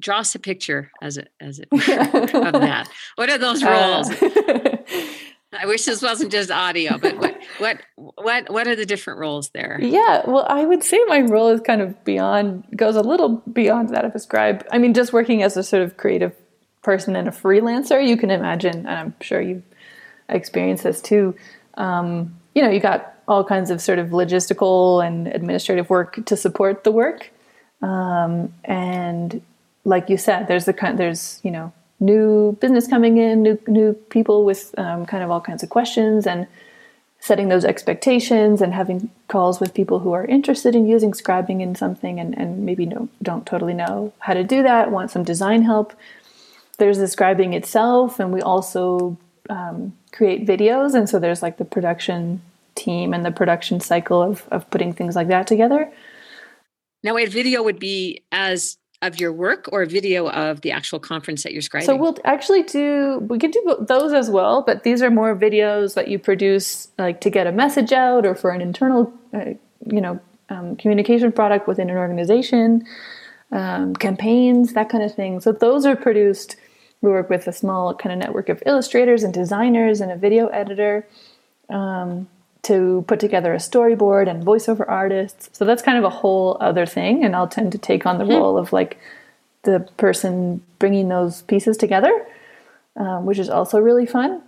draw 0.00 0.20
us 0.20 0.34
a 0.34 0.38
picture 0.38 0.90
as 1.02 1.18
a 1.18 1.26
as 1.40 1.60
a 1.60 1.64
of 1.74 2.52
that 2.54 2.88
what 3.16 3.28
are 3.28 3.36
those 3.36 3.62
roles 3.62 4.10
uh, 4.10 4.76
I 5.52 5.66
wish 5.66 5.84
this 5.84 6.02
wasn't 6.02 6.32
just 6.32 6.50
audio, 6.50 6.98
but 6.98 7.16
what 7.18 7.38
what 7.58 7.80
what 7.96 8.50
what 8.50 8.66
are 8.66 8.76
the 8.76 8.86
different 8.86 9.20
roles 9.20 9.50
there? 9.50 9.78
Yeah, 9.80 10.22
well, 10.26 10.46
I 10.48 10.64
would 10.64 10.82
say 10.82 10.98
my 11.06 11.20
role 11.20 11.48
is 11.48 11.60
kind 11.60 11.80
of 11.80 12.02
beyond 12.04 12.64
goes 12.74 12.96
a 12.96 13.02
little 13.02 13.42
beyond 13.52 13.90
that 13.90 14.04
of 14.04 14.14
a 14.14 14.18
scribe. 14.18 14.66
I 14.72 14.78
mean, 14.78 14.92
just 14.92 15.12
working 15.12 15.42
as 15.42 15.56
a 15.56 15.62
sort 15.62 15.82
of 15.82 15.96
creative 15.96 16.34
person 16.82 17.16
and 17.16 17.28
a 17.28 17.30
freelancer, 17.30 18.06
you 18.06 18.16
can 18.16 18.30
imagine, 18.30 18.86
and 18.86 18.88
I'm 18.88 19.14
sure 19.20 19.40
you've 19.40 19.64
experienced 20.28 20.84
this 20.84 21.00
too. 21.00 21.34
Um, 21.74 22.36
you 22.54 22.62
know, 22.62 22.70
you 22.70 22.80
got 22.80 23.14
all 23.28 23.44
kinds 23.44 23.70
of 23.70 23.80
sort 23.80 23.98
of 23.98 24.08
logistical 24.08 25.04
and 25.04 25.28
administrative 25.28 25.90
work 25.90 26.24
to 26.26 26.36
support 26.36 26.84
the 26.84 26.92
work, 26.92 27.30
um, 27.82 28.52
and 28.64 29.42
like 29.84 30.10
you 30.10 30.16
said, 30.16 30.48
there's 30.48 30.64
the 30.64 30.72
kind 30.72 30.98
there's 30.98 31.40
you 31.44 31.52
know 31.52 31.72
new 32.00 32.52
business 32.60 32.86
coming 32.86 33.16
in, 33.18 33.42
new 33.42 33.58
new 33.66 33.92
people 34.10 34.44
with 34.44 34.74
um, 34.78 35.06
kind 35.06 35.22
of 35.22 35.30
all 35.30 35.40
kinds 35.40 35.62
of 35.62 35.70
questions, 35.70 36.26
and 36.26 36.46
setting 37.18 37.48
those 37.48 37.64
expectations 37.64 38.60
and 38.60 38.74
having 38.74 39.10
calls 39.28 39.58
with 39.58 39.74
people 39.74 39.98
who 40.00 40.12
are 40.12 40.24
interested 40.26 40.74
in 40.76 40.86
using 40.86 41.12
scribing 41.12 41.60
in 41.60 41.74
something 41.74 42.20
and, 42.20 42.36
and 42.38 42.64
maybe 42.64 42.86
no, 42.86 43.08
don't 43.22 43.46
totally 43.46 43.74
know 43.74 44.12
how 44.20 44.34
to 44.34 44.44
do 44.44 44.62
that, 44.62 44.92
want 44.92 45.10
some 45.10 45.24
design 45.24 45.62
help. 45.62 45.92
There's 46.78 46.98
the 46.98 47.06
scribing 47.06 47.54
itself, 47.54 48.20
and 48.20 48.32
we 48.32 48.42
also 48.42 49.16
um, 49.48 49.96
create 50.12 50.46
videos, 50.46 50.94
and 50.94 51.08
so 51.08 51.18
there's 51.18 51.42
like 51.42 51.56
the 51.56 51.64
production 51.64 52.42
team 52.74 53.14
and 53.14 53.24
the 53.24 53.30
production 53.30 53.80
cycle 53.80 54.22
of 54.22 54.46
of 54.50 54.68
putting 54.70 54.92
things 54.92 55.16
like 55.16 55.28
that 55.28 55.46
together. 55.46 55.90
Now, 57.02 57.16
a 57.16 57.26
video 57.26 57.62
would 57.62 57.78
be 57.78 58.24
as 58.32 58.78
of 59.02 59.20
your 59.20 59.32
work 59.32 59.68
or 59.72 59.82
a 59.82 59.86
video 59.86 60.28
of 60.30 60.62
the 60.62 60.72
actual 60.72 60.98
conference 60.98 61.42
that 61.42 61.52
you're 61.52 61.62
scribing? 61.62 61.84
So 61.84 61.96
we'll 61.96 62.16
actually 62.24 62.62
do 62.62 63.18
we 63.28 63.38
can 63.38 63.50
do 63.50 63.76
those 63.80 64.12
as 64.12 64.30
well, 64.30 64.62
but 64.62 64.82
these 64.82 65.02
are 65.02 65.10
more 65.10 65.36
videos 65.36 65.94
that 65.94 66.08
you 66.08 66.18
produce 66.18 66.88
like 66.98 67.20
to 67.20 67.30
get 67.30 67.46
a 67.46 67.52
message 67.52 67.92
out 67.92 68.26
or 68.26 68.34
for 68.34 68.50
an 68.50 68.60
internal, 68.60 69.12
uh, 69.34 69.50
you 69.86 70.00
know, 70.00 70.20
um, 70.48 70.76
communication 70.76 71.32
product 71.32 71.68
within 71.68 71.90
an 71.90 71.96
organization, 71.96 72.86
um, 73.52 73.94
campaigns, 73.94 74.72
that 74.72 74.88
kind 74.88 75.04
of 75.04 75.14
thing. 75.14 75.40
So 75.40 75.52
those 75.52 75.84
are 75.84 75.96
produced. 75.96 76.56
We 77.02 77.10
work 77.10 77.28
with 77.28 77.46
a 77.46 77.52
small 77.52 77.94
kind 77.94 78.12
of 78.12 78.18
network 78.18 78.48
of 78.48 78.62
illustrators 78.64 79.22
and 79.22 79.34
designers 79.34 80.00
and 80.00 80.10
a 80.10 80.16
video 80.16 80.46
editor. 80.48 81.06
Um, 81.68 82.28
to 82.66 83.04
put 83.08 83.18
together 83.20 83.52
a 83.52 83.58
storyboard 83.58 84.28
and 84.30 84.44
voiceover 84.44 84.84
artists. 84.86 85.50
So 85.52 85.64
that's 85.64 85.82
kind 85.82 85.98
of 85.98 86.04
a 86.04 86.10
whole 86.10 86.56
other 86.60 86.86
thing. 86.86 87.24
And 87.24 87.34
I'll 87.34 87.48
tend 87.48 87.72
to 87.72 87.78
take 87.78 88.06
on 88.06 88.18
the 88.18 88.24
mm-hmm. 88.24 88.42
role 88.42 88.56
of 88.58 88.72
like 88.72 88.98
the 89.62 89.80
person 89.96 90.62
bringing 90.78 91.08
those 91.08 91.42
pieces 91.42 91.76
together, 91.76 92.12
um, 92.96 93.26
which 93.26 93.38
is 93.38 93.48
also 93.48 93.78
really 93.80 94.06
fun, 94.06 94.42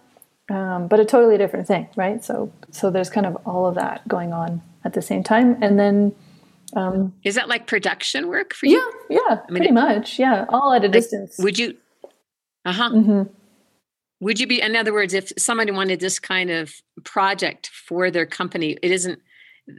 um, 0.48 0.88
but 0.88 1.00
a 1.00 1.04
totally 1.04 1.38
different 1.38 1.66
thing, 1.66 1.88
right? 1.96 2.24
So, 2.24 2.52
so 2.70 2.90
there's 2.90 3.10
kind 3.10 3.26
of 3.26 3.36
all 3.44 3.66
of 3.66 3.74
that 3.74 4.06
going 4.06 4.32
on 4.32 4.62
at 4.84 4.92
the 4.92 5.02
same 5.02 5.22
time. 5.22 5.56
And 5.62 5.78
then 5.78 6.14
Um, 6.76 7.14
Is 7.24 7.34
that 7.34 7.48
like 7.48 7.66
production 7.66 8.28
work 8.28 8.52
for 8.52 8.66
you? 8.66 8.76
Yeah, 9.08 9.16
yeah, 9.16 9.34
I 9.36 9.50
mean, 9.50 9.56
pretty 9.56 9.68
it, 9.68 9.72
much. 9.72 10.18
Yeah, 10.18 10.44
all 10.50 10.74
at 10.74 10.82
a 10.82 10.86
like, 10.86 10.92
distance. 10.92 11.38
Would 11.38 11.58
you? 11.58 11.76
Uh 12.64 12.72
huh. 12.72 12.90
Mm-hmm. 12.92 13.22
Would 14.20 14.40
you 14.40 14.46
be, 14.46 14.60
in 14.60 14.74
other 14.74 14.92
words, 14.92 15.14
if 15.14 15.32
somebody 15.38 15.70
wanted 15.70 16.00
this 16.00 16.18
kind 16.18 16.50
of 16.50 16.74
project 17.04 17.68
for 17.68 18.10
their 18.10 18.26
company, 18.26 18.76
it 18.82 18.90
isn't, 18.90 19.20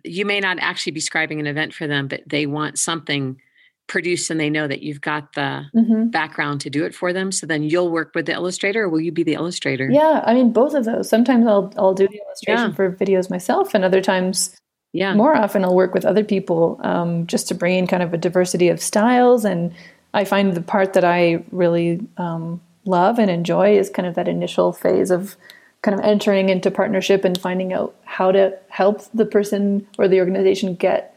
you 0.04 0.26
may 0.26 0.40
not 0.40 0.58
actually 0.60 0.94
be 0.94 1.02
scribing 1.02 1.40
an 1.40 1.48
event 1.48 1.74
for 1.74 1.88
them, 1.88 2.08
but 2.08 2.22
they 2.26 2.46
want 2.46 2.80
something 2.80 3.42
produced 3.88 4.30
and 4.30 4.40
they 4.40 4.50
know 4.50 4.68
that 4.68 4.82
you've 4.82 5.02
got 5.02 5.34
the 5.34 5.66
mm-hmm. 5.76 6.08
background 6.08 6.62
to 6.62 6.70
do 6.70 6.86
it 6.86 6.94
for 6.94 7.12
them. 7.12 7.32
So 7.32 7.48
then 7.48 7.64
you'll 7.64 7.92
work 7.92 8.12
with 8.14 8.28
the 8.28 8.34
illustrator 8.34 8.84
or 8.84 8.90
will 8.90 9.02
you 9.02 9.12
be 9.12 9.24
the 9.24 9.34
illustrator? 9.34 9.90
Yeah, 9.90 10.24
I 10.26 10.36
mean, 10.36 10.54
both 10.54 10.76
of 10.76 10.86
those. 10.86 11.10
Sometimes 11.10 11.48
I'll, 11.48 11.74
I'll 11.76 11.96
do 11.96 12.08
the 12.08 12.22
illustration 12.26 12.70
yeah. 12.70 12.76
for 12.76 12.92
videos 12.92 13.30
myself 13.30 13.74
and 13.74 13.84
other 13.84 14.02
times 14.02 14.56
yeah 14.94 15.14
more 15.14 15.36
often 15.36 15.64
i'll 15.64 15.76
work 15.76 15.94
with 15.94 16.06
other 16.06 16.24
people 16.24 16.80
um, 16.84 17.28
just 17.28 17.48
to 17.48 17.56
bring 17.56 17.78
in 17.78 17.88
kind 17.88 18.04
of 18.04 18.14
a 18.14 18.18
diversity 18.18 18.70
of 18.70 18.82
styles 18.82 19.46
and 19.46 19.74
i 20.14 20.24
find 20.24 20.54
the 20.54 20.62
part 20.62 20.94
that 20.94 21.04
i 21.04 21.44
really 21.52 22.00
um, 22.18 22.62
love 22.90 23.20
and 23.20 23.30
enjoy 23.30 23.78
is 23.78 23.90
kind 23.90 24.08
of 24.08 24.16
that 24.16 24.28
initial 24.28 24.74
phase 24.74 25.12
of 25.12 25.36
kind 25.82 25.98
of 25.98 26.06
entering 26.06 26.50
into 26.50 26.70
partnership 26.70 27.24
and 27.24 27.40
finding 27.40 27.72
out 27.72 27.96
how 28.04 28.32
to 28.32 28.58
help 28.70 29.02
the 29.14 29.26
person 29.26 29.88
or 29.98 30.08
the 30.08 30.20
organization 30.20 30.76
get 30.76 31.16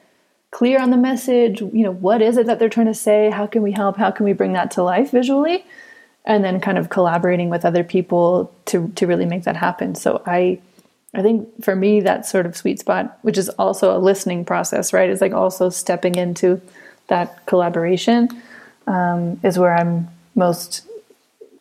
clear 0.53 0.79
on 0.79 0.91
the 0.91 0.97
message 0.97 1.61
you 1.61 1.83
know 1.83 1.93
what 1.93 2.23
is 2.23 2.37
it 2.37 2.47
that 2.47 2.59
they're 2.59 2.69
trying 2.69 2.87
to 2.87 2.95
say? 2.95 3.31
How 3.31 3.47
can 3.47 3.63
we 3.63 3.73
help? 3.73 3.97
How 3.97 4.11
can 4.11 4.25
we 4.25 4.33
bring 4.33 4.53
that 4.53 4.71
to 4.73 4.83
life 4.83 5.11
visually? 5.11 5.65
And 6.25 6.45
then 6.45 6.61
kind 6.61 6.79
of 6.79 6.89
collaborating 6.89 7.49
with 7.49 7.65
other 7.65 7.83
people 7.83 8.53
to 8.67 8.89
to 8.97 9.07
really 9.07 9.27
make 9.27 9.45
that 9.45 9.57
happen. 9.57 9.95
So 9.95 10.23
i 10.27 10.61
i 11.15 11.23
think 11.23 11.49
for 11.65 11.75
me 11.75 12.01
that 12.01 12.27
sort 12.27 12.47
of 12.47 12.57
sweet 12.57 12.79
spot 12.81 13.19
which 13.23 13.37
is 13.37 13.49
also 13.51 13.97
a 13.97 13.99
listening 13.99 14.45
process 14.45 14.93
right 14.93 15.11
is 15.11 15.21
like 15.21 15.33
also 15.33 15.69
stepping 15.69 16.15
into 16.15 16.61
that 17.09 17.45
collaboration 17.47 18.29
um, 18.87 19.39
is 19.43 19.59
where 19.59 19.75
i'm 19.75 20.09
most 20.35 20.87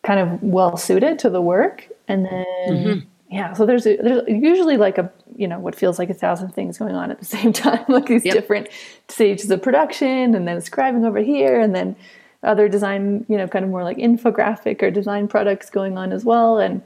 kind 0.02 0.20
of 0.20 0.42
well 0.42 0.76
suited 0.76 1.18
to 1.20 1.30
the 1.30 1.40
work. 1.40 1.88
And 2.08 2.24
then 2.26 2.44
mm-hmm. 2.68 3.08
yeah, 3.30 3.52
so 3.52 3.66
there's 3.66 3.86
a, 3.86 3.96
there's 3.96 4.22
usually 4.28 4.76
like 4.76 4.98
a 4.98 5.10
you 5.36 5.48
know 5.48 5.58
what 5.58 5.74
feels 5.74 5.98
like 5.98 6.10
a 6.10 6.14
thousand 6.14 6.50
things 6.50 6.78
going 6.78 6.94
on 6.94 7.10
at 7.10 7.18
the 7.18 7.24
same 7.36 7.52
time, 7.52 7.84
like 7.88 8.06
these 8.06 8.24
yep. 8.24 8.34
different 8.34 8.68
stages 9.08 9.50
of 9.50 9.62
production, 9.62 10.34
and 10.34 10.46
then 10.46 10.58
scribing 10.58 11.06
over 11.06 11.20
here, 11.20 11.60
and 11.60 11.74
then 11.74 11.96
other 12.42 12.68
design, 12.68 13.24
you 13.28 13.36
know, 13.36 13.46
kind 13.46 13.64
of 13.64 13.70
more 13.70 13.84
like 13.84 13.98
infographic 13.98 14.82
or 14.82 14.90
design 14.90 15.28
products 15.28 15.70
going 15.70 15.96
on 15.96 16.12
as 16.12 16.24
well. 16.24 16.58
And 16.58 16.82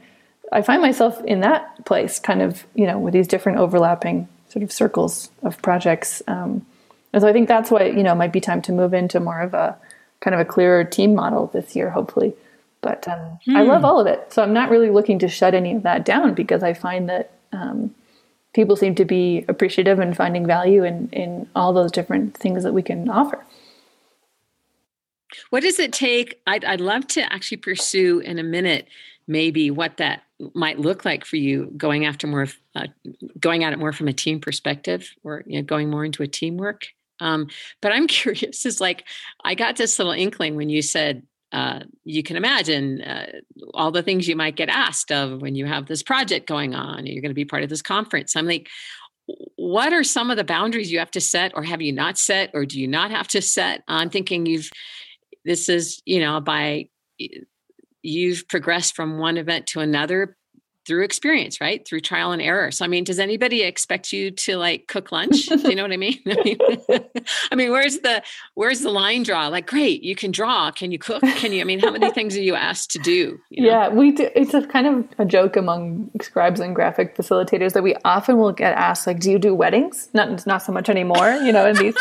I 0.52 0.60
find 0.60 0.82
myself 0.82 1.22
in 1.24 1.40
that 1.40 1.84
place, 1.86 2.18
kind 2.18 2.42
of 2.42 2.66
you 2.74 2.86
know, 2.86 2.98
with 2.98 3.14
these 3.14 3.26
different 3.26 3.58
overlapping 3.58 4.28
sort 4.48 4.62
of 4.62 4.70
circles 4.70 5.30
of 5.42 5.60
projects. 5.62 6.22
Um, 6.28 6.64
and 7.12 7.22
so 7.22 7.28
I 7.28 7.32
think 7.32 7.48
that's 7.48 7.70
why 7.70 7.86
you 7.86 8.02
know 8.02 8.12
it 8.12 8.16
might 8.16 8.32
be 8.32 8.40
time 8.40 8.62
to 8.62 8.72
move 8.72 8.92
into 8.92 9.20
more 9.20 9.40
of 9.40 9.54
a 9.54 9.76
kind 10.20 10.34
of 10.34 10.40
a 10.40 10.44
clearer 10.44 10.84
team 10.84 11.14
model 11.14 11.46
this 11.48 11.74
year, 11.74 11.90
hopefully. 11.90 12.34
But 12.86 13.08
um, 13.08 13.40
hmm. 13.44 13.56
I 13.56 13.62
love 13.62 13.84
all 13.84 13.98
of 13.98 14.06
it. 14.06 14.32
So 14.32 14.44
I'm 14.44 14.52
not 14.52 14.70
really 14.70 14.90
looking 14.90 15.18
to 15.18 15.28
shut 15.28 15.54
any 15.54 15.74
of 15.74 15.82
that 15.82 16.04
down 16.04 16.34
because 16.34 16.62
I 16.62 16.72
find 16.72 17.08
that 17.08 17.32
um, 17.52 17.92
people 18.54 18.76
seem 18.76 18.94
to 18.94 19.04
be 19.04 19.44
appreciative 19.48 19.98
and 19.98 20.16
finding 20.16 20.46
value 20.46 20.84
in, 20.84 21.08
in 21.10 21.48
all 21.56 21.72
those 21.72 21.90
different 21.90 22.36
things 22.36 22.62
that 22.62 22.72
we 22.72 22.84
can 22.84 23.10
offer. 23.10 23.44
What 25.50 25.64
does 25.64 25.80
it 25.80 25.92
take? 25.92 26.40
I'd, 26.46 26.64
I'd 26.64 26.80
love 26.80 27.08
to 27.08 27.32
actually 27.32 27.56
pursue 27.56 28.20
in 28.20 28.38
a 28.38 28.44
minute 28.44 28.86
maybe 29.26 29.68
what 29.72 29.96
that 29.96 30.22
might 30.54 30.78
look 30.78 31.04
like 31.04 31.24
for 31.24 31.34
you 31.34 31.72
going 31.76 32.06
after 32.06 32.28
more 32.28 32.42
of 32.42 32.56
uh, 32.76 32.86
going 33.40 33.64
at 33.64 33.72
it 33.72 33.80
more 33.80 33.92
from 33.92 34.06
a 34.06 34.12
team 34.12 34.38
perspective 34.38 35.12
or 35.24 35.42
you 35.44 35.58
know, 35.58 35.64
going 35.64 35.90
more 35.90 36.04
into 36.04 36.22
a 36.22 36.28
teamwork 36.28 36.86
um, 37.20 37.48
but 37.80 37.90
i'm 37.90 38.06
curious 38.20 38.66
is 38.66 38.80
like 38.80 39.04
i 39.44 39.54
got 39.54 39.76
this 39.76 39.98
little 39.98 40.12
inkling 40.12 40.54
when 40.54 40.68
you 40.68 40.82
said 40.82 41.22
uh, 41.52 41.80
you 42.04 42.22
can 42.22 42.36
imagine 42.36 43.00
uh, 43.02 43.26
all 43.74 43.90
the 43.90 44.02
things 44.02 44.26
you 44.26 44.36
might 44.36 44.56
get 44.56 44.68
asked 44.68 45.12
of 45.12 45.40
when 45.40 45.54
you 45.54 45.66
have 45.66 45.86
this 45.86 46.02
project 46.02 46.46
going 46.46 46.74
on. 46.74 47.06
You're 47.06 47.22
going 47.22 47.30
to 47.30 47.34
be 47.34 47.44
part 47.44 47.62
of 47.62 47.68
this 47.68 47.82
conference. 47.82 48.36
I'm 48.36 48.46
like, 48.46 48.68
what 49.56 49.92
are 49.92 50.04
some 50.04 50.30
of 50.30 50.36
the 50.36 50.44
boundaries 50.44 50.90
you 50.90 50.98
have 50.98 51.10
to 51.12 51.20
set, 51.20 51.52
or 51.54 51.62
have 51.62 51.82
you 51.82 51.92
not 51.92 52.18
set, 52.18 52.50
or 52.54 52.64
do 52.64 52.80
you 52.80 52.86
not 52.86 53.10
have 53.10 53.28
to 53.28 53.42
set? 53.42 53.82
I'm 53.88 54.10
thinking 54.10 54.46
you've, 54.46 54.70
this 55.44 55.68
is, 55.68 56.00
you 56.04 56.20
know, 56.20 56.40
by 56.40 56.88
you've 58.02 58.46
progressed 58.48 58.94
from 58.94 59.18
one 59.18 59.36
event 59.36 59.66
to 59.68 59.80
another 59.80 60.36
through 60.86 61.02
experience, 61.02 61.60
right? 61.60 61.86
Through 61.86 62.00
trial 62.00 62.32
and 62.32 62.40
error. 62.40 62.70
So, 62.70 62.84
I 62.84 62.88
mean, 62.88 63.04
does 63.04 63.18
anybody 63.18 63.62
expect 63.62 64.12
you 64.12 64.30
to 64.30 64.56
like 64.56 64.86
cook 64.86 65.10
lunch? 65.10 65.46
Do 65.46 65.68
you 65.68 65.74
know 65.74 65.82
what 65.82 65.92
I 65.92 65.96
mean? 65.96 66.20
I 66.26 66.42
mean, 66.44 66.58
I 67.50 67.54
mean, 67.54 67.70
where's 67.72 67.98
the 67.98 68.22
where's 68.54 68.80
the 68.80 68.90
line 68.90 69.24
draw? 69.24 69.48
Like, 69.48 69.66
great, 69.66 70.02
you 70.02 70.14
can 70.14 70.30
draw. 70.30 70.70
Can 70.70 70.92
you 70.92 70.98
cook? 70.98 71.22
Can 71.22 71.52
you? 71.52 71.60
I 71.60 71.64
mean, 71.64 71.80
how 71.80 71.90
many 71.90 72.10
things 72.12 72.36
are 72.36 72.42
you 72.42 72.54
asked 72.54 72.90
to 72.92 72.98
do? 72.98 73.40
You 73.50 73.64
know? 73.64 73.68
Yeah, 73.68 73.88
we 73.88 74.12
do. 74.12 74.30
It's 74.34 74.54
a 74.54 74.66
kind 74.66 74.86
of 74.86 75.08
a 75.18 75.24
joke 75.24 75.56
among 75.56 76.10
scribes 76.22 76.60
and 76.60 76.74
graphic 76.74 77.16
facilitators 77.16 77.72
that 77.72 77.82
we 77.82 77.96
often 78.04 78.38
will 78.38 78.52
get 78.52 78.76
asked, 78.76 79.06
like, 79.06 79.20
"Do 79.20 79.30
you 79.30 79.38
do 79.38 79.54
weddings?" 79.54 80.08
Not 80.14 80.46
not 80.46 80.62
so 80.62 80.72
much 80.72 80.88
anymore, 80.88 81.32
you 81.44 81.52
know, 81.52 81.66
in 81.66 81.76
these. 81.76 81.96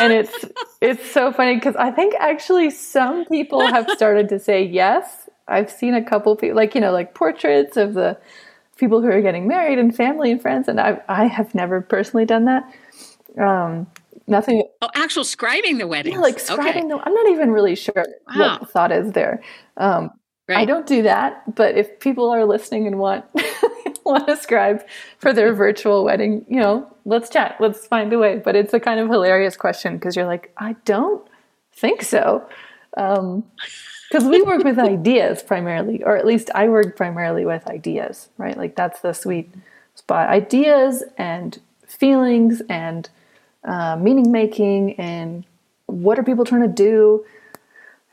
and 0.00 0.12
it's 0.12 0.44
it's 0.80 1.10
so 1.10 1.32
funny 1.32 1.54
because 1.54 1.76
I 1.76 1.90
think 1.90 2.14
actually 2.18 2.70
some 2.70 3.24
people 3.26 3.66
have 3.66 3.88
started 3.90 4.28
to 4.30 4.38
say 4.38 4.62
yes 4.62 5.27
I've 5.48 5.70
seen 5.70 5.94
a 5.94 6.04
couple 6.04 6.36
people, 6.36 6.56
like 6.56 6.74
you 6.74 6.80
know, 6.80 6.92
like 6.92 7.14
portraits 7.14 7.76
of 7.76 7.94
the 7.94 8.18
people 8.76 9.00
who 9.00 9.08
are 9.08 9.20
getting 9.20 9.48
married 9.48 9.78
and 9.78 9.94
family 9.94 10.30
and 10.30 10.40
friends, 10.40 10.68
and 10.68 10.80
I 10.80 11.00
I 11.08 11.26
have 11.26 11.54
never 11.54 11.80
personally 11.80 12.24
done 12.24 12.44
that. 12.46 12.72
Um, 13.38 13.86
nothing. 14.26 14.64
Oh, 14.82 14.90
actual 14.94 15.24
scribing 15.24 15.78
the 15.78 15.86
wedding. 15.86 16.14
Yeah, 16.14 16.20
like 16.20 16.38
scribing 16.38 16.68
okay. 16.68 16.88
the. 16.88 17.00
I'm 17.04 17.14
not 17.14 17.28
even 17.30 17.50
really 17.50 17.74
sure 17.74 17.94
wow. 17.96 18.04
what 18.36 18.60
the 18.60 18.66
thought 18.66 18.92
is 18.92 19.12
there. 19.12 19.42
Um, 19.76 20.10
right. 20.48 20.58
I 20.58 20.64
don't 20.64 20.86
do 20.86 21.02
that, 21.02 21.54
but 21.54 21.76
if 21.76 21.98
people 22.00 22.30
are 22.30 22.44
listening 22.44 22.86
and 22.86 22.98
want 22.98 23.24
want 24.04 24.26
to 24.26 24.36
scribe 24.36 24.84
for 25.18 25.32
their 25.32 25.54
virtual 25.54 26.04
wedding, 26.04 26.44
you 26.48 26.60
know, 26.60 26.86
let's 27.04 27.30
chat. 27.30 27.56
Let's 27.60 27.86
find 27.86 28.12
a 28.12 28.18
way. 28.18 28.40
But 28.44 28.56
it's 28.56 28.74
a 28.74 28.80
kind 28.80 29.00
of 29.00 29.08
hilarious 29.08 29.56
question 29.56 29.96
because 29.96 30.16
you're 30.16 30.26
like, 30.26 30.52
I 30.56 30.76
don't 30.84 31.26
think 31.72 32.02
so. 32.02 32.48
Um, 32.96 33.44
because 34.08 34.24
we 34.24 34.42
work 34.42 34.64
with 34.64 34.78
ideas 34.78 35.42
primarily, 35.42 36.02
or 36.02 36.16
at 36.16 36.26
least 36.26 36.50
I 36.54 36.68
work 36.68 36.96
primarily 36.96 37.44
with 37.44 37.66
ideas, 37.66 38.28
right? 38.38 38.56
Like 38.56 38.74
that's 38.74 39.00
the 39.00 39.12
sweet 39.12 39.52
spot. 39.94 40.28
Ideas 40.28 41.04
and 41.18 41.58
feelings 41.86 42.62
and 42.68 43.08
uh, 43.64 43.96
meaning 43.96 44.30
making 44.32 44.94
and 44.94 45.44
what 45.86 46.18
are 46.18 46.22
people 46.22 46.44
trying 46.44 46.62
to 46.62 46.68
do 46.68 47.24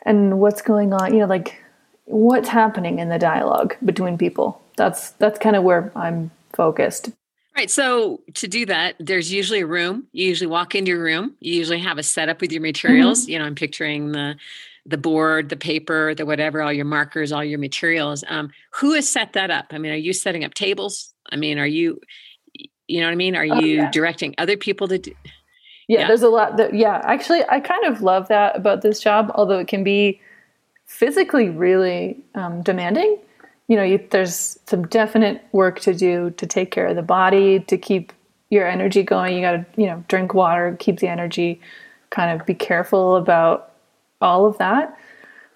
and 0.01 0.39
what's 0.39 0.62
going 0.62 0.93
on, 0.93 1.13
you 1.13 1.19
know, 1.19 1.27
like 1.27 1.63
what's 2.05 2.49
happening 2.49 2.99
in 2.99 3.10
the 3.10 3.19
dialogue 3.19 3.75
between 3.84 4.17
people. 4.17 4.62
That's 4.77 5.12
that's 5.12 5.39
kind 5.39 5.55
of 5.55 5.63
where 5.63 5.91
I'm 5.95 6.31
focused. 6.53 7.10
Right. 7.55 7.71
So 7.71 8.19
to 8.34 8.49
do 8.49 8.65
that, 8.65 8.95
there's 8.99 9.31
usually 9.31 9.62
a 9.62 9.65
room. 9.65 10.08
You 10.12 10.27
usually 10.27 10.47
walk 10.47 10.75
into 10.75 10.91
your 10.91 11.01
room. 11.01 11.36
You 11.39 11.53
usually 11.53 11.79
have 11.79 11.97
a 11.97 12.03
setup 12.03 12.41
with 12.41 12.51
your 12.51 12.62
materials. 12.62 13.21
Mm-hmm. 13.21 13.31
You 13.31 13.39
know, 13.39 13.45
I'm 13.45 13.55
picturing 13.55 14.12
the 14.12 14.36
the 14.86 14.98
board, 14.98 15.50
the 15.50 15.58
paper, 15.58 16.13
the 16.13 16.26
whatever, 16.26 16.62
all 16.62 16.71
your 16.71 16.86
markers, 16.86 17.32
all 17.32 17.43
your 17.43 17.60
materials. 17.60 18.24
Um, 18.28 18.52
who 18.71 18.93
has 18.93 19.10
set 19.10 19.34
that 19.34 19.50
up? 19.50 19.67
I 19.71 19.78
mean, 19.78 19.91
are 19.91 19.95
you 19.95 20.13
setting 20.13 20.43
up 20.43 20.54
tables? 20.54 21.13
I 21.32 21.38
mean, 21.38 21.58
are 21.58 21.65
you, 21.65 22.00
you 22.88 23.00
know 23.02 23.08
what 23.08 23.13
I 23.13 23.15
mean? 23.15 23.36
Are 23.36 23.48
oh, 23.50 23.60
you 23.60 23.78
yeah. 23.78 23.91
directing 23.91 24.36
other 24.38 24.58
people 24.58 24.88
to 24.88 25.00
do? 25.00 25.12
Yeah, 25.88 26.02
yeah, 26.02 26.08
there's 26.08 26.21
a 26.21 26.30
lot 26.30 26.58
that, 26.58 26.74
yeah, 26.74 27.02
actually, 27.04 27.43
I 27.50 27.60
kind 27.60 27.86
of 27.86 28.02
love 28.02 28.28
that 28.28 28.56
about 28.56 28.82
this 28.82 29.00
job, 29.00 29.32
although 29.36 29.60
it 29.60 29.67
can 29.67 29.84
be 29.84 30.21
physically 30.86 31.50
really 31.50 32.24
um, 32.36 32.62
demanding. 32.62 33.17
You 33.67 33.78
know, 33.78 33.84
you, 33.84 34.06
there's 34.12 34.60
some 34.67 34.88
definite 34.88 35.43
work 35.52 35.80
to 35.82 35.93
do 35.93 36.30
to 36.38 36.45
take 36.45 36.69
care 36.69 36.86
of 36.86 36.95
the 36.95 37.02
body, 37.02 37.60
to 37.62 37.78
keep 37.78 38.13
your 38.52 38.67
energy 38.67 39.02
going. 39.02 39.36
You 39.36 39.41
got 39.41 39.52
to, 39.52 39.65
you 39.78 39.88
know, 39.88 40.04
drink 40.08 40.36
water, 40.36 40.76
keep 40.80 41.00
the 41.00 41.08
energy, 41.08 41.60
kind 42.12 42.39
of 42.39 42.45
be 42.45 42.54
careful 42.54 43.15
about 43.15 43.71
all 44.21 44.45
of 44.45 44.58
that. 44.58 44.97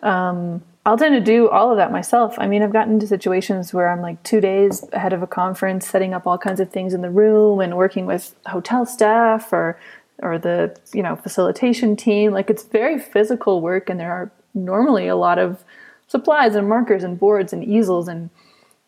Um, 0.02 0.64
I'll 0.86 0.98
tend 0.98 1.14
to 1.14 1.22
do 1.22 1.50
all 1.50 1.72
of 1.72 1.78
that 1.78 1.92
myself. 1.92 2.36
I 2.40 2.48
mean, 2.48 2.64
I've 2.64 2.74
gotten 2.74 2.94
into 2.94 3.08
situations 3.08 3.74
where 3.74 3.90
I'm 3.90 4.02
like 4.02 4.24
two 4.24 4.42
days 4.42 4.84
ahead 4.94 5.14
of 5.14 5.22
a 5.22 5.28
conference, 5.28 5.88
setting 5.88 6.14
up 6.14 6.26
all 6.26 6.38
kinds 6.38 6.60
of 6.60 6.72
things 6.72 6.94
in 6.94 7.02
the 7.02 7.10
room 7.10 7.60
and 7.60 7.78
working 7.78 8.06
with 8.06 8.36
hotel 8.46 8.86
staff 8.86 9.52
or 9.54 9.80
or 10.22 10.38
the 10.38 10.76
you 10.94 11.04
know 11.04 11.16
facilitation 11.16 11.96
team. 11.96 12.32
Like 12.32 12.50
it's 12.50 12.64
very 12.64 12.98
physical 12.98 13.62
work, 13.62 13.90
and 13.90 14.00
there 14.00 14.12
are 14.12 14.32
normally 14.54 15.08
a 15.08 15.16
lot 15.16 15.38
of 15.38 15.64
supplies 16.08 16.56
and 16.56 16.68
markers 16.68 17.04
and 17.04 17.20
boards 17.20 17.54
and 17.54 17.64
easels 17.64 18.08
and 18.08 18.30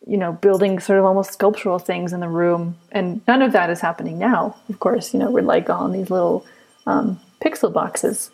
you 0.08 0.18
know 0.18 0.32
building 0.32 0.80
sort 0.80 0.98
of 0.98 1.06
almost 1.06 1.34
sculptural 1.34 1.78
things 1.78 2.14
in 2.14 2.22
the 2.22 2.30
room. 2.30 2.78
And 2.92 3.22
none 3.28 3.42
of 3.42 3.52
that 3.52 3.70
is 3.70 3.82
happening 3.82 4.18
now. 4.18 4.56
Of 4.70 4.80
course, 4.80 5.14
you 5.14 5.20
know 5.20 5.30
we're 5.30 5.42
like 5.42 5.70
all 5.70 5.86
in 5.86 5.92
these 5.92 6.10
little 6.10 6.46
um, 6.88 7.20
pixel 7.42 7.72
boxes 7.72 8.32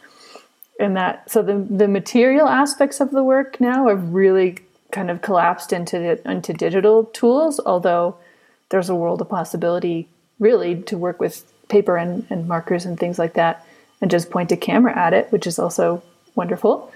and 0.79 0.95
that 0.95 1.29
so 1.29 1.41
the 1.41 1.55
the 1.69 1.87
material 1.87 2.47
aspects 2.47 2.99
of 2.99 3.11
the 3.11 3.23
work 3.23 3.59
now 3.59 3.87
have 3.87 4.13
really 4.13 4.57
kind 4.91 5.11
of 5.11 5.21
collapsed 5.21 5.73
into 5.73 5.99
the, 5.99 6.31
into 6.31 6.53
digital 6.53 7.05
tools 7.05 7.59
although 7.65 8.15
there's 8.69 8.89
a 8.89 8.95
world 8.95 9.21
of 9.21 9.29
possibility 9.29 10.07
really 10.39 10.81
to 10.83 10.97
work 10.97 11.19
with 11.19 11.51
paper 11.67 11.97
and, 11.97 12.25
and 12.29 12.47
markers 12.47 12.85
and 12.85 12.99
things 12.99 13.19
like 13.19 13.33
that, 13.33 13.65
and 14.01 14.11
just 14.11 14.29
point 14.29 14.51
a 14.51 14.57
camera 14.57 14.97
at 14.97 15.13
it, 15.13 15.31
which 15.31 15.47
is 15.47 15.59
also 15.59 16.01
wonderful. 16.35 16.91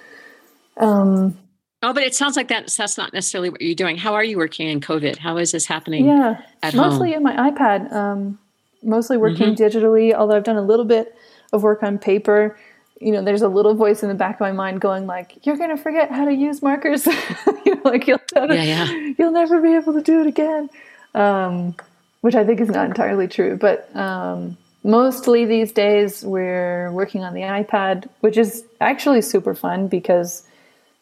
Um, 0.77 1.37
oh, 1.81 1.93
but 1.93 2.03
it 2.03 2.15
sounds 2.15 2.35
like 2.37 2.47
that, 2.49 2.67
that's 2.67 2.97
not 2.97 3.13
necessarily 3.13 3.49
what 3.49 3.61
you're 3.61 3.75
doing. 3.75 3.97
How 3.97 4.13
are 4.13 4.23
you 4.23 4.37
working 4.37 4.67
in 4.67 4.81
COVID? 4.81 5.17
How 5.17 5.37
is 5.37 5.51
this 5.51 5.65
happening? 5.65 6.05
Yeah, 6.05 6.41
mostly 6.73 7.13
home? 7.13 7.17
in 7.17 7.23
my 7.23 7.51
iPad. 7.51 7.91
Um, 7.91 8.39
mostly 8.83 9.17
working 9.17 9.55
mm-hmm. 9.55 9.63
digitally, 9.63 10.13
although 10.13 10.35
I've 10.35 10.43
done 10.43 10.57
a 10.57 10.61
little 10.61 10.85
bit 10.85 11.15
of 11.53 11.63
work 11.63 11.83
on 11.83 11.99
paper. 11.99 12.57
You 13.01 13.11
know, 13.11 13.23
there's 13.23 13.41
a 13.41 13.47
little 13.47 13.73
voice 13.73 14.03
in 14.03 14.09
the 14.09 14.15
back 14.15 14.35
of 14.35 14.39
my 14.41 14.51
mind 14.51 14.81
going 14.81 15.07
like, 15.07 15.45
"You're 15.45 15.57
gonna 15.57 15.77
forget 15.77 16.11
how 16.11 16.25
to 16.25 16.33
use 16.33 16.61
markers. 16.61 17.05
you 17.65 17.75
know, 17.75 17.81
like 17.83 18.07
you'll 18.07 18.19
never, 18.35 18.53
yeah, 18.53 18.63
yeah. 18.63 19.13
you'll 19.17 19.31
never 19.31 19.61
be 19.61 19.75
able 19.75 19.93
to 19.93 20.01
do 20.01 20.21
it 20.21 20.27
again." 20.27 20.69
Um, 21.13 21.75
which 22.21 22.35
I 22.35 22.45
think 22.45 22.61
is 22.61 22.69
not 22.69 22.85
entirely 22.85 23.27
true, 23.27 23.57
but 23.57 23.93
um, 23.95 24.55
mostly 24.83 25.45
these 25.45 25.71
days 25.71 26.23
we're 26.23 26.91
working 26.91 27.23
on 27.23 27.33
the 27.33 27.41
iPad, 27.41 28.07
which 28.21 28.37
is 28.37 28.63
actually 28.79 29.21
super 29.21 29.55
fun 29.55 29.87
because 29.87 30.43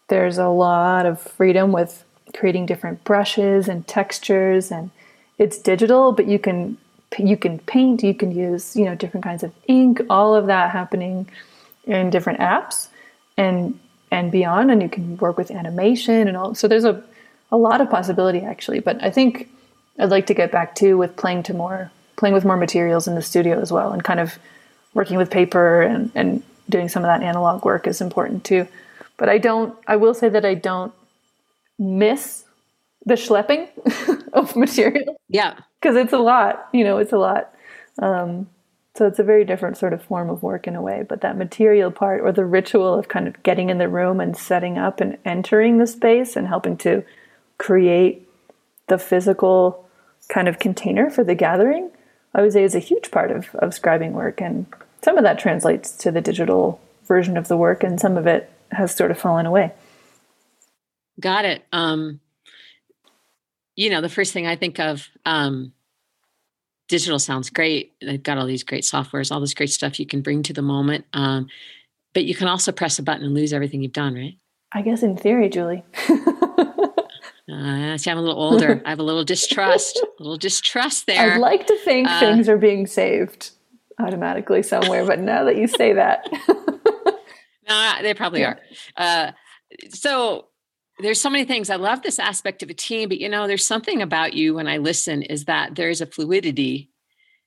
there's 0.07 0.37
a 0.37 0.47
lot 0.47 1.05
of 1.05 1.21
freedom 1.21 1.71
with 1.71 2.03
creating 2.35 2.65
different 2.65 3.03
brushes 3.03 3.67
and 3.67 3.87
textures 3.87 4.71
and 4.71 4.91
it's 5.37 5.57
digital 5.57 6.11
but 6.11 6.27
you 6.27 6.37
can 6.37 6.77
you 7.17 7.35
can 7.35 7.57
paint 7.59 8.03
you 8.03 8.13
can 8.13 8.31
use 8.31 8.75
you 8.75 8.85
know 8.85 8.93
different 8.93 9.23
kinds 9.23 9.41
of 9.41 9.51
ink 9.67 9.99
all 10.09 10.35
of 10.35 10.45
that 10.47 10.69
happening 10.69 11.27
in 11.89 12.09
different 12.09 12.39
apps 12.39 12.87
and 13.37 13.79
and 14.11 14.31
beyond 14.31 14.71
and 14.71 14.81
you 14.81 14.89
can 14.89 15.17
work 15.17 15.37
with 15.37 15.51
animation 15.51 16.27
and 16.27 16.37
all 16.37 16.55
so 16.55 16.67
there's 16.67 16.85
a 16.85 17.03
a 17.51 17.57
lot 17.57 17.81
of 17.81 17.89
possibility 17.89 18.41
actually 18.41 18.79
but 18.79 19.01
i 19.03 19.09
think 19.09 19.49
i'd 19.99 20.09
like 20.09 20.27
to 20.27 20.33
get 20.33 20.51
back 20.51 20.75
to 20.75 20.95
with 20.95 21.15
playing 21.15 21.43
to 21.43 21.53
more 21.53 21.91
playing 22.15 22.33
with 22.33 22.45
more 22.45 22.57
materials 22.57 23.07
in 23.07 23.15
the 23.15 23.21
studio 23.21 23.59
as 23.59 23.71
well 23.71 23.91
and 23.91 24.03
kind 24.03 24.19
of 24.19 24.39
working 24.93 25.17
with 25.17 25.29
paper 25.29 25.81
and, 25.81 26.11
and 26.15 26.43
doing 26.67 26.89
some 26.89 27.03
of 27.03 27.07
that 27.07 27.23
analog 27.23 27.65
work 27.65 27.87
is 27.87 28.01
important 28.01 28.43
too. 28.43 28.67
But 29.17 29.29
I 29.29 29.37
don't, 29.37 29.75
I 29.87 29.95
will 29.95 30.13
say 30.13 30.29
that 30.29 30.45
I 30.45 30.53
don't 30.53 30.93
miss 31.77 32.45
the 33.05 33.15
schlepping 33.15 33.69
of 34.33 34.55
material. 34.55 35.19
Yeah. 35.29 35.55
Because 35.81 35.95
it's 35.95 36.13
a 36.13 36.19
lot, 36.19 36.67
you 36.73 36.83
know, 36.83 36.97
it's 36.97 37.13
a 37.13 37.17
lot. 37.17 37.53
Um, 38.01 38.49
so 38.99 39.07
it's 39.07 39.17
a 39.17 39.23
very 39.23 39.43
different 39.43 39.77
sort 39.77 39.93
of 39.93 40.03
form 40.03 40.29
of 40.29 40.43
work 40.43 40.67
in 40.67 40.75
a 40.75 40.81
way. 40.81 41.03
But 41.07 41.21
that 41.21 41.37
material 41.37 41.89
part 41.89 42.21
or 42.21 42.31
the 42.31 42.45
ritual 42.45 42.93
of 42.93 43.07
kind 43.07 43.27
of 43.27 43.41
getting 43.41 43.71
in 43.71 43.79
the 43.79 43.89
room 43.89 44.19
and 44.19 44.37
setting 44.37 44.77
up 44.77 45.01
and 45.01 45.17
entering 45.25 45.79
the 45.79 45.87
space 45.87 46.35
and 46.35 46.47
helping 46.47 46.77
to 46.77 47.03
create 47.57 48.29
the 48.87 48.99
physical 48.99 49.89
kind 50.27 50.47
of 50.47 50.59
container 50.59 51.09
for 51.09 51.23
the 51.23 51.33
gathering 51.33 51.89
I 52.33 52.41
would 52.41 52.53
say 52.53 52.63
is 52.63 52.75
a 52.75 52.79
huge 52.79 53.11
part 53.11 53.31
of, 53.31 53.53
of 53.55 53.71
scribing 53.71 54.11
work. 54.11 54.41
And 54.41 54.67
some 55.01 55.17
of 55.17 55.23
that 55.23 55.39
translates 55.39 55.91
to 55.97 56.11
the 56.11 56.21
digital 56.21 56.79
version 57.05 57.37
of 57.37 57.47
the 57.47 57.57
work, 57.57 57.83
and 57.83 57.99
some 57.99 58.17
of 58.17 58.27
it 58.27 58.51
has 58.71 58.93
sort 58.93 59.11
of 59.11 59.17
fallen 59.17 59.45
away. 59.45 59.73
Got 61.19 61.45
it. 61.45 61.65
Um, 61.71 62.19
you 63.75 63.89
know, 63.89 64.01
the 64.01 64.09
first 64.09 64.31
thing 64.31 64.45
I 64.45 64.55
think 64.55 64.79
of, 64.79 65.07
um, 65.25 65.73
digital 66.89 67.19
sounds 67.19 67.49
great. 67.49 67.93
They've 68.01 68.21
got 68.21 68.37
all 68.37 68.45
these 68.45 68.63
great 68.63 68.83
softwares, 68.83 69.31
all 69.31 69.39
this 69.39 69.53
great 69.53 69.69
stuff 69.69 69.99
you 69.99 70.05
can 70.05 70.21
bring 70.21 70.43
to 70.43 70.53
the 70.53 70.61
moment. 70.61 71.05
Um, 71.13 71.47
but 72.13 72.25
you 72.25 72.35
can 72.35 72.47
also 72.47 72.73
press 72.73 72.99
a 72.99 73.03
button 73.03 73.23
and 73.23 73.33
lose 73.33 73.53
everything 73.53 73.81
you've 73.81 73.93
done, 73.93 74.15
right? 74.15 74.35
I 74.73 74.81
guess 74.81 75.03
in 75.03 75.15
theory, 75.15 75.47
Julie. 75.47 75.85
Uh, 77.51 77.97
see, 77.97 78.11
I'm 78.11 78.17
a 78.17 78.21
little 78.21 78.39
older. 78.39 78.81
I 78.85 78.89
have 78.89 78.99
a 78.99 79.03
little 79.03 79.23
distrust, 79.23 79.97
a 79.97 80.21
little 80.21 80.37
distrust 80.37 81.07
there. 81.07 81.33
I'd 81.33 81.39
like 81.39 81.65
to 81.67 81.75
think 81.77 82.07
uh, 82.07 82.19
things 82.19 82.47
are 82.47 82.57
being 82.57 82.85
saved 82.85 83.51
automatically 83.99 84.61
somewhere, 84.61 85.05
but 85.05 85.19
now 85.19 85.43
that 85.45 85.57
you 85.57 85.67
say 85.67 85.93
that, 85.93 86.27
no, 87.67 87.93
they 88.01 88.13
probably 88.13 88.41
yeah. 88.41 88.55
are. 88.97 89.03
Uh, 89.03 89.31
so 89.89 90.47
there's 90.99 91.21
so 91.21 91.29
many 91.29 91.45
things. 91.45 91.69
I 91.69 91.75
love 91.75 92.01
this 92.01 92.19
aspect 92.19 92.61
of 92.63 92.69
a 92.69 92.73
team, 92.73 93.09
but 93.09 93.19
you 93.19 93.29
know, 93.29 93.47
there's 93.47 93.65
something 93.65 94.01
about 94.01 94.33
you 94.33 94.55
when 94.55 94.67
I 94.67 94.77
listen 94.77 95.23
is 95.23 95.45
that 95.45 95.75
there's 95.75 96.01
a 96.01 96.05
fluidity. 96.05 96.89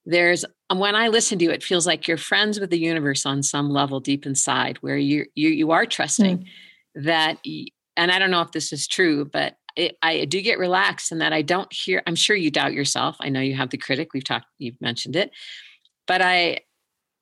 There's 0.05 0.45
when 0.75 0.95
I 0.95 1.09
listen 1.09 1.39
to 1.39 1.45
you, 1.45 1.51
it 1.51 1.63
feels 1.63 1.87
like 1.87 2.09
you're 2.09 2.17
friends 2.17 2.59
with 2.59 2.71
the 2.71 2.79
universe 2.79 3.27
on 3.27 3.43
some 3.43 3.71
level 3.71 4.01
deep 4.01 4.27
inside, 4.27 4.79
where 4.79 4.97
you 4.97 5.27
you 5.35 5.51
you 5.51 5.71
are 5.71 5.87
trusting 5.87 6.39
mm. 6.39 6.47
that. 7.05 7.39
And 7.97 8.11
I 8.11 8.19
don't 8.19 8.31
know 8.31 8.41
if 8.41 8.53
this 8.53 8.73
is 8.73 8.89
true, 8.89 9.27
but 9.27 9.57
it, 9.77 9.97
I 10.03 10.25
do 10.25 10.41
get 10.41 10.59
relaxed 10.59 11.13
and 11.13 11.21
that 11.21 11.33
I 11.33 11.43
don't 11.43 11.73
hear, 11.73 12.03
I'm 12.07 12.15
sure 12.15 12.37
you 12.37 12.51
doubt 12.51 12.73
yourself. 12.73 13.17
I 13.21 13.29
know 13.29 13.41
you 13.41 13.55
have 13.55 13.71
the 13.71 13.79
critic, 13.79 14.13
we've 14.13 14.25
talked, 14.25 14.47
you've 14.59 14.81
mentioned 14.81 15.17
it, 15.17 15.31
but 16.07 16.23
I, 16.23 16.61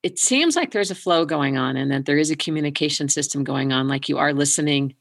it 0.02 0.18
seems 0.18 0.56
like 0.56 0.70
there's 0.70 0.90
a 0.90 0.96
flow 0.96 1.24
going 1.24 1.58
on 1.58 1.76
and 1.76 1.90
that 1.90 2.06
there 2.06 2.18
is 2.18 2.30
a 2.30 2.36
communication 2.36 3.08
system 3.08 3.44
going 3.44 3.72
on, 3.72 3.88
like 3.88 4.08
you 4.08 4.18
are 4.18 4.32
listening 4.32 4.94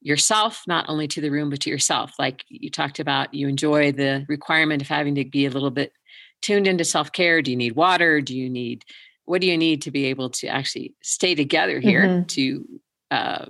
yourself, 0.00 0.62
not 0.66 0.86
only 0.88 1.06
to 1.08 1.20
the 1.20 1.30
room, 1.30 1.50
but 1.50 1.60
to 1.60 1.70
yourself. 1.70 2.14
Like 2.18 2.44
you 2.48 2.70
talked 2.70 2.98
about, 2.98 3.34
you 3.34 3.48
enjoy 3.48 3.92
the 3.92 4.24
requirement 4.28 4.82
of 4.82 4.88
having 4.88 5.14
to 5.16 5.24
be 5.24 5.46
a 5.46 5.50
little 5.50 5.70
bit 5.70 5.92
tuned 6.42 6.66
into 6.66 6.84
self 6.84 7.12
care. 7.12 7.42
Do 7.42 7.50
you 7.50 7.56
need 7.56 7.76
water? 7.76 8.20
Do 8.20 8.36
you 8.36 8.48
need, 8.48 8.84
what 9.24 9.40
do 9.40 9.46
you 9.46 9.58
need 9.58 9.82
to 9.82 9.90
be 9.90 10.06
able 10.06 10.30
to 10.30 10.46
actually 10.48 10.94
stay 11.02 11.34
together 11.34 11.80
here 11.80 12.06
mm-hmm. 12.06 12.24
to 12.24 12.80
uh, 13.10 13.46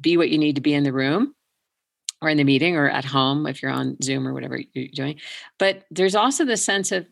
be 0.00 0.16
what 0.16 0.30
you 0.30 0.38
need 0.38 0.56
to 0.56 0.62
be 0.62 0.74
in 0.74 0.84
the 0.84 0.92
room? 0.92 1.34
or 2.24 2.30
in 2.30 2.38
the 2.38 2.44
meeting 2.44 2.74
or 2.74 2.88
at 2.88 3.04
home 3.04 3.46
if 3.46 3.60
you're 3.60 3.70
on 3.70 4.00
Zoom 4.02 4.26
or 4.26 4.32
whatever 4.32 4.58
you're 4.72 4.88
doing. 4.88 5.20
But 5.58 5.84
there's 5.90 6.14
also 6.14 6.46
the 6.46 6.56
sense 6.56 6.90
of 6.90 7.06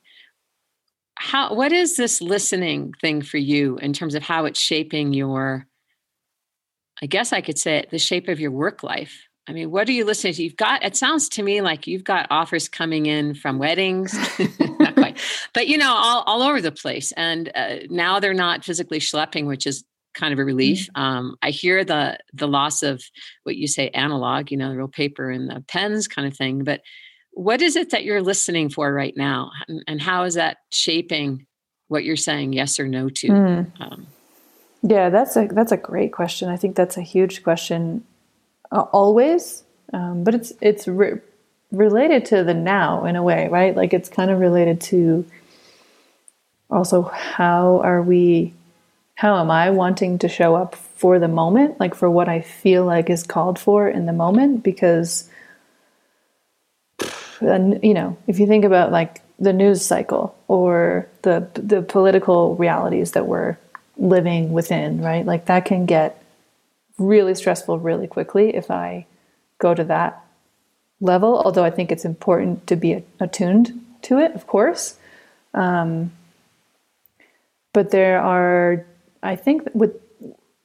how 1.16 1.54
what 1.54 1.70
is 1.70 1.96
this 1.96 2.20
listening 2.20 2.94
thing 3.00 3.22
for 3.22 3.37
you 3.37 3.76
in 3.78 3.92
terms 3.92 4.14
of 4.14 4.22
how 4.22 4.46
it's 4.46 4.58
shaping 4.58 5.12
your 5.12 5.66
I 7.02 7.06
guess 7.06 7.32
I 7.32 7.40
could 7.40 7.58
say 7.58 7.78
it, 7.78 7.90
the 7.90 7.98
shape 7.98 8.28
of 8.28 8.40
your 8.40 8.50
work 8.50 8.82
life. 8.82 9.26
I 9.48 9.52
mean, 9.52 9.72
what 9.72 9.88
are 9.88 9.92
you 9.92 10.04
listening 10.04 10.34
to? 10.34 10.42
You've 10.44 10.56
got, 10.56 10.84
it 10.84 10.96
sounds 10.96 11.28
to 11.30 11.42
me 11.42 11.62
like 11.62 11.88
you've 11.88 12.04
got 12.04 12.28
offers 12.30 12.68
coming 12.68 13.06
in 13.06 13.34
from 13.34 13.58
weddings, 13.58 14.14
not 14.78 14.94
quite, 14.94 15.18
but 15.52 15.66
you 15.66 15.76
know, 15.76 15.92
all, 15.92 16.22
all 16.26 16.42
over 16.42 16.60
the 16.60 16.70
place. 16.70 17.10
And 17.16 17.50
uh, 17.56 17.78
now 17.90 18.20
they're 18.20 18.34
not 18.34 18.64
physically 18.64 19.00
schlepping, 19.00 19.46
which 19.46 19.66
is 19.66 19.84
kind 20.14 20.32
of 20.32 20.38
a 20.38 20.44
relief. 20.44 20.88
Mm-hmm. 20.88 21.02
Um, 21.02 21.36
I 21.42 21.50
hear 21.50 21.84
the 21.84 22.18
the 22.32 22.48
loss 22.48 22.82
of 22.82 23.02
what 23.44 23.56
you 23.56 23.66
say 23.66 23.88
analog, 23.88 24.50
you 24.50 24.56
know, 24.56 24.70
the 24.70 24.76
real 24.76 24.88
paper 24.88 25.30
and 25.30 25.50
the 25.50 25.64
pens 25.68 26.08
kind 26.08 26.28
of 26.28 26.36
thing. 26.36 26.64
But 26.64 26.82
what 27.32 27.62
is 27.62 27.76
it 27.76 27.90
that 27.90 28.04
you're 28.04 28.22
listening 28.22 28.68
for 28.68 28.92
right 28.92 29.16
now, 29.16 29.50
and, 29.66 29.82
and 29.86 30.02
how 30.02 30.24
is 30.24 30.34
that 30.34 30.58
shaping 30.70 31.46
what 31.88 32.04
you're 32.04 32.16
saying 32.16 32.52
yes 32.52 32.78
or 32.78 32.86
no 32.86 33.08
to? 33.08 33.28
Mm. 33.28 33.80
Um, 33.80 34.06
yeah, 34.83 35.11
that's 35.11 35.37
a 35.37 35.47
that's 35.47 35.73
a 35.73 35.77
great 35.77 36.12
question. 36.12 36.49
I 36.49 36.57
think 36.57 36.77
that's 36.77 36.97
a 36.97 37.03
huge 37.03 37.42
question, 37.42 38.05
uh, 38.71 38.83
always. 38.92 39.62
Um, 39.92 40.25
but 40.25 40.35
it's 40.35 40.53
it's 40.61 40.88
re- 40.88 41.21
related 41.71 42.25
to 42.27 42.42
the 42.42 42.55
now 42.55 43.05
in 43.05 43.14
a 43.14 43.23
way, 43.23 43.49
right? 43.49 43.77
Like 43.77 43.95
it's 43.95 44.09
kind 44.09 44.31
of 44.31 44.40
related 44.40 44.81
to 44.83 45.25
also 46.71 47.03
how 47.03 47.81
are 47.83 48.03
we 48.03 48.55
how 49.14 49.38
am 49.40 49.51
I 49.51 49.71
wanting 49.71 50.18
to 50.18 50.29
show 50.29 50.57
up 50.57 50.75
for 50.75 51.21
the 51.21 51.29
moment, 51.29 51.79
like 51.79 51.95
for 51.95 52.11
what 52.11 52.29
I 52.29 52.40
feel 52.40 52.85
like 52.85 53.09
is 53.09 53.23
called 53.23 53.59
for 53.59 53.88
in 53.88 54.07
the 54.07 54.12
moment? 54.12 54.64
Because, 54.64 55.29
you 57.40 57.95
know, 57.95 58.16
if 58.27 58.40
you 58.40 58.49
think 58.49 58.64
about 58.64 58.90
like 58.90 59.23
the 59.38 59.53
news 59.53 59.85
cycle 59.85 60.37
or 60.49 61.07
the 61.23 61.47
the 61.55 61.83
political 61.83 62.57
realities 62.57 63.12
that 63.12 63.27
we're 63.27 63.57
living 63.96 64.52
within, 64.52 65.00
right? 65.00 65.24
Like 65.24 65.46
that 65.46 65.64
can 65.64 65.87
get 65.87 66.22
really 66.98 67.35
stressful 67.35 67.78
really 67.78 68.07
quickly 68.07 68.55
if 68.55 68.70
I 68.70 69.07
go 69.59 69.74
to 69.74 69.85
that 69.85 70.24
level. 71.00 71.40
Although 71.44 71.64
I 71.64 71.70
think 71.70 71.92
it's 71.92 72.05
important 72.05 72.66
to 72.66 72.76
be 72.76 73.05
attuned 73.20 73.81
to 74.02 74.18
it, 74.18 74.35
of 74.35 74.46
course. 74.46 74.96
Um, 75.55 76.12
but 77.72 77.90
there 77.90 78.20
are 78.20 78.84
I 79.22 79.36
think 79.36 79.68
with 79.74 79.95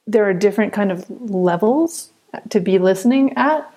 there 0.06 0.28
are 0.28 0.34
different 0.34 0.72
kind 0.72 0.90
of 0.90 1.08
levels 1.10 2.10
to 2.48 2.60
be 2.60 2.78
listening 2.78 3.36
at, 3.36 3.70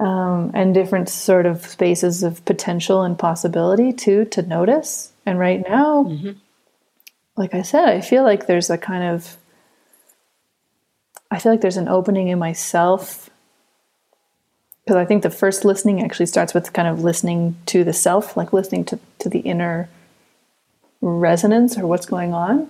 um, 0.00 0.50
and 0.54 0.74
different 0.74 1.08
sort 1.08 1.46
of 1.46 1.64
spaces 1.64 2.22
of 2.22 2.44
potential 2.44 3.02
and 3.02 3.18
possibility 3.18 3.92
too 3.92 4.24
to 4.26 4.42
notice. 4.42 5.12
And 5.24 5.38
right 5.38 5.62
now, 5.68 6.04
mm-hmm. 6.04 6.32
Like 7.36 7.54
I 7.54 7.62
said, 7.62 7.88
I 7.88 8.00
feel 8.00 8.22
like 8.22 8.46
there's 8.46 8.70
a 8.70 8.78
kind 8.78 9.04
of 9.04 9.36
I 11.30 11.38
feel 11.38 11.50
like 11.50 11.62
there's 11.62 11.78
an 11.78 11.88
opening 11.88 12.28
in 12.28 12.38
myself. 12.38 13.30
Because 14.84 14.96
I 14.96 15.04
think 15.06 15.22
the 15.22 15.30
first 15.30 15.64
listening 15.64 16.02
actually 16.02 16.26
starts 16.26 16.52
with 16.52 16.72
kind 16.72 16.88
of 16.88 17.02
listening 17.02 17.56
to 17.66 17.84
the 17.84 17.92
self, 17.92 18.36
like 18.36 18.52
listening 18.52 18.84
to, 18.86 18.98
to 19.20 19.28
the 19.28 19.38
inner 19.38 19.88
resonance 21.00 21.78
or 21.78 21.86
what's 21.86 22.04
going 22.04 22.34
on 22.34 22.68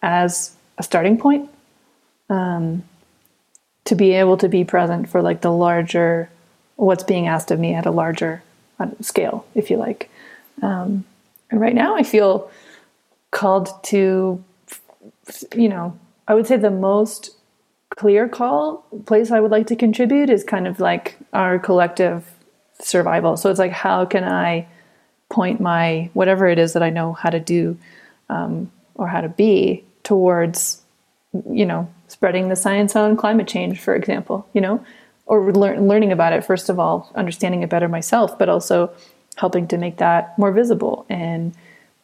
as 0.00 0.54
a 0.78 0.82
starting 0.82 1.18
point 1.18 1.50
um, 2.30 2.84
to 3.84 3.94
be 3.94 4.12
able 4.12 4.36
to 4.38 4.48
be 4.48 4.64
present 4.64 5.08
for 5.08 5.20
like 5.20 5.42
the 5.42 5.52
larger 5.52 6.30
what's 6.76 7.02
being 7.02 7.26
asked 7.26 7.50
of 7.50 7.58
me 7.58 7.74
at 7.74 7.86
a 7.86 7.90
larger 7.90 8.42
uh, 8.78 8.88
scale 9.00 9.44
if 9.54 9.68
you 9.68 9.76
like. 9.76 10.08
Um, 10.62 11.04
and 11.50 11.60
right 11.60 11.74
now 11.74 11.96
i 11.96 12.02
feel 12.02 12.50
called 13.30 13.68
to, 13.84 14.42
you 15.54 15.68
know, 15.68 15.98
I 16.26 16.34
would 16.34 16.46
say 16.46 16.56
the 16.56 16.70
most 16.70 17.36
clear 17.90 18.28
call 18.28 18.84
place 19.06 19.30
I 19.30 19.40
would 19.40 19.50
like 19.50 19.66
to 19.68 19.76
contribute 19.76 20.30
is 20.30 20.44
kind 20.44 20.66
of 20.66 20.78
like 20.80 21.16
our 21.32 21.58
collective 21.58 22.30
survival. 22.80 23.36
So 23.36 23.50
it's 23.50 23.58
like, 23.58 23.72
how 23.72 24.04
can 24.04 24.24
I 24.24 24.68
point 25.30 25.60
my 25.60 26.10
whatever 26.14 26.46
it 26.46 26.58
is 26.58 26.72
that 26.72 26.82
I 26.82 26.90
know 26.90 27.12
how 27.12 27.30
to 27.30 27.40
do 27.40 27.76
um, 28.28 28.70
or 28.94 29.08
how 29.08 29.20
to 29.20 29.28
be 29.28 29.84
towards, 30.02 30.82
you 31.50 31.66
know, 31.66 31.88
spreading 32.08 32.48
the 32.48 32.56
science 32.56 32.96
on 32.96 33.16
climate 33.16 33.48
change, 33.48 33.80
for 33.80 33.94
example, 33.94 34.48
you 34.52 34.60
know, 34.60 34.84
or 35.26 35.52
lear- 35.52 35.80
learning 35.80 36.12
about 36.12 36.32
it, 36.32 36.44
first 36.44 36.68
of 36.68 36.78
all, 36.78 37.10
understanding 37.14 37.62
it 37.62 37.68
better 37.68 37.88
myself, 37.88 38.38
but 38.38 38.48
also 38.48 38.90
helping 39.36 39.68
to 39.68 39.76
make 39.76 39.98
that 39.98 40.38
more 40.38 40.52
visible. 40.52 41.04
And 41.08 41.54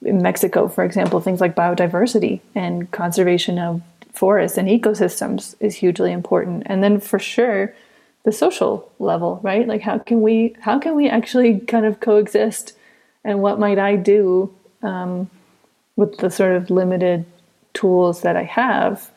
in 0.04 0.22
Mexico, 0.22 0.68
for 0.68 0.84
example, 0.84 1.20
things 1.20 1.40
like 1.40 1.54
biodiversity 1.54 2.40
and 2.54 2.90
conservation 2.90 3.58
of 3.58 3.82
forests 4.12 4.58
and 4.58 4.68
ecosystems 4.68 5.54
is 5.60 5.76
hugely 5.76 6.12
important. 6.12 6.62
And 6.66 6.82
then 6.82 7.00
for 7.00 7.18
sure, 7.18 7.74
the 8.24 8.32
social 8.32 8.90
level, 8.98 9.40
right? 9.42 9.66
Like 9.66 9.82
how 9.82 9.98
can 9.98 10.22
we 10.22 10.54
how 10.60 10.78
can 10.78 10.94
we 10.94 11.08
actually 11.08 11.60
kind 11.60 11.84
of 11.84 12.00
coexist, 12.00 12.72
and 13.22 13.42
what 13.42 13.58
might 13.58 13.78
I 13.78 13.96
do 13.96 14.54
um, 14.82 15.30
with 15.96 16.18
the 16.18 16.30
sort 16.30 16.56
of 16.56 16.70
limited 16.70 17.24
tools 17.74 18.22
that 18.22 18.36
I 18.36 18.44
have 18.44 19.10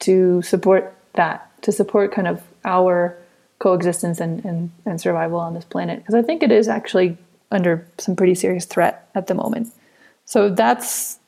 to 0.00 0.42
support 0.42 0.94
that, 1.14 1.50
to 1.62 1.72
support 1.72 2.12
kind 2.12 2.28
of 2.28 2.42
our 2.64 3.16
coexistence 3.58 4.20
and, 4.20 4.44
and, 4.44 4.70
and 4.86 5.00
survival 5.00 5.38
on 5.38 5.54
this 5.54 5.64
planet. 5.64 5.98
Because 5.98 6.14
I 6.14 6.22
think 6.22 6.42
it 6.42 6.52
is 6.52 6.68
actually 6.68 7.16
under 7.50 7.86
some 7.98 8.14
pretty 8.14 8.34
serious 8.34 8.66
threat 8.66 9.08
at 9.14 9.26
the 9.26 9.34
moment. 9.34 9.72
So 10.28 10.50
that's 10.50 11.18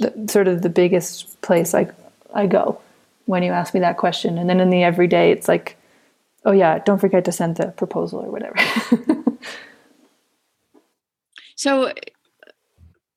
the, 0.00 0.12
sort 0.28 0.46
of 0.46 0.60
the 0.60 0.68
biggest 0.68 1.40
place 1.40 1.72
I, 1.72 1.90
I 2.34 2.46
go 2.46 2.78
when 3.24 3.42
you 3.42 3.52
ask 3.52 3.72
me 3.72 3.80
that 3.80 3.96
question. 3.96 4.36
And 4.36 4.50
then 4.50 4.60
in 4.60 4.68
the 4.68 4.82
everyday, 4.82 5.32
it's 5.32 5.48
like, 5.48 5.78
oh 6.44 6.52
yeah, 6.52 6.78
don't 6.80 6.98
forget 6.98 7.24
to 7.24 7.32
send 7.32 7.56
the 7.56 7.68
proposal 7.68 8.20
or 8.20 8.30
whatever. 8.30 8.56
so, 11.56 11.90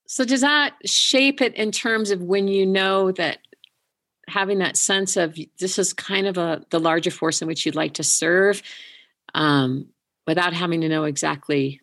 so 0.06 0.24
does 0.24 0.39
that 0.39 0.76
shape 0.86 1.41
it 1.41 1.54
in 1.56 1.74
terms 1.74 2.10
of 2.10 2.22
when 2.22 2.48
you 2.48 2.66
know 2.66 3.12
that 3.12 3.39
having 4.30 4.60
that 4.60 4.78
sense 4.78 5.18
of 5.18 5.38
this 5.60 5.78
is 5.78 5.91
kind 5.91 6.26
of 6.26 6.38
a 6.38 6.64
the 6.70 6.80
larger 6.80 7.12
force 7.12 7.41
in 7.41 7.50
which 7.50 7.66
you'd 7.66 7.76
like 7.76 7.96
to 7.96 8.04
serve 8.04 8.64
um, 9.34 9.88
without 10.26 10.54
having 10.54 10.80
to 10.80 10.88
know 10.88 11.04
exactly 11.04 11.82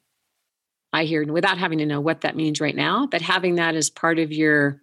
i 0.92 1.04
hear 1.04 1.24
without 1.24 1.58
having 1.58 1.78
to 1.78 1.86
know 1.86 2.00
what 2.00 2.22
that 2.22 2.36
means 2.36 2.60
right 2.60 2.76
now 2.76 3.06
but 3.06 3.22
having 3.22 3.56
that 3.56 3.74
as 3.74 3.90
part 3.90 4.18
of 4.18 4.32
your 4.32 4.80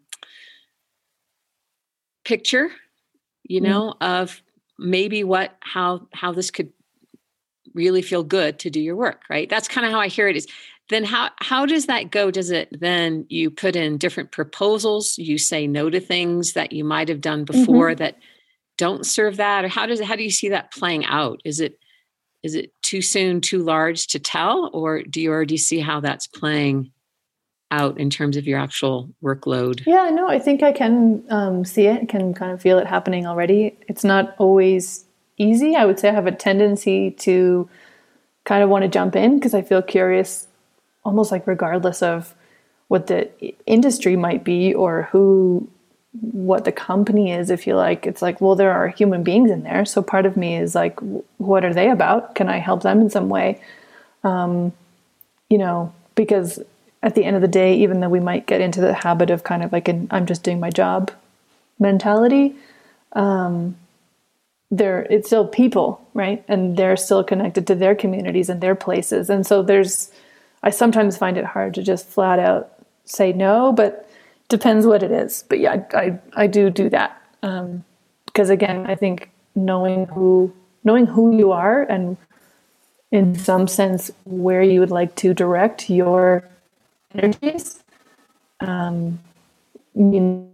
picture 2.26 2.70
you 3.44 3.62
mm-hmm. 3.62 3.72
know 3.72 3.94
mm. 4.00 4.22
of 4.22 4.42
maybe 4.78 5.24
what 5.24 5.56
how 5.62 6.08
how 6.14 6.32
this 6.32 6.52
could 6.52 6.72
really 7.74 8.02
feel 8.02 8.24
good 8.24 8.60
to 8.60 8.70
do 8.70 8.80
your 8.80 8.96
work 8.96 9.22
right 9.30 9.50
that's 9.50 9.68
kind 9.68 9.86
of 9.86 9.92
how 9.92 10.00
i 10.00 10.08
hear 10.08 10.28
it 10.28 10.36
is 10.36 10.48
then 10.90 11.04
how 11.04 11.30
how 11.40 11.66
does 11.66 11.86
that 11.88 12.12
go 12.12 12.32
does 12.32 12.52
it 12.52 12.70
then 12.80 13.26
you 13.30 13.50
put 13.50 13.76
in 13.76 13.98
different 13.98 14.32
proposals 14.32 15.18
you 15.18 15.38
say 15.38 15.68
no 15.68 15.90
to 15.90 16.00
things 16.00 16.54
that 16.54 16.72
you 16.72 16.84
might 16.84 17.10
have 17.10 17.22
done 17.22 17.44
before 17.44 17.90
mm-hmm. 17.90 18.00
that 18.00 18.18
don't 18.78 19.06
serve 19.06 19.38
that 19.38 19.66
or 19.66 19.68
how 19.68 19.86
does 19.86 20.02
how 20.02 20.16
do 20.16 20.24
you 20.24 20.32
see 20.32 20.50
that 20.50 20.72
playing 20.72 21.06
out 21.06 21.42
is 21.44 21.60
it 21.60 21.80
is 22.48 22.56
it 22.56 22.72
too 22.82 23.02
soon 23.02 23.42
too 23.42 23.62
large 23.62 24.08
to 24.08 24.20
tell? 24.20 24.70
Or 24.74 25.04
do 25.04 25.20
you 25.22 25.30
already 25.30 25.58
see 25.58 25.82
how 25.82 26.00
that's 26.00 26.28
playing 26.28 26.92
out 27.72 28.00
in 28.00 28.10
terms 28.10 28.38
of 28.38 28.48
your 28.48 28.58
actual 28.58 29.10
workload? 29.22 29.86
Yeah 29.86 30.10
no 30.10 30.30
i 30.30 30.40
think 30.40 30.64
i 30.64 30.72
can 30.72 31.22
um, 31.30 31.66
see 31.66 31.86
it 31.86 32.08
can 32.08 32.34
kind 32.34 32.54
of 32.54 32.62
feel 32.62 32.80
it 32.80 32.88
happening 32.88 33.28
already. 33.28 33.78
It's 33.90 34.06
not 34.06 34.36
always 34.38 35.04
easy. 35.38 35.76
I 35.76 35.86
would 35.86 36.00
say 36.00 36.08
i 36.08 36.14
have 36.14 36.28
a 36.28 36.32
tendency 36.32 37.12
to 37.26 37.70
kind 38.46 38.64
of 38.64 38.70
want 38.70 38.84
to 38.84 38.88
jump 38.88 39.18
in 39.18 39.38
because 39.38 39.54
i 39.54 39.62
feel 39.62 39.82
curious 39.82 40.48
almost 41.04 41.30
like 41.30 41.46
regardless 41.46 42.02
of 42.02 42.34
what 42.88 43.08
the 43.08 43.30
industry 43.66 44.16
might 44.16 44.46
be 44.46 44.74
or 44.74 45.10
who 45.12 45.70
what 46.22 46.66
the 46.66 46.72
company 46.72 47.32
is 47.32 47.50
if 47.50 47.68
you 47.68 47.76
like 47.76 48.08
it's 48.08 48.22
like 48.22 48.42
well 48.42 48.56
there 48.56 48.72
are 48.72 48.88
human 48.88 49.24
beings 49.24 49.52
in 49.52 49.64
there. 49.64 49.86
So 49.86 50.02
part 50.02 50.26
of 50.26 50.38
me 50.38 50.56
is 50.56 50.76
like 50.76 51.00
what 51.38 51.66
are 51.66 51.74
they 51.74 51.90
about? 51.90 52.36
Can 52.36 52.50
i 52.50 52.58
help 52.58 52.84
them 52.84 53.02
in 53.02 53.10
some 53.10 53.30
way? 53.30 53.62
Um, 54.24 54.74
you 55.50 55.58
know 55.58 55.94
because 56.16 56.60
at 57.04 57.16
the 57.16 57.24
end 57.24 57.36
of 57.36 57.42
the 57.42 57.48
day 57.48 57.76
even 57.76 58.00
though 58.00 58.10
we 58.10 58.20
might 58.20 58.48
get 58.48 58.60
into 58.62 58.82
the 58.82 58.94
habit 58.94 59.30
of 59.30 59.44
kind 59.44 59.64
of 59.64 59.72
like 59.72 59.88
an 59.88 60.08
i'm 60.12 60.26
just 60.26 60.44
doing 60.44 60.60
my 60.60 60.70
job 60.70 61.12
mentality 61.80 62.56
um, 63.14 63.78
it's 64.72 65.28
still 65.28 65.48
people 65.48 66.08
right? 66.18 66.44
And 66.48 66.76
they're 66.76 66.98
still 66.98 67.24
connected 67.24 67.68
to 67.68 67.76
their 67.76 67.94
communities 67.94 68.50
and 68.50 68.60
their 68.60 68.74
places. 68.76 69.30
And 69.30 69.46
so 69.46 69.62
there's 69.62 70.12
I 70.64 70.72
sometimes 70.72 71.16
find 71.16 71.38
it 71.38 71.46
hard 71.46 71.76
to 71.76 71.84
just 71.84 72.08
flat 72.08 72.40
out 72.40 72.74
say 73.06 73.32
no, 73.32 73.72
but 73.72 74.07
depends 74.50 74.86
what 74.86 75.04
it 75.04 75.12
is. 75.12 75.44
But 75.48 75.60
yeah, 75.60 75.84
I 75.94 75.98
I, 75.98 76.20
I 76.44 76.48
do 76.48 76.70
do 76.70 76.90
that 76.90 77.22
because 77.42 78.50
um, 78.50 78.54
again, 78.54 78.86
I 78.88 78.96
think 78.96 79.30
knowing 79.56 80.06
who 80.08 80.54
knowing 80.84 81.06
who 81.06 81.36
you 81.36 81.52
are 81.52 81.84
and 81.84 82.18
in 83.12 83.36
some 83.36 83.68
sense 83.68 84.12
where 84.26 84.62
you 84.62 84.80
would 84.80 84.92
like 84.92 85.16
to 85.16 85.34
direct 85.34 85.90
your 85.90 86.44
energies, 87.16 87.84
um, 88.60 89.20
you, 89.96 90.50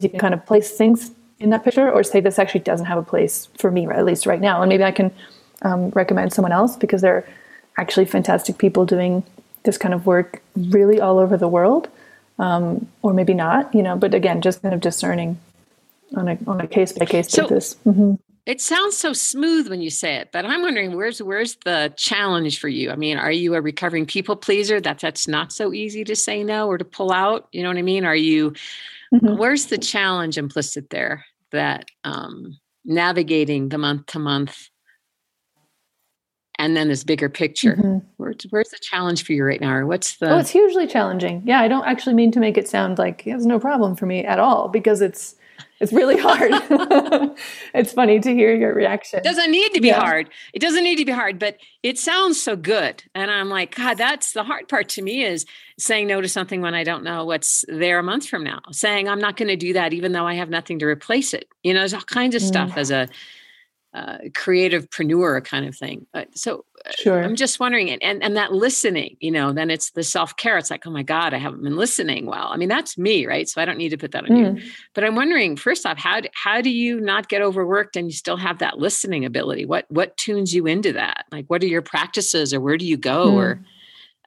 you 0.00 0.08
can 0.08 0.18
kind 0.18 0.34
of 0.34 0.44
place 0.46 0.72
things 0.72 1.10
in 1.38 1.50
that 1.50 1.64
picture 1.64 1.90
or 1.90 2.02
say 2.02 2.20
this 2.20 2.38
actually 2.38 2.60
doesn't 2.60 2.86
have 2.86 2.98
a 2.98 3.02
place 3.02 3.48
for 3.58 3.70
me, 3.70 3.86
at 3.86 4.04
least 4.04 4.26
right 4.26 4.40
now, 4.40 4.62
and 4.62 4.68
maybe 4.68 4.84
I 4.84 4.90
can 4.92 5.10
um, 5.62 5.90
recommend 5.90 6.32
someone 6.32 6.52
else 6.52 6.76
because 6.76 7.02
they're 7.02 7.26
actually 7.76 8.06
fantastic 8.06 8.56
people 8.58 8.86
doing 8.86 9.22
this 9.64 9.76
kind 9.76 9.92
of 9.92 10.06
work 10.06 10.42
really 10.56 11.00
all 11.00 11.18
over 11.18 11.36
the 11.36 11.48
world, 11.48 11.88
um, 12.38 12.86
or 13.02 13.12
maybe 13.12 13.34
not, 13.34 13.74
you 13.74 13.82
know. 13.82 13.96
But 13.96 14.14
again, 14.14 14.40
just 14.40 14.62
kind 14.62 14.74
of 14.74 14.80
discerning 14.80 15.38
on 16.16 16.28
a 16.28 16.38
on 16.46 16.60
a 16.60 16.66
case 16.66 16.92
by 16.92 17.06
case 17.06 17.34
basis. 17.34 17.76
Mm-hmm. 17.86 18.14
It 18.46 18.60
sounds 18.60 18.96
so 18.96 19.12
smooth 19.12 19.68
when 19.68 19.82
you 19.82 19.90
say 19.90 20.16
it, 20.16 20.30
but 20.32 20.46
I'm 20.46 20.62
wondering 20.62 20.94
where's 20.94 21.20
where's 21.20 21.56
the 21.64 21.92
challenge 21.96 22.60
for 22.60 22.68
you? 22.68 22.90
I 22.90 22.96
mean, 22.96 23.18
are 23.18 23.32
you 23.32 23.54
a 23.54 23.60
recovering 23.60 24.06
people 24.06 24.36
pleaser? 24.36 24.80
That 24.80 25.00
that's 25.00 25.26
not 25.26 25.52
so 25.52 25.72
easy 25.72 26.04
to 26.04 26.14
say 26.14 26.44
no 26.44 26.68
or 26.68 26.78
to 26.78 26.84
pull 26.84 27.12
out. 27.12 27.48
You 27.50 27.62
know 27.62 27.70
what 27.70 27.78
I 27.78 27.82
mean? 27.82 28.04
Are 28.04 28.16
you? 28.16 28.52
Mm-hmm. 29.12 29.36
Where's 29.36 29.66
the 29.66 29.78
challenge 29.78 30.38
implicit 30.38 30.90
there? 30.90 31.24
That 31.50 31.86
um, 32.04 32.58
navigating 32.84 33.68
the 33.68 33.78
month 33.78 34.06
to 34.06 34.18
month 34.18 34.68
and 36.58 36.76
then 36.76 36.88
this 36.88 37.04
bigger 37.04 37.28
picture. 37.28 37.76
Mm-hmm. 37.76 37.98
Where's, 38.16 38.46
where's 38.50 38.70
the 38.70 38.78
challenge 38.78 39.24
for 39.24 39.32
you 39.32 39.44
right 39.44 39.60
now? 39.60 39.74
Or 39.74 39.86
what's 39.86 40.16
the? 40.16 40.30
Oh, 40.30 40.38
it's 40.38 40.50
hugely 40.50 40.86
challenging. 40.86 41.42
Yeah, 41.44 41.60
I 41.60 41.68
don't 41.68 41.86
actually 41.86 42.14
mean 42.14 42.32
to 42.32 42.40
make 42.40 42.56
it 42.56 42.68
sound 42.68 42.98
like 42.98 43.26
it's 43.26 43.44
no 43.44 43.58
problem 43.58 43.96
for 43.96 44.06
me 44.06 44.24
at 44.24 44.38
all 44.38 44.68
because 44.68 45.00
it's 45.00 45.36
it's 45.80 45.92
really 45.92 46.16
hard. 46.20 46.50
it's 47.74 47.92
funny 47.92 48.20
to 48.20 48.32
hear 48.32 48.54
your 48.54 48.74
reaction. 48.74 49.18
It 49.18 49.24
doesn't 49.24 49.50
need 49.50 49.72
to 49.74 49.80
be 49.80 49.88
yeah. 49.88 50.00
hard. 50.00 50.30
It 50.52 50.60
doesn't 50.60 50.84
need 50.84 50.96
to 50.96 51.04
be 51.04 51.12
hard, 51.12 51.38
but 51.38 51.58
it 51.82 51.98
sounds 51.98 52.40
so 52.40 52.56
good. 52.56 53.02
And 53.14 53.30
I'm 53.30 53.48
like, 53.48 53.74
God, 53.74 53.98
that's 53.98 54.32
the 54.32 54.44
hard 54.44 54.68
part 54.68 54.88
to 54.90 55.02
me 55.02 55.24
is 55.24 55.44
saying 55.78 56.06
no 56.06 56.20
to 56.20 56.28
something 56.28 56.62
when 56.62 56.74
I 56.74 56.84
don't 56.84 57.04
know 57.04 57.24
what's 57.24 57.64
there 57.68 57.98
a 57.98 58.02
month 58.02 58.26
from 58.28 58.42
now. 58.42 58.60
Saying 58.70 59.08
I'm 59.08 59.20
not 59.20 59.36
going 59.36 59.48
to 59.48 59.56
do 59.56 59.74
that 59.74 59.92
even 59.92 60.12
though 60.12 60.26
I 60.26 60.34
have 60.34 60.48
nothing 60.48 60.78
to 60.78 60.86
replace 60.86 61.34
it. 61.34 61.48
You 61.62 61.74
know, 61.74 61.80
there's 61.80 61.94
all 61.94 62.00
kinds 62.00 62.34
of 62.34 62.42
stuff 62.42 62.70
mm. 62.70 62.78
as 62.78 62.90
a 62.90 63.08
uh, 63.96 64.18
creativepreneur 64.32 65.42
kind 65.42 65.66
of 65.66 65.74
thing. 65.74 66.06
Uh, 66.12 66.24
so 66.34 66.66
sure. 66.98 67.22
I'm 67.24 67.34
just 67.34 67.58
wondering, 67.58 67.88
and, 67.88 68.02
and, 68.02 68.22
and 68.22 68.36
that 68.36 68.52
listening, 68.52 69.16
you 69.20 69.30
know, 69.30 69.54
then 69.54 69.70
it's 69.70 69.92
the 69.92 70.02
self 70.02 70.36
care. 70.36 70.58
It's 70.58 70.70
like, 70.70 70.86
oh 70.86 70.90
my 70.90 71.02
God, 71.02 71.32
I 71.32 71.38
haven't 71.38 71.62
been 71.62 71.76
listening 71.76 72.26
well. 72.26 72.48
I 72.48 72.58
mean, 72.58 72.68
that's 72.68 72.98
me, 72.98 73.26
right? 73.26 73.48
So 73.48 73.58
I 73.58 73.64
don't 73.64 73.78
need 73.78 73.88
to 73.88 73.96
put 73.96 74.12
that 74.12 74.24
on 74.24 74.30
mm. 74.30 74.60
you. 74.60 74.70
But 74.92 75.04
I'm 75.04 75.16
wondering, 75.16 75.56
first 75.56 75.86
off, 75.86 75.96
how 75.96 76.20
do, 76.20 76.28
how 76.34 76.60
do 76.60 76.68
you 76.68 77.00
not 77.00 77.30
get 77.30 77.40
overworked 77.40 77.96
and 77.96 78.08
you 78.08 78.12
still 78.12 78.36
have 78.36 78.58
that 78.58 78.78
listening 78.78 79.24
ability? 79.24 79.64
What 79.64 79.86
what 79.88 80.14
tunes 80.18 80.54
you 80.54 80.66
into 80.66 80.92
that? 80.92 81.24
Like, 81.32 81.46
what 81.46 81.62
are 81.62 81.66
your 81.66 81.80
practices, 81.80 82.52
or 82.52 82.60
where 82.60 82.76
do 82.76 82.84
you 82.84 82.98
go? 82.98 83.28
Mm. 83.28 83.32
Or 83.32 83.64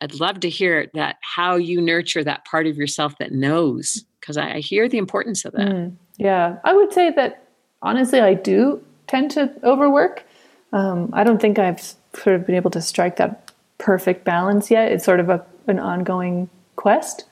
I'd 0.02 0.20
love 0.20 0.40
to 0.40 0.50
hear 0.50 0.90
that 0.96 1.18
how 1.22 1.58
you 1.58 1.80
nurture 1.80 2.24
that 2.24 2.44
part 2.46 2.66
of 2.66 2.76
yourself 2.76 3.20
that 3.20 3.34
knows, 3.34 4.04
because 4.20 4.36
I, 4.36 4.54
I, 4.54 4.60
hear 4.62 4.90
the 4.90 4.98
importance 4.98 5.46
of 5.46 5.54
that. 5.54 5.68
Mm. 5.68 5.96
Yeah, 6.18 6.58
I 6.64 6.74
would 6.74 6.92
say 6.92 7.12
that 7.12 7.44
honestly, 7.84 8.20
I 8.20 8.34
do 8.34 8.84
tend 9.10 9.32
to 9.32 9.52
overwork. 9.64 10.24
Um, 10.72 11.10
I 11.14 11.24
don't 11.24 11.42
think 11.42 11.60
I've 11.60 11.82
sort 12.14 12.36
of 12.36 12.46
been 12.46 12.56
able 12.56 12.72
to 12.72 12.82
strike 12.82 13.18
that 13.18 13.52
perfect 13.80 14.24
balance 14.24 14.70
yet. 14.70 14.92
It's 14.92 15.04
sort 15.04 15.20
of 15.20 15.30
a, 15.30 15.44
an 15.68 15.80
ongoing 15.80 16.50
quest. 16.76 17.26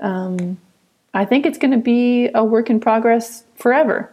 Um, 0.00 0.58
I 1.14 1.26
think 1.26 1.44
it's 1.44 1.58
going 1.58 1.72
to 1.72 1.78
be 1.78 2.30
a 2.34 2.42
work 2.42 2.70
in 2.70 2.80
progress 2.80 3.44
forever. 3.56 4.10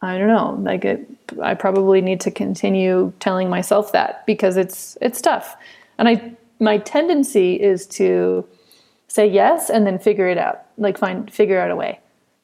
I 0.00 0.16
don't 0.16 0.28
know. 0.28 0.56
Like 0.62 0.84
it, 0.84 1.10
I 1.42 1.54
probably 1.54 2.00
need 2.00 2.20
to 2.22 2.30
continue 2.30 3.12
telling 3.18 3.50
myself 3.50 3.92
that 3.92 4.24
because 4.24 4.56
it's 4.56 4.96
it's 5.02 5.20
tough. 5.20 5.56
And 5.98 6.08
I 6.08 6.32
my 6.58 6.78
tendency 6.78 7.60
is 7.60 7.86
to 7.98 8.46
say 9.08 9.26
yes 9.26 9.68
and 9.68 9.86
then 9.86 9.98
figure 9.98 10.28
it 10.28 10.38
out, 10.38 10.64
like 10.78 10.96
find 10.96 11.30
figure 11.30 11.60
out 11.60 11.70
a 11.70 11.76
way 11.76 11.98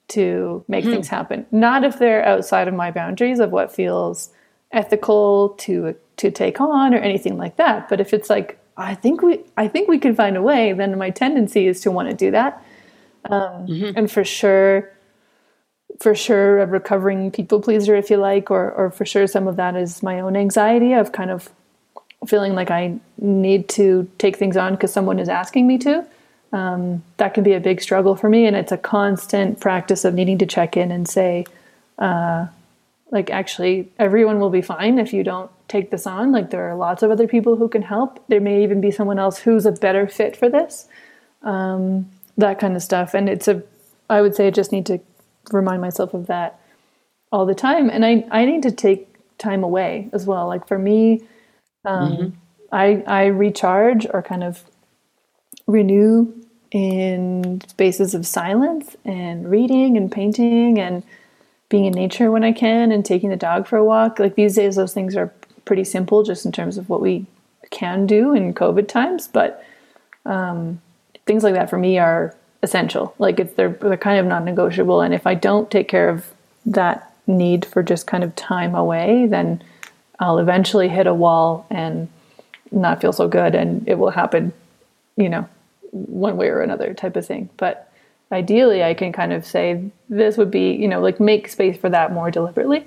to 0.08 0.64
make 0.68 0.84
mm-hmm. 0.84 0.94
things 0.94 1.08
happen. 1.08 1.46
Not 1.50 1.84
if 1.84 1.98
they're 1.98 2.24
outside 2.24 2.68
of 2.68 2.74
my 2.74 2.90
boundaries 2.90 3.40
of 3.40 3.50
what 3.50 3.72
feels 3.72 4.30
ethical 4.72 5.50
to 5.50 5.94
to 6.16 6.30
take 6.30 6.60
on 6.60 6.94
or 6.94 6.98
anything 6.98 7.36
like 7.36 7.56
that. 7.56 7.88
But 7.88 8.00
if 8.00 8.12
it's 8.12 8.30
like 8.30 8.58
I 8.76 8.94
think 8.94 9.22
we 9.22 9.40
I 9.56 9.68
think 9.68 9.88
we 9.88 9.98
can 9.98 10.14
find 10.14 10.36
a 10.36 10.42
way, 10.42 10.72
then 10.72 10.96
my 10.98 11.10
tendency 11.10 11.66
is 11.66 11.80
to 11.82 11.90
want 11.90 12.08
to 12.08 12.14
do 12.14 12.30
that. 12.30 12.62
Um, 13.30 13.66
mm-hmm. 13.66 13.96
And 13.96 14.10
for 14.10 14.24
sure, 14.24 14.92
for 16.00 16.14
sure, 16.14 16.60
a 16.60 16.66
recovering 16.66 17.30
people 17.30 17.60
pleaser, 17.60 17.96
if 17.96 18.10
you 18.10 18.18
like, 18.18 18.50
or 18.50 18.70
or 18.72 18.90
for 18.90 19.04
sure, 19.04 19.26
some 19.26 19.48
of 19.48 19.56
that 19.56 19.76
is 19.76 20.02
my 20.02 20.20
own 20.20 20.36
anxiety 20.36 20.92
of 20.92 21.12
kind 21.12 21.30
of 21.30 21.50
feeling 22.26 22.54
like 22.54 22.70
I 22.70 22.98
need 23.18 23.68
to 23.70 24.08
take 24.18 24.36
things 24.36 24.56
on 24.56 24.72
because 24.74 24.92
someone 24.92 25.18
is 25.18 25.28
asking 25.28 25.66
me 25.66 25.78
to. 25.78 26.04
Um, 26.52 27.02
that 27.16 27.34
can 27.34 27.44
be 27.44 27.52
a 27.52 27.60
big 27.60 27.82
struggle 27.82 28.16
for 28.16 28.28
me, 28.28 28.46
and 28.46 28.56
it's 28.56 28.72
a 28.72 28.78
constant 28.78 29.60
practice 29.60 30.04
of 30.04 30.14
needing 30.14 30.38
to 30.38 30.46
check 30.46 30.76
in 30.76 30.90
and 30.90 31.08
say, 31.08 31.44
uh, 31.98 32.46
like, 33.10 33.30
actually, 33.30 33.90
everyone 33.98 34.40
will 34.40 34.50
be 34.50 34.62
fine 34.62 34.98
if 34.98 35.12
you 35.12 35.22
don't 35.22 35.50
take 35.68 35.90
this 35.90 36.06
on. 36.06 36.32
Like, 36.32 36.50
there 36.50 36.68
are 36.68 36.76
lots 36.76 37.02
of 37.02 37.10
other 37.10 37.26
people 37.26 37.56
who 37.56 37.68
can 37.68 37.82
help. 37.82 38.22
There 38.28 38.40
may 38.40 38.62
even 38.62 38.80
be 38.80 38.90
someone 38.90 39.18
else 39.18 39.38
who's 39.38 39.66
a 39.66 39.72
better 39.72 40.06
fit 40.06 40.36
for 40.36 40.48
this. 40.48 40.88
Um, 41.42 42.10
that 42.38 42.58
kind 42.58 42.76
of 42.76 42.82
stuff, 42.82 43.14
and 43.14 43.28
it's 43.28 43.48
a, 43.48 43.62
I 44.10 44.20
would 44.20 44.34
say, 44.34 44.46
I 44.46 44.50
just 44.50 44.72
need 44.72 44.86
to 44.86 45.00
remind 45.52 45.80
myself 45.80 46.14
of 46.14 46.26
that 46.26 46.60
all 47.32 47.46
the 47.46 47.54
time, 47.54 47.90
and 47.90 48.04
I 48.04 48.26
I 48.30 48.44
need 48.44 48.62
to 48.62 48.70
take 48.70 49.08
time 49.38 49.62
away 49.62 50.08
as 50.12 50.26
well. 50.26 50.46
Like 50.46 50.66
for 50.66 50.78
me, 50.78 51.22
um, 51.84 52.12
mm-hmm. 52.12 52.28
I 52.72 53.02
I 53.06 53.26
recharge 53.26 54.06
or 54.12 54.22
kind 54.22 54.44
of 54.44 54.64
renew 55.66 56.32
in 56.70 57.60
spaces 57.68 58.14
of 58.14 58.26
silence 58.26 58.96
and 59.04 59.50
reading 59.50 59.96
and 59.96 60.10
painting 60.10 60.78
and 60.78 61.02
being 61.68 61.84
in 61.86 61.92
nature 61.92 62.30
when 62.30 62.44
I 62.44 62.52
can 62.52 62.92
and 62.92 63.04
taking 63.04 63.30
the 63.30 63.36
dog 63.36 63.66
for 63.66 63.76
a 63.76 63.84
walk. 63.84 64.18
Like 64.18 64.34
these 64.34 64.54
days, 64.54 64.76
those 64.76 64.94
things 64.94 65.16
are 65.16 65.32
pretty 65.64 65.84
simple 65.84 66.22
just 66.22 66.44
in 66.44 66.52
terms 66.52 66.78
of 66.78 66.88
what 66.88 67.00
we 67.00 67.26
can 67.70 68.06
do 68.06 68.34
in 68.34 68.54
COVID 68.54 68.88
times. 68.88 69.28
But 69.28 69.64
um, 70.24 70.80
things 71.24 71.42
like 71.42 71.54
that 71.54 71.70
for 71.70 71.78
me 71.78 71.98
are 71.98 72.34
essential. 72.62 73.14
Like 73.18 73.40
it's 73.40 73.54
they're 73.54 73.70
they're 73.70 73.96
kind 73.96 74.18
of 74.18 74.26
non-negotiable. 74.26 75.00
And 75.00 75.14
if 75.14 75.26
I 75.26 75.34
don't 75.34 75.70
take 75.70 75.88
care 75.88 76.08
of 76.08 76.32
that 76.66 77.12
need 77.26 77.64
for 77.64 77.82
just 77.82 78.06
kind 78.06 78.22
of 78.22 78.34
time 78.36 78.74
away, 78.74 79.26
then 79.26 79.62
I'll 80.18 80.38
eventually 80.38 80.88
hit 80.88 81.06
a 81.06 81.14
wall 81.14 81.66
and 81.70 82.08
not 82.70 83.00
feel 83.00 83.12
so 83.12 83.28
good, 83.28 83.54
and 83.54 83.86
it 83.88 83.98
will 83.98 84.10
happen, 84.10 84.52
you 85.16 85.28
know, 85.28 85.48
one 86.06 86.36
way 86.36 86.48
or 86.48 86.60
another 86.60 86.94
type 86.94 87.16
of 87.16 87.26
thing. 87.26 87.48
But 87.56 87.92
ideally, 88.32 88.82
I 88.82 88.94
can 88.94 89.12
kind 89.12 89.32
of 89.32 89.46
say 89.46 89.90
this 90.08 90.36
would 90.36 90.50
be, 90.50 90.72
you 90.72 90.88
know, 90.88 91.00
like 91.00 91.20
make 91.20 91.48
space 91.48 91.76
for 91.76 91.88
that 91.90 92.12
more 92.12 92.30
deliberately. 92.30 92.84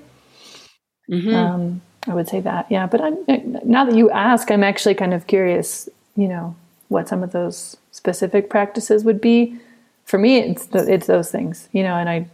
Mm-hmm. 1.10 1.34
Um, 1.34 1.80
I 2.06 2.14
would 2.14 2.28
say 2.28 2.40
that, 2.40 2.66
yeah. 2.70 2.86
But 2.86 3.00
I'm 3.00 3.16
now 3.64 3.84
that 3.84 3.94
you 3.94 4.10
ask, 4.10 4.50
I'm 4.50 4.64
actually 4.64 4.94
kind 4.94 5.12
of 5.12 5.26
curious, 5.26 5.88
you 6.16 6.28
know, 6.28 6.54
what 6.88 7.08
some 7.08 7.22
of 7.22 7.32
those 7.32 7.76
specific 7.90 8.48
practices 8.48 9.04
would 9.04 9.20
be. 9.20 9.58
For 10.04 10.18
me, 10.18 10.38
it's 10.38 10.66
the, 10.66 10.92
it's 10.92 11.06
those 11.06 11.30
things, 11.30 11.68
you 11.72 11.82
know, 11.82 11.94
and 11.94 12.08
I, 12.08 12.26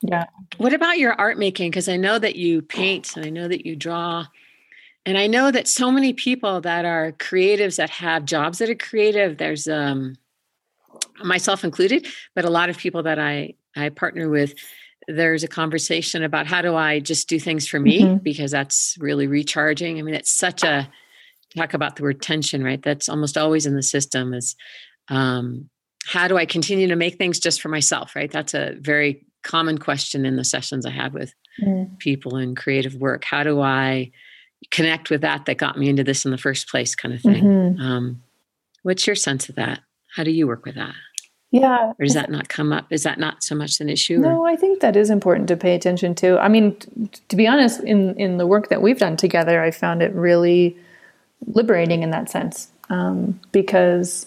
yeah. 0.00 0.26
What 0.58 0.74
about 0.74 0.98
your 0.98 1.14
art 1.14 1.38
making? 1.38 1.70
Because 1.70 1.88
I 1.88 1.96
know 1.96 2.18
that 2.18 2.36
you 2.36 2.62
paint 2.62 3.16
and 3.16 3.24
I 3.24 3.30
know 3.30 3.48
that 3.48 3.66
you 3.66 3.76
draw. 3.76 4.26
And 5.06 5.16
I 5.16 5.26
know 5.26 5.50
that 5.50 5.66
so 5.66 5.90
many 5.90 6.12
people 6.12 6.60
that 6.60 6.84
are 6.84 7.12
creatives 7.12 7.76
that 7.76 7.90
have 7.90 8.24
jobs 8.24 8.58
that 8.58 8.68
are 8.68 8.74
creative, 8.74 9.38
there's 9.38 9.66
um 9.66 10.16
myself 11.22 11.64
included, 11.64 12.06
but 12.34 12.44
a 12.44 12.50
lot 12.50 12.68
of 12.68 12.78
people 12.78 13.02
that 13.04 13.18
I 13.18 13.54
I 13.76 13.88
partner 13.90 14.28
with, 14.28 14.54
there's 15.06 15.44
a 15.44 15.48
conversation 15.48 16.22
about 16.22 16.46
how 16.46 16.62
do 16.62 16.74
I 16.74 17.00
just 17.00 17.28
do 17.28 17.38
things 17.38 17.66
for 17.66 17.80
me 17.80 18.02
mm-hmm. 18.02 18.16
because 18.18 18.50
that's 18.50 18.96
really 18.98 19.26
recharging. 19.26 19.98
I 19.98 20.02
mean, 20.02 20.14
it's 20.14 20.30
such 20.30 20.62
a 20.62 20.88
talk 21.56 21.72
about 21.72 21.96
the 21.96 22.02
word 22.02 22.20
tension, 22.20 22.62
right? 22.62 22.82
That's 22.82 23.08
almost 23.08 23.38
always 23.38 23.66
in 23.66 23.74
the 23.74 23.82
system 23.82 24.34
is 24.34 24.56
um 25.08 25.70
how 26.04 26.26
do 26.26 26.38
I 26.38 26.46
continue 26.46 26.88
to 26.88 26.96
make 26.96 27.16
things 27.16 27.38
just 27.38 27.60
for 27.60 27.68
myself, 27.68 28.16
right? 28.16 28.30
That's 28.30 28.54
a 28.54 28.74
very 28.78 29.26
common 29.42 29.78
question 29.78 30.24
in 30.24 30.36
the 30.36 30.44
sessions 30.44 30.86
I 30.86 30.90
have 30.90 31.12
with 31.12 31.34
mm. 31.62 31.98
people 31.98 32.36
in 32.36 32.54
creative 32.54 32.94
work. 32.94 33.24
How 33.24 33.42
do 33.42 33.60
I 33.60 34.10
connect 34.70 35.10
with 35.10 35.20
that 35.22 35.46
that 35.46 35.56
got 35.56 35.78
me 35.78 35.88
into 35.88 36.04
this 36.04 36.24
in 36.24 36.30
the 36.30 36.38
first 36.38 36.68
place, 36.68 36.94
kind 36.94 37.14
of 37.14 37.20
thing? 37.20 37.44
Mm-hmm. 37.44 37.80
Um, 37.80 38.22
what's 38.82 39.06
your 39.06 39.16
sense 39.16 39.48
of 39.48 39.54
that? 39.56 39.80
How 40.14 40.24
do 40.24 40.30
you 40.30 40.46
work 40.46 40.64
with 40.64 40.74
that? 40.74 40.94
Yeah. 41.50 41.92
Or 41.98 42.04
does 42.04 42.14
that 42.14 42.30
not 42.30 42.48
come 42.48 42.72
up? 42.72 42.86
Is 42.90 43.04
that 43.04 43.18
not 43.18 43.42
so 43.42 43.54
much 43.54 43.80
an 43.80 43.88
issue? 43.88 44.18
No, 44.18 44.42
or? 44.42 44.48
I 44.48 44.56
think 44.56 44.80
that 44.80 44.96
is 44.96 45.08
important 45.08 45.48
to 45.48 45.56
pay 45.56 45.74
attention 45.74 46.14
to. 46.16 46.38
I 46.38 46.48
mean, 46.48 46.76
t- 46.76 47.08
to 47.28 47.36
be 47.36 47.46
honest, 47.46 47.80
in 47.80 48.14
in 48.16 48.36
the 48.36 48.46
work 48.46 48.68
that 48.68 48.82
we've 48.82 48.98
done 48.98 49.16
together, 49.16 49.62
I 49.62 49.70
found 49.70 50.02
it 50.02 50.12
really 50.12 50.76
liberating 51.46 52.02
in 52.02 52.10
that 52.10 52.28
sense 52.28 52.68
um, 52.90 53.40
because 53.52 54.26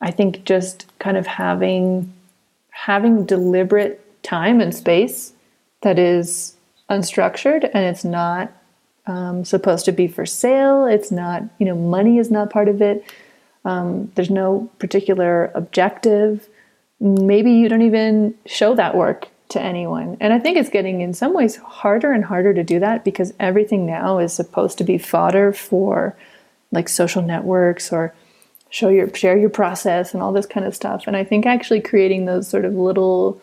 I 0.00 0.10
think 0.10 0.44
just 0.44 0.86
kind 0.98 1.16
of 1.16 1.26
having 1.26 2.12
having 2.70 3.26
deliberate 3.26 4.22
time 4.22 4.60
and 4.60 4.74
space 4.74 5.32
that 5.82 5.98
is 5.98 6.54
unstructured 6.90 7.68
and 7.74 7.84
it's 7.84 8.04
not 8.04 8.52
um, 9.08 9.44
supposed 9.44 9.86
to 9.86 9.92
be 9.92 10.06
for 10.06 10.26
sale. 10.26 10.84
It's 10.84 11.10
not, 11.10 11.42
you 11.58 11.66
know, 11.66 11.74
money 11.74 12.18
is 12.18 12.30
not 12.30 12.50
part 12.50 12.68
of 12.68 12.80
it. 12.80 13.04
Um, 13.64 14.12
there's 14.14 14.30
no 14.30 14.70
particular 14.78 15.50
objective. 15.54 16.48
Maybe 17.00 17.52
you 17.52 17.68
don't 17.68 17.82
even 17.82 18.34
show 18.46 18.74
that 18.74 18.94
work 18.94 19.28
to 19.48 19.60
anyone. 19.60 20.18
And 20.20 20.32
I 20.32 20.38
think 20.38 20.58
it's 20.58 20.68
getting 20.68 21.00
in 21.00 21.14
some 21.14 21.32
ways 21.32 21.56
harder 21.56 22.12
and 22.12 22.24
harder 22.24 22.52
to 22.52 22.62
do 22.62 22.78
that 22.80 23.02
because 23.02 23.32
everything 23.40 23.86
now 23.86 24.18
is 24.18 24.32
supposed 24.32 24.78
to 24.78 24.84
be 24.84 24.98
fodder 24.98 25.52
for 25.52 26.14
like 26.70 26.88
social 26.88 27.22
networks 27.22 27.90
or 27.90 28.14
show 28.68 28.90
your 28.90 29.12
share 29.14 29.38
your 29.38 29.48
process 29.48 30.12
and 30.12 30.22
all 30.22 30.34
this 30.34 30.44
kind 30.44 30.66
of 30.66 30.76
stuff. 30.76 31.06
And 31.06 31.16
I 31.16 31.24
think 31.24 31.46
actually 31.46 31.80
creating 31.80 32.26
those 32.26 32.46
sort 32.46 32.66
of 32.66 32.74
little 32.74 33.40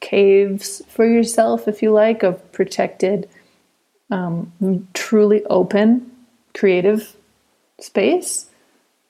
caves 0.00 0.82
for 0.88 1.06
yourself, 1.06 1.66
if 1.66 1.82
you 1.82 1.90
like, 1.90 2.22
of 2.22 2.52
protected, 2.52 3.26
um, 4.10 4.52
truly 4.94 5.44
open, 5.46 6.10
creative 6.54 7.14
space 7.80 8.46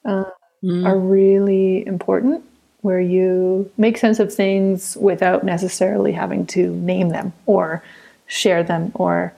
uh, 0.05 0.25
mm. 0.63 0.87
are 0.87 0.99
really 0.99 1.87
important. 1.87 2.45
Where 2.83 3.01
you 3.01 3.71
make 3.77 3.99
sense 3.99 4.21
of 4.21 4.33
things 4.33 4.97
without 4.97 5.43
necessarily 5.43 6.13
having 6.13 6.47
to 6.49 6.71
name 6.71 7.09
them 7.09 7.33
or 7.45 7.83
share 8.29 8.63
them 8.63 8.93
or 8.95 9.33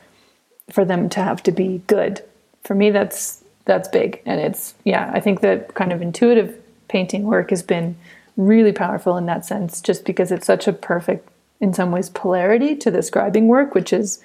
for 0.70 0.84
them 0.84 1.08
to 1.10 1.22
have 1.22 1.42
to 1.44 1.52
be 1.52 1.80
good. 1.86 2.22
For 2.64 2.74
me, 2.74 2.90
that's 2.90 3.42
that's 3.64 3.88
big, 3.88 4.20
and 4.26 4.40
it's 4.40 4.74
yeah. 4.84 5.10
I 5.14 5.20
think 5.20 5.40
that 5.40 5.74
kind 5.74 5.92
of 5.92 6.02
intuitive 6.02 6.60
painting 6.88 7.24
work 7.24 7.48
has 7.48 7.62
been 7.62 7.96
really 8.36 8.72
powerful 8.72 9.16
in 9.16 9.26
that 9.26 9.46
sense, 9.46 9.80
just 9.80 10.04
because 10.04 10.30
it's 10.30 10.46
such 10.46 10.68
a 10.68 10.72
perfect 10.72 11.28
in 11.60 11.72
some 11.72 11.90
ways 11.90 12.10
polarity 12.10 12.76
to 12.76 12.90
the 12.90 12.98
scribing 12.98 13.46
work, 13.46 13.74
which 13.74 13.92
is 13.92 14.22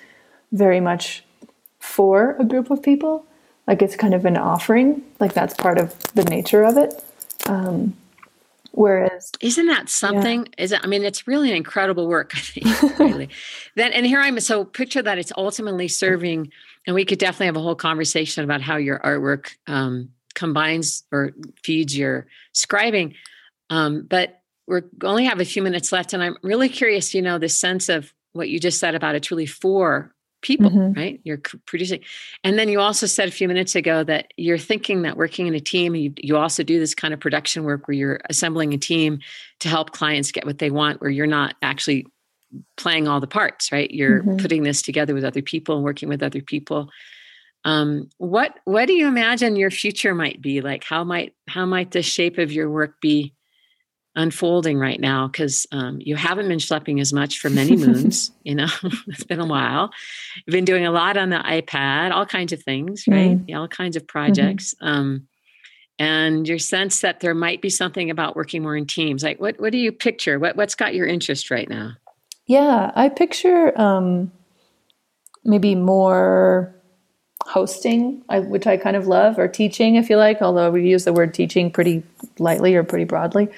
very 0.53 0.79
much 0.79 1.23
for 1.79 2.37
a 2.39 2.45
group 2.45 2.71
of 2.71 2.81
people. 2.81 3.25
Like 3.67 3.81
it's 3.81 3.95
kind 3.95 4.13
of 4.13 4.23
an 4.25 4.37
offering, 4.37 5.03
like 5.19 5.33
that's 5.33 5.53
part 5.53 5.77
of 5.77 5.97
the 6.13 6.23
nature 6.23 6.63
of 6.63 6.77
it. 6.77 6.93
Um, 7.47 7.95
whereas, 8.71 9.31
isn't 9.41 9.67
that 9.67 9.89
something? 9.89 10.45
Yeah. 10.45 10.63
Is 10.63 10.71
it? 10.71 10.81
I 10.83 10.87
mean, 10.87 11.03
it's 11.03 11.27
really 11.27 11.49
an 11.49 11.57
incredible 11.57 12.07
work. 12.07 12.31
I 12.35 12.39
think 12.39 12.99
really. 12.99 13.29
then, 13.75 13.91
and 13.93 14.05
here 14.05 14.19
I'm. 14.19 14.39
So 14.39 14.63
picture 14.63 15.01
that 15.01 15.17
it's 15.17 15.31
ultimately 15.37 15.87
serving, 15.87 16.51
and 16.85 16.93
we 16.93 17.05
could 17.05 17.19
definitely 17.19 17.47
have 17.47 17.57
a 17.57 17.61
whole 17.61 17.75
conversation 17.75 18.43
about 18.43 18.61
how 18.61 18.75
your 18.75 18.99
artwork 18.99 19.55
um, 19.67 20.09
combines 20.35 21.03
or 21.11 21.31
feeds 21.63 21.97
your 21.97 22.27
scribing. 22.53 23.15
Um, 23.69 24.05
but 24.09 24.41
we 24.67 24.81
only 25.03 25.25
have 25.25 25.39
a 25.39 25.45
few 25.45 25.61
minutes 25.61 25.93
left, 25.93 26.13
and 26.13 26.21
I'm 26.21 26.35
really 26.43 26.69
curious. 26.69 27.13
You 27.13 27.21
know, 27.21 27.39
the 27.39 27.49
sense 27.49 27.87
of 27.87 28.13
what 28.33 28.49
you 28.49 28.59
just 28.59 28.79
said 28.79 28.93
about 28.93 29.15
it's 29.15 29.31
really 29.31 29.45
for 29.45 30.13
people, 30.43 30.69
mm-hmm. 30.69 30.93
right? 30.93 31.19
You're 31.23 31.39
producing, 31.65 32.01
and 32.43 32.59
then 32.59 32.69
you 32.69 32.79
also 32.79 33.07
said 33.07 33.27
a 33.27 33.31
few 33.31 33.47
minutes 33.47 33.75
ago 33.75 34.03
that 34.03 34.31
you're 34.37 34.59
thinking 34.59 35.01
that 35.01 35.17
working 35.17 35.47
in 35.47 35.55
a 35.55 35.59
team, 35.59 35.95
you 35.95 36.13
you 36.17 36.37
also 36.37 36.61
do 36.61 36.79
this 36.79 36.93
kind 36.93 37.13
of 37.13 37.19
production 37.19 37.63
work 37.63 37.87
where 37.87 37.95
you're 37.95 38.19
assembling 38.29 38.73
a 38.73 38.77
team 38.77 39.19
to 39.61 39.69
help 39.69 39.91
clients 39.91 40.31
get 40.31 40.45
what 40.45 40.59
they 40.59 40.69
want, 40.69 41.01
where 41.01 41.09
you're 41.09 41.25
not 41.25 41.55
actually 41.63 42.05
playing 42.77 43.07
all 43.07 43.19
the 43.19 43.27
parts, 43.27 43.71
right? 43.71 43.89
You're 43.89 44.21
mm-hmm. 44.21 44.37
putting 44.37 44.61
this 44.61 44.83
together 44.83 45.15
with 45.15 45.23
other 45.23 45.41
people 45.41 45.75
and 45.75 45.83
working 45.83 46.09
with 46.09 46.21
other 46.21 46.41
people. 46.41 46.89
Um, 47.65 48.09
what 48.17 48.59
what 48.65 48.85
do 48.87 48.93
you 48.93 49.07
imagine 49.07 49.55
your 49.55 49.71
future 49.71 50.13
might 50.13 50.41
be 50.41 50.61
like? 50.61 50.83
How 50.83 51.03
might 51.03 51.33
how 51.47 51.65
might 51.65 51.91
the 51.91 52.03
shape 52.03 52.37
of 52.37 52.51
your 52.51 52.69
work 52.69 52.99
be 53.01 53.33
unfolding 54.15 54.77
right 54.77 54.99
now 54.99 55.27
because 55.27 55.65
um, 55.71 55.99
you 55.99 56.15
haven't 56.15 56.47
been 56.47 56.59
schlepping 56.59 57.01
as 57.01 57.11
much 57.11 57.39
for 57.39 57.49
many 57.49 57.75
moons. 57.75 58.31
you 58.43 58.55
know, 58.55 58.67
it's 59.07 59.23
been 59.23 59.39
a 59.39 59.45
while. 59.45 59.91
You've 60.35 60.53
been 60.53 60.65
doing 60.65 60.85
a 60.85 60.91
lot 60.91 61.17
on 61.17 61.29
the 61.29 61.37
iPad, 61.37 62.11
all 62.11 62.25
kinds 62.25 62.53
of 62.53 62.61
things, 62.61 63.05
right? 63.07 63.37
Mm. 63.37 63.45
Yeah, 63.47 63.59
all 63.59 63.67
kinds 63.67 63.95
of 63.95 64.03
mm-hmm. 64.03 64.11
projects. 64.11 64.75
Mm-hmm. 64.75 64.87
Um, 64.87 65.27
and 65.99 66.47
your 66.47 66.59
sense 66.59 67.01
that 67.01 67.19
there 67.19 67.35
might 67.35 67.61
be 67.61 67.69
something 67.69 68.09
about 68.09 68.35
working 68.35 68.63
more 68.63 68.75
in 68.75 68.85
teams. 68.85 69.23
Like, 69.23 69.39
what 69.39 69.59
what 69.59 69.71
do 69.71 69.77
you 69.77 69.91
picture? 69.91 70.39
What 70.39 70.55
what's 70.55 70.75
got 70.75 70.95
your 70.95 71.07
interest 71.07 71.51
right 71.51 71.69
now? 71.69 71.93
Yeah, 72.45 72.91
I 72.95 73.09
picture 73.09 73.79
um, 73.79 74.31
maybe 75.45 75.75
more 75.75 76.75
hosting, 77.45 78.23
which 78.29 78.65
I 78.67 78.77
kind 78.77 78.95
of 78.95 79.07
love, 79.07 79.37
or 79.37 79.47
teaching, 79.47 79.95
if 79.95 80.09
you 80.09 80.17
like. 80.17 80.41
Although 80.41 80.71
we 80.71 80.87
use 80.87 81.05
the 81.05 81.13
word 81.13 81.33
teaching 81.33 81.71
pretty 81.71 82.03
lightly 82.39 82.75
or 82.75 82.83
pretty 82.83 83.05
broadly. 83.05 83.49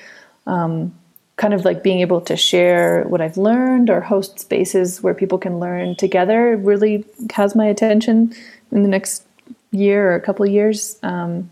Um, 0.45 0.93
kind 1.37 1.53
of 1.53 1.65
like 1.65 1.83
being 1.83 1.99
able 1.99 2.21
to 2.21 2.37
share 2.37 3.03
what 3.03 3.19
I've 3.19 3.37
learned 3.37 3.89
or 3.89 3.99
host 3.99 4.39
spaces 4.39 5.03
where 5.03 5.13
people 5.13 5.37
can 5.37 5.59
learn 5.59 5.95
together 5.95 6.55
really 6.55 7.05
has 7.33 7.55
my 7.55 7.65
attention 7.65 8.33
in 8.71 8.83
the 8.83 8.87
next 8.89 9.25
year 9.71 10.11
or 10.11 10.15
a 10.15 10.21
couple 10.21 10.45
years. 10.45 10.97
Um, 11.03 11.49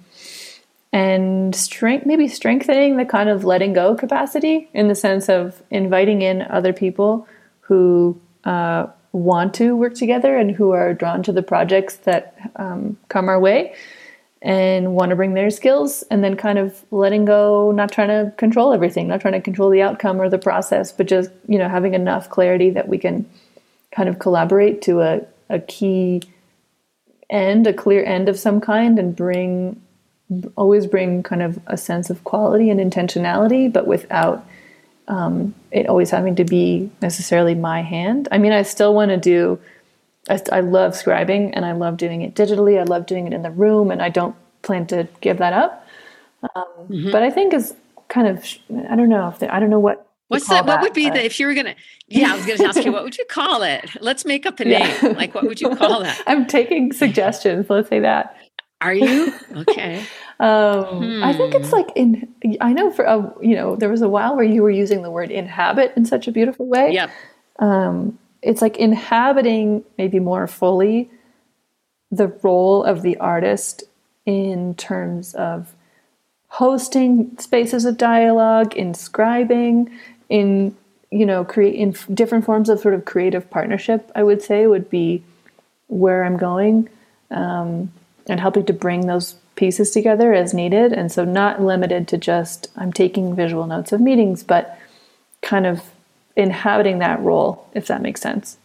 and 0.94 1.56
strength, 1.56 2.06
maybe 2.06 2.28
strengthening 2.28 2.98
the 2.98 3.06
kind 3.06 3.28
of 3.28 3.44
letting 3.44 3.74
go 3.74 3.96
capacity 3.96 4.70
in 4.74 4.88
the 4.88 4.96
sense 4.96 5.28
of 5.28 5.62
inviting 5.72 6.22
in 6.22 6.44
other 6.44 6.72
people 6.72 7.28
who 7.62 8.20
uh, 8.46 8.86
want 9.12 9.54
to 9.56 9.76
work 9.76 9.96
together 9.96 10.38
and 10.38 10.52
who 10.52 10.72
are 10.72 10.94
drawn 10.94 11.24
to 11.24 11.32
the 11.32 11.44
projects 11.44 11.96
that 11.98 12.36
um, 12.58 12.98
come 13.10 13.28
our 13.28 13.40
way 13.40 13.74
and 14.44 14.94
want 14.94 15.10
to 15.10 15.16
bring 15.16 15.34
their 15.34 15.50
skills 15.50 16.04
and 16.12 16.22
then 16.22 16.36
kind 16.36 16.60
of 16.60 16.84
letting 16.92 17.24
go 17.24 17.72
not 17.72 17.92
trying 17.92 18.10
to 18.10 18.32
control 18.36 18.74
everything 18.74 19.08
not 19.08 19.22
trying 19.22 19.34
to 19.34 19.42
control 19.42 19.70
the 19.70 19.82
outcome 19.82 20.22
or 20.22 20.30
the 20.30 20.38
process 20.38 20.92
but 20.92 21.08
just 21.08 21.32
you 21.48 21.58
know 21.58 21.70
having 21.70 21.94
enough 21.94 22.30
clarity 22.30 22.70
that 22.70 22.88
we 22.88 22.98
can 22.98 23.28
kind 23.96 24.10
of 24.10 24.20
collaborate 24.20 24.82
to 24.82 25.00
a, 25.00 25.22
a 25.50 25.60
key 25.60 26.22
end 27.30 27.66
a 27.66 27.74
clear 27.74 28.04
end 28.04 28.28
of 28.28 28.38
some 28.38 28.60
kind 28.60 29.00
and 29.00 29.16
bring 29.16 29.82
always 30.58 30.88
bring 30.88 31.24
kind 31.24 31.42
of 31.42 31.58
a 31.68 31.78
sense 31.78 32.10
of 32.10 32.24
quality 32.26 32.70
and 32.70 32.80
intentionality 32.80 33.72
but 33.72 33.88
without 33.88 34.46
um, 35.08 35.54
it 35.72 35.88
always 35.88 36.10
having 36.10 36.36
to 36.36 36.46
be 36.46 36.90
necessarily 37.02 37.56
my 37.56 37.82
hand. 37.82 38.28
I 38.32 38.38
mean 38.38 38.52
i 38.52 38.62
still 38.62 38.94
want 38.94 39.10
to 39.10 39.18
do 39.18 39.60
I, 40.30 40.42
I 40.52 40.60
love 40.62 40.94
scribing 40.94 41.52
and 41.54 41.66
I 41.66 41.74
love 41.74 41.98
doing 41.98 42.22
it 42.22 42.36
digitally. 42.36 42.80
I 42.80 42.84
love 42.84 43.06
doing 43.06 43.28
it 43.28 43.34
in 43.34 43.42
the 43.42 43.52
room, 43.52 43.92
and 43.92 44.02
I 44.02 44.10
don't 44.10 44.36
plan 44.62 44.88
to 44.88 45.08
give 45.22 45.38
that 45.40 45.54
up. 45.54 45.86
Um, 46.56 46.64
mm-hmm. 46.90 47.12
But 47.12 47.24
I 47.24 47.30
think 47.30 47.54
is 47.54 47.76
kind 48.10 48.28
of 48.28 48.44
I 48.90 48.96
don't 48.96 49.10
know 49.10 49.28
if 49.30 49.44
I 49.44 49.60
don't 49.60 49.70
know 49.70 49.80
what. 49.80 50.08
What's 50.30 50.48
that? 50.48 50.66
What 50.66 50.82
would 50.82 50.94
be 50.94 51.10
the 51.10 51.24
if 51.24 51.40
you 51.40 51.46
were 51.46 51.54
gonna? 51.54 51.76
Yeah, 52.08 52.34
I 52.34 52.38
was 52.38 52.46
gonna 52.46 52.70
ask 52.70 52.84
you 52.84 52.92
what 52.92 53.04
would 53.04 53.18
you 53.18 53.26
call 53.26 53.62
it? 53.64 53.90
Let's 54.02 54.26
make 54.26 54.46
up 54.46 54.60
a 54.60 54.66
name. 54.66 54.82
Yeah. 55.02 55.10
Like 55.10 55.36
what 55.36 55.44
would 55.44 55.62
you 55.62 55.76
call 55.76 56.02
that? 56.02 56.22
I'm 56.28 56.48
taking 56.48 56.92
suggestions. 56.92 57.70
Let's 57.70 57.90
say 57.90 58.00
that. 58.00 58.36
Are 58.82 58.94
you 58.94 59.34
okay? 59.56 60.06
um, 60.40 61.04
hmm. 61.04 61.24
I 61.24 61.34
think 61.34 61.54
it's 61.54 61.70
hmm. 61.70 61.76
like 61.76 61.92
in. 61.96 62.34
I 62.62 62.74
know 62.74 62.92
for 62.92 63.06
a 63.06 63.34
you 63.42 63.56
know 63.56 63.76
there 63.76 63.90
was 63.90 64.02
a 64.02 64.10
while 64.10 64.36
where 64.36 64.46
you 64.46 64.64
were 64.64 64.72
using 64.72 65.04
the 65.04 65.12
word 65.12 65.30
inhabit 65.30 65.94
in 65.96 66.06
such 66.06 66.28
a 66.28 66.32
beautiful 66.32 66.68
way. 66.68 66.94
Yep. 66.94 67.12
Um, 67.60 68.18
it's 68.44 68.62
like 68.62 68.78
inhabiting 68.78 69.84
maybe 69.98 70.20
more 70.20 70.48
fully 70.48 71.10
the 72.12 72.28
role 72.44 72.84
of 72.84 73.02
the 73.02 73.18
artist 73.18 73.84
in 74.26 74.76
terms 74.76 75.34
of 75.34 75.74
hosting 76.48 77.36
spaces 77.40 77.86
of 77.86 77.98
dialogue, 77.98 78.76
inscribing, 78.76 79.90
in 80.30 80.76
you 81.10 81.26
know, 81.28 81.44
create 81.46 81.76
in 81.76 81.96
different 82.14 82.44
forms 82.44 82.70
of 82.70 82.80
sort 82.80 82.94
of 82.94 83.06
creative 83.06 83.50
partnership. 83.50 84.12
I 84.16 84.24
would 84.24 84.42
say 84.42 84.66
would 84.66 84.90
be 84.90 85.24
where 85.88 86.24
I'm 86.24 86.38
going, 86.38 86.90
um, 87.30 87.92
and 88.28 88.40
helping 88.40 88.66
to 88.66 88.74
bring 88.74 89.06
those 89.06 89.36
pieces 89.56 89.92
together 89.92 90.34
as 90.34 90.54
needed. 90.54 90.92
And 90.92 91.12
so, 91.12 91.24
not 91.24 91.62
limited 91.62 92.08
to 92.10 92.18
just 92.18 92.72
I'm 92.76 92.94
taking 92.94 93.36
visual 93.36 93.68
notes 93.68 93.92
of 93.92 94.02
meetings, 94.02 94.44
but 94.44 94.78
kind 95.42 95.66
of 95.66 95.84
inhabiting 96.36 97.00
that 97.00 97.20
role, 97.22 97.68
if 97.74 97.88
that 97.88 98.02
makes 98.02 98.22
sense. 98.22 98.58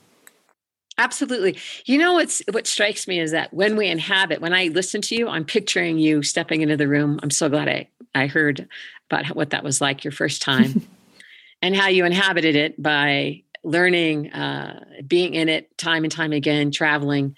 Absolutely. 0.98 1.56
You 1.86 1.98
know 1.98 2.14
what's 2.14 2.42
what 2.50 2.66
strikes 2.66 3.06
me 3.06 3.20
is 3.20 3.30
that 3.30 3.54
when 3.54 3.76
we 3.76 3.86
inhabit, 3.86 4.40
when 4.40 4.52
I 4.52 4.64
listen 4.64 5.00
to 5.02 5.14
you, 5.14 5.28
I'm 5.28 5.44
picturing 5.44 5.98
you 5.98 6.22
stepping 6.22 6.60
into 6.60 6.76
the 6.76 6.88
room. 6.88 7.20
I'm 7.22 7.30
so 7.30 7.48
glad 7.48 7.68
I, 7.68 7.88
I 8.14 8.26
heard 8.26 8.68
about 9.08 9.36
what 9.36 9.50
that 9.50 9.62
was 9.62 9.80
like 9.80 10.02
your 10.02 10.12
first 10.12 10.42
time 10.42 10.86
and 11.62 11.76
how 11.76 11.86
you 11.86 12.04
inhabited 12.04 12.56
it 12.56 12.82
by 12.82 13.44
learning, 13.62 14.32
uh, 14.32 14.84
being 15.06 15.34
in 15.34 15.48
it 15.48 15.76
time 15.78 16.02
and 16.02 16.12
time 16.12 16.32
again, 16.32 16.72
traveling, 16.72 17.36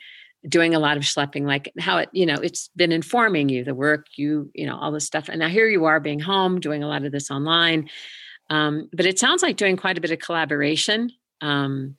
doing 0.49 0.75
a 0.75 0.79
lot 0.79 0.97
of 0.97 1.03
schlepping, 1.03 1.45
like 1.45 1.71
how 1.79 1.99
it, 1.99 2.09
you 2.13 2.25
know, 2.25 2.37
it's 2.37 2.71
been 2.77 2.93
informing 2.93 3.51
you, 3.51 3.63
the 3.63 3.75
work, 3.75 4.07
you, 4.17 4.51
you 4.55 4.67
know, 4.67 4.77
all 4.77 4.93
this 4.93 5.05
stuff. 5.05 5.29
And 5.29 5.39
now 5.39 5.49
here 5.49 5.69
you 5.69 5.85
are 5.85 6.01
being 6.01 6.21
home, 6.21 6.61
doing 6.61 6.83
a 6.83 6.89
lot 6.89 7.05
of 7.05 7.13
this 7.13 7.31
online. 7.31 7.91
Um, 8.51 8.91
but 8.93 9.07
it 9.07 9.19
sounds 9.19 9.43
like 9.43 9.57
doing 9.57 9.77
quite 9.77 9.97
a 9.97 10.01
bit 10.01 10.11
of 10.11 10.19
collaboration. 10.19 11.11
Um, 11.41 11.97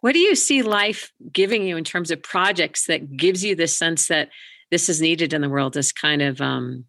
what 0.00 0.12
do 0.12 0.20
you 0.20 0.36
see 0.36 0.62
life 0.62 1.12
giving 1.32 1.66
you 1.66 1.76
in 1.76 1.84
terms 1.84 2.10
of 2.10 2.22
projects 2.22 2.86
that 2.86 3.16
gives 3.16 3.44
you 3.44 3.54
this 3.54 3.76
sense 3.76 4.06
that 4.08 4.30
this 4.70 4.88
is 4.88 5.00
needed 5.00 5.32
in 5.32 5.40
the 5.40 5.48
world? 5.48 5.74
This 5.74 5.92
kind 5.92 6.22
of 6.22 6.40
um, 6.40 6.84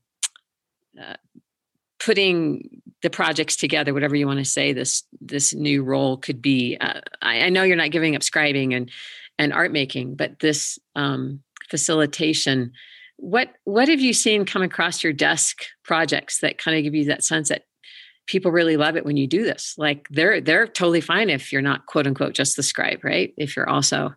uh, 1.01 1.15
putting 1.99 2.81
the 3.01 3.09
projects 3.09 3.55
together, 3.55 3.93
whatever 3.93 4.15
you 4.15 4.27
want 4.27 4.39
to 4.39 4.45
say. 4.45 4.73
This 4.73 5.03
this 5.21 5.53
new 5.53 5.83
role 5.83 6.17
could 6.17 6.41
be. 6.41 6.77
Uh, 6.79 7.01
I, 7.21 7.41
I, 7.41 7.49
know 7.49 7.63
you're 7.63 7.75
not 7.75 7.91
giving 7.91 8.15
up 8.15 8.21
scribing 8.21 8.75
and 8.75 8.91
and 9.39 9.53
art 9.53 9.71
making, 9.71 10.15
but 10.15 10.39
this 10.39 10.79
um, 10.95 11.41
facilitation. 11.69 12.71
What 13.17 13.49
what 13.63 13.87
have 13.87 13.99
you 13.99 14.13
seen 14.13 14.45
come 14.45 14.61
across 14.61 15.03
your 15.03 15.13
desk 15.13 15.63
projects 15.83 16.39
that 16.41 16.57
kind 16.57 16.77
of 16.77 16.83
give 16.83 16.95
you 16.95 17.05
that 17.05 17.23
sense 17.23 17.49
that 17.49 17.63
people 18.27 18.51
really 18.51 18.77
love 18.77 18.95
it 18.95 19.05
when 19.05 19.17
you 19.17 19.25
do 19.25 19.43
this. 19.43 19.73
Like 19.77 20.07
they're 20.09 20.39
they're 20.39 20.67
totally 20.67 21.01
fine 21.01 21.29
if 21.29 21.51
you're 21.51 21.61
not 21.61 21.85
quote 21.87 22.05
unquote 22.05 22.33
just 22.33 22.55
the 22.55 22.63
scribe, 22.63 23.03
right? 23.03 23.33
If 23.37 23.55
you're 23.55 23.69
also 23.69 24.13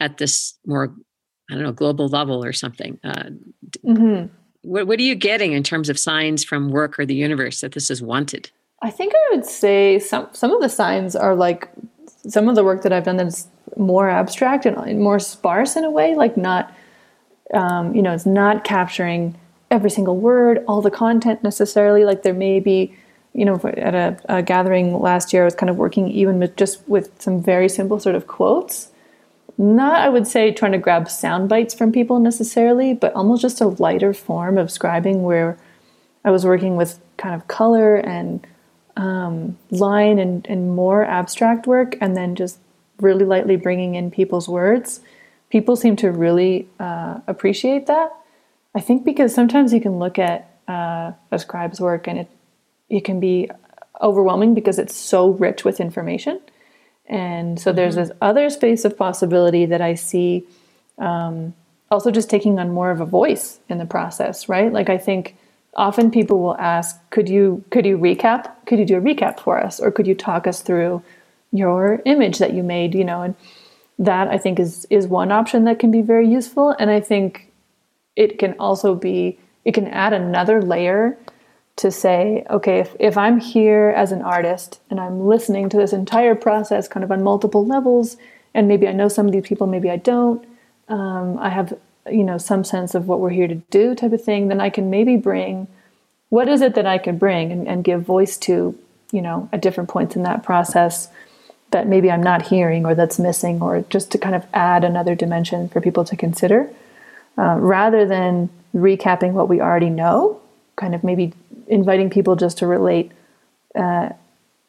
at 0.00 0.18
this 0.18 0.58
more 0.64 0.94
I 1.50 1.54
don't 1.54 1.62
know 1.62 1.72
global 1.72 2.08
level 2.08 2.44
or 2.44 2.52
something. 2.52 2.98
Uh, 3.04 3.30
mm-hmm. 3.84 4.26
what 4.62 4.86
what 4.86 4.98
are 4.98 5.02
you 5.02 5.14
getting 5.14 5.52
in 5.52 5.62
terms 5.62 5.88
of 5.88 5.98
signs 5.98 6.42
from 6.42 6.70
work 6.70 6.98
or 6.98 7.04
the 7.04 7.14
universe 7.14 7.60
that 7.60 7.72
this 7.72 7.90
is 7.90 8.00
wanted? 8.02 8.50
I 8.82 8.90
think 8.90 9.12
I 9.14 9.36
would 9.36 9.44
say 9.44 9.98
some 9.98 10.28
some 10.32 10.52
of 10.52 10.62
the 10.62 10.68
signs 10.68 11.14
are 11.16 11.34
like 11.34 11.68
some 12.28 12.48
of 12.48 12.54
the 12.54 12.64
work 12.64 12.82
that 12.82 12.92
I've 12.92 13.04
done 13.04 13.16
that's 13.16 13.48
more 13.76 14.08
abstract 14.08 14.66
and 14.66 15.00
more 15.00 15.18
sparse 15.18 15.76
in 15.76 15.84
a 15.84 15.90
way, 15.90 16.14
like 16.14 16.36
not 16.36 16.72
um, 17.54 17.94
you 17.94 18.02
know 18.02 18.12
it's 18.12 18.26
not 18.26 18.64
capturing 18.64 19.36
every 19.70 19.90
single 19.90 20.16
word, 20.16 20.64
all 20.68 20.80
the 20.80 20.90
content 20.90 21.42
necessarily. 21.42 22.04
Like 22.04 22.22
there 22.22 22.34
may 22.34 22.60
be 22.60 22.94
you 23.36 23.44
know, 23.44 23.60
at 23.76 23.94
a, 23.94 24.18
a, 24.36 24.42
gathering 24.42 24.98
last 24.98 25.32
year, 25.32 25.42
I 25.42 25.44
was 25.44 25.54
kind 25.54 25.68
of 25.68 25.76
working 25.76 26.08
even 26.10 26.38
with 26.38 26.56
just 26.56 26.86
with 26.88 27.10
some 27.20 27.42
very 27.42 27.68
simple 27.68 28.00
sort 28.00 28.14
of 28.14 28.26
quotes. 28.26 28.90
Not, 29.58 30.00
I 30.00 30.08
would 30.08 30.26
say, 30.26 30.52
trying 30.52 30.72
to 30.72 30.78
grab 30.78 31.10
sound 31.10 31.48
bites 31.48 31.74
from 31.74 31.92
people 31.92 32.18
necessarily, 32.18 32.94
but 32.94 33.14
almost 33.14 33.42
just 33.42 33.60
a 33.60 33.68
lighter 33.68 34.14
form 34.14 34.56
of 34.56 34.68
scribing 34.68 35.20
where 35.20 35.58
I 36.24 36.30
was 36.30 36.46
working 36.46 36.76
with 36.76 36.98
kind 37.18 37.34
of 37.34 37.46
color 37.46 37.96
and 37.96 38.46
um, 38.96 39.58
line 39.70 40.18
and, 40.18 40.46
and 40.48 40.74
more 40.74 41.04
abstract 41.04 41.66
work, 41.66 41.96
and 42.00 42.16
then 42.16 42.36
just 42.36 42.58
really 43.00 43.26
lightly 43.26 43.56
bringing 43.56 43.96
in 43.96 44.10
people's 44.10 44.48
words. 44.48 45.00
People 45.50 45.76
seem 45.76 45.96
to 45.96 46.10
really 46.10 46.68
uh, 46.80 47.20
appreciate 47.26 47.86
that. 47.86 48.12
I 48.74 48.80
think 48.80 49.04
because 49.04 49.34
sometimes 49.34 49.74
you 49.74 49.80
can 49.80 49.98
look 49.98 50.18
at 50.18 50.50
uh, 50.68 51.12
a 51.30 51.38
scribe's 51.38 51.80
work 51.80 52.08
and 52.08 52.18
it 52.18 52.28
it 52.88 53.04
can 53.04 53.20
be 53.20 53.50
overwhelming 54.00 54.54
because 54.54 54.78
it's 54.78 54.94
so 54.94 55.30
rich 55.30 55.64
with 55.64 55.80
information. 55.80 56.40
And 57.06 57.58
so 57.58 57.70
mm-hmm. 57.70 57.76
there's 57.76 57.94
this 57.94 58.10
other 58.20 58.50
space 58.50 58.84
of 58.84 58.96
possibility 58.96 59.66
that 59.66 59.80
I 59.80 59.94
see 59.94 60.46
um, 60.98 61.54
also 61.90 62.10
just 62.10 62.30
taking 62.30 62.58
on 62.58 62.72
more 62.72 62.90
of 62.90 63.00
a 63.00 63.06
voice 63.06 63.60
in 63.68 63.78
the 63.78 63.86
process, 63.86 64.48
right? 64.48 64.72
Like 64.72 64.90
I 64.90 64.98
think 64.98 65.36
often 65.74 66.10
people 66.10 66.40
will 66.40 66.56
ask, 66.56 66.98
could 67.10 67.28
you 67.28 67.64
could 67.70 67.86
you 67.86 67.98
recap? 67.98 68.50
Could 68.66 68.78
you 68.78 68.84
do 68.84 68.96
a 68.96 69.00
recap 69.00 69.40
for 69.40 69.58
us? 69.62 69.78
Or 69.78 69.90
could 69.90 70.06
you 70.06 70.14
talk 70.14 70.46
us 70.46 70.62
through 70.62 71.02
your 71.52 72.02
image 72.04 72.38
that 72.38 72.54
you 72.54 72.62
made, 72.62 72.94
you 72.94 73.04
know, 73.04 73.22
and 73.22 73.34
that 73.98 74.28
I 74.28 74.38
think 74.38 74.58
is 74.58 74.86
is 74.90 75.06
one 75.06 75.30
option 75.32 75.64
that 75.64 75.78
can 75.78 75.90
be 75.90 76.02
very 76.02 76.28
useful. 76.28 76.74
And 76.78 76.90
I 76.90 77.00
think 77.00 77.52
it 78.16 78.38
can 78.38 78.54
also 78.58 78.94
be 78.94 79.38
it 79.64 79.72
can 79.72 79.86
add 79.88 80.12
another 80.12 80.62
layer 80.62 81.16
to 81.76 81.90
say, 81.90 82.44
okay, 82.48 82.78
if, 82.80 82.96
if 82.98 83.18
I'm 83.18 83.38
here 83.38 83.92
as 83.94 84.12
an 84.12 84.22
artist 84.22 84.80
and 84.90 84.98
I'm 84.98 85.26
listening 85.26 85.68
to 85.68 85.76
this 85.76 85.92
entire 85.92 86.34
process 86.34 86.88
kind 86.88 87.04
of 87.04 87.12
on 87.12 87.22
multiple 87.22 87.66
levels, 87.66 88.16
and 88.54 88.66
maybe 88.66 88.88
I 88.88 88.92
know 88.92 89.08
some 89.08 89.26
of 89.26 89.32
these 89.32 89.46
people, 89.46 89.66
maybe 89.66 89.90
I 89.90 89.96
don't, 89.96 90.42
um, 90.88 91.38
I 91.38 91.50
have, 91.50 91.76
you 92.10 92.24
know, 92.24 92.38
some 92.38 92.64
sense 92.64 92.94
of 92.94 93.08
what 93.08 93.20
we're 93.20 93.30
here 93.30 93.48
to 93.48 93.56
do 93.70 93.94
type 93.94 94.12
of 94.12 94.24
thing, 94.24 94.48
then 94.48 94.60
I 94.60 94.70
can 94.70 94.88
maybe 94.88 95.16
bring, 95.16 95.66
what 96.30 96.48
is 96.48 96.62
it 96.62 96.74
that 96.74 96.86
I 96.86 96.98
can 96.98 97.18
bring 97.18 97.52
and, 97.52 97.68
and 97.68 97.84
give 97.84 98.02
voice 98.02 98.38
to, 98.38 98.78
you 99.12 99.22
know, 99.22 99.48
at 99.52 99.60
different 99.60 99.90
points 99.90 100.16
in 100.16 100.22
that 100.22 100.42
process 100.42 101.08
that 101.72 101.86
maybe 101.86 102.10
I'm 102.10 102.22
not 102.22 102.42
hearing 102.42 102.86
or 102.86 102.94
that's 102.94 103.18
missing, 103.18 103.60
or 103.60 103.84
just 103.90 104.10
to 104.12 104.18
kind 104.18 104.34
of 104.34 104.46
add 104.54 104.84
another 104.84 105.14
dimension 105.14 105.68
for 105.68 105.80
people 105.80 106.04
to 106.04 106.16
consider. 106.16 106.70
uh, 107.38 107.56
rather 107.58 108.06
than 108.06 108.48
recapping 108.74 109.32
what 109.32 109.48
we 109.48 109.60
already 109.60 109.90
know, 109.90 110.40
kind 110.76 110.94
of 110.94 111.04
maybe 111.04 111.32
inviting 111.68 112.10
people 112.10 112.36
just 112.36 112.58
to 112.58 112.66
relate, 112.66 113.12
uh, 113.74 114.10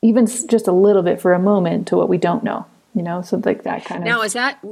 even 0.02 0.26
just 0.26 0.68
a 0.68 0.72
little 0.72 1.04
bit 1.04 1.22
for 1.22 1.34
a 1.34 1.40
moment, 1.40 1.88
to 1.88 1.98
what 1.98 2.10
we 2.10 2.18
don't 2.18 2.44
know. 2.44 2.66
You 2.94 3.04
know, 3.04 3.22
so 3.22 3.42
like 3.46 3.64
that 3.64 3.86
kind 3.86 4.02
of. 4.02 4.06
Now, 4.06 4.24
is 4.24 4.34
that 4.34 4.64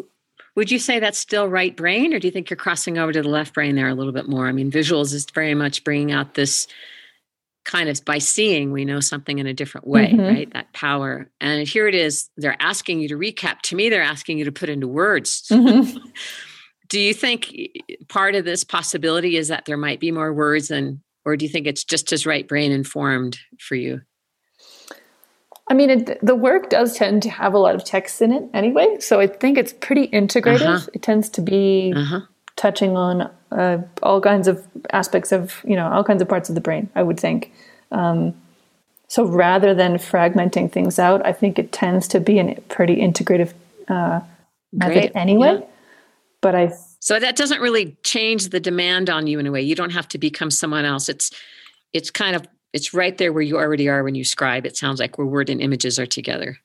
would 0.55 0.71
you 0.71 0.79
say 0.79 0.99
that's 0.99 1.19
still 1.19 1.47
right 1.47 1.75
brain, 1.75 2.13
or 2.13 2.19
do 2.19 2.27
you 2.27 2.31
think 2.31 2.49
you're 2.49 2.57
crossing 2.57 2.97
over 2.97 3.11
to 3.11 3.21
the 3.21 3.29
left 3.29 3.53
brain 3.53 3.75
there 3.75 3.89
a 3.89 3.93
little 3.93 4.13
bit 4.13 4.27
more? 4.27 4.47
I 4.47 4.51
mean, 4.51 4.71
visuals 4.71 5.13
is 5.13 5.25
very 5.25 5.53
much 5.53 5.83
bringing 5.83 6.11
out 6.11 6.33
this 6.33 6.67
kind 7.65 7.89
of 7.89 8.05
by 8.05 8.19
seeing, 8.19 8.71
we 8.71 8.85
know 8.85 8.99
something 8.99 9.39
in 9.39 9.47
a 9.47 9.53
different 9.53 9.87
way, 9.87 10.07
mm-hmm. 10.07 10.21
right? 10.21 10.53
That 10.53 10.71
power. 10.71 11.27
And 11.41 11.67
here 11.67 11.87
it 11.87 11.95
is, 11.95 12.29
they're 12.37 12.55
asking 12.59 13.01
you 13.01 13.09
to 13.09 13.17
recap. 13.17 13.61
To 13.63 13.75
me, 13.75 13.89
they're 13.89 14.03
asking 14.03 14.37
you 14.37 14.45
to 14.45 14.51
put 14.51 14.69
into 14.69 14.87
words. 14.87 15.47
Mm-hmm. 15.51 15.97
do 16.89 16.99
you 16.99 17.13
think 17.13 17.53
part 18.07 18.35
of 18.35 18.45
this 18.45 18.63
possibility 18.63 19.35
is 19.35 19.47
that 19.47 19.65
there 19.65 19.77
might 19.77 19.99
be 19.99 20.11
more 20.11 20.31
words 20.31 20.69
and 20.71 20.99
or 21.25 21.35
do 21.35 21.45
you 21.45 21.49
think 21.49 21.67
it's 21.67 21.83
just 21.83 22.13
as 22.13 22.25
right 22.25 22.47
brain 22.47 22.71
informed 22.71 23.37
for 23.59 23.75
you 23.75 24.01
I 25.67 25.73
mean, 25.73 25.89
it, 25.89 26.19
the 26.23 26.35
work 26.35 26.69
does 26.69 26.95
tend 26.95 27.23
to 27.23 27.29
have 27.29 27.53
a 27.53 27.57
lot 27.57 27.73
of 27.73 27.83
text 27.83 28.21
in 28.21 28.31
it 28.31 28.43
anyway, 28.53 28.97
so 28.99 29.19
I 29.19 29.27
think 29.27 29.57
it's 29.57 29.73
pretty 29.73 30.07
integrative. 30.09 30.61
Uh-huh. 30.61 30.87
It 30.93 31.01
tends 31.01 31.27
to 31.31 31.41
be 31.41 31.91
uh-huh. 31.95 32.21
touching 32.55 32.95
on 32.95 33.31
uh, 33.51 33.79
all 34.03 34.21
kinds 34.21 34.47
of 34.47 34.65
aspects 34.91 35.31
of 35.31 35.61
you 35.65 35.75
know 35.75 35.87
all 35.91 36.03
kinds 36.03 36.21
of 36.21 36.29
parts 36.29 36.49
of 36.49 36.55
the 36.55 36.61
brain. 36.61 36.89
I 36.93 37.01
would 37.01 37.19
think. 37.19 37.51
Um, 37.91 38.35
so 39.07 39.25
rather 39.25 39.73
than 39.73 39.95
fragmenting 39.95 40.71
things 40.71 40.99
out, 40.99 41.25
I 41.25 41.31
think 41.31 41.57
it 41.57 41.71
tends 41.71 42.07
to 42.09 42.19
be 42.19 42.39
a 42.39 42.55
pretty 42.69 42.97
integrative 42.97 43.53
uh, 43.87 44.19
method 44.71 45.11
anyway. 45.15 45.59
Yeah. 45.59 45.65
But 46.41 46.55
I 46.55 46.73
so 47.05 47.19
that 47.19 47.35
doesn't 47.35 47.61
really 47.61 47.95
change 48.03 48.49
the 48.49 48.59
demand 48.59 49.11
on 49.11 49.27
you 49.27 49.37
in 49.37 49.45
a 49.45 49.51
way. 49.51 49.61
You 49.61 49.75
don't 49.75 49.91
have 49.91 50.07
to 50.07 50.17
become 50.17 50.49
someone 50.49 50.85
else. 50.85 51.07
It's 51.07 51.29
it's 51.93 52.09
kind 52.09 52.35
of 52.35 52.47
it's 52.73 52.95
right 52.95 53.15
there 53.19 53.31
where 53.31 53.43
you 53.43 53.57
already 53.57 53.87
are 53.87 54.03
when 54.03 54.15
you 54.15 54.23
scribe. 54.23 54.65
It 54.65 54.75
sounds 54.75 54.99
like 54.99 55.19
where 55.19 55.27
word 55.27 55.51
and 55.51 55.61
images 55.61 55.99
are 55.99 56.07
together. 56.07 56.57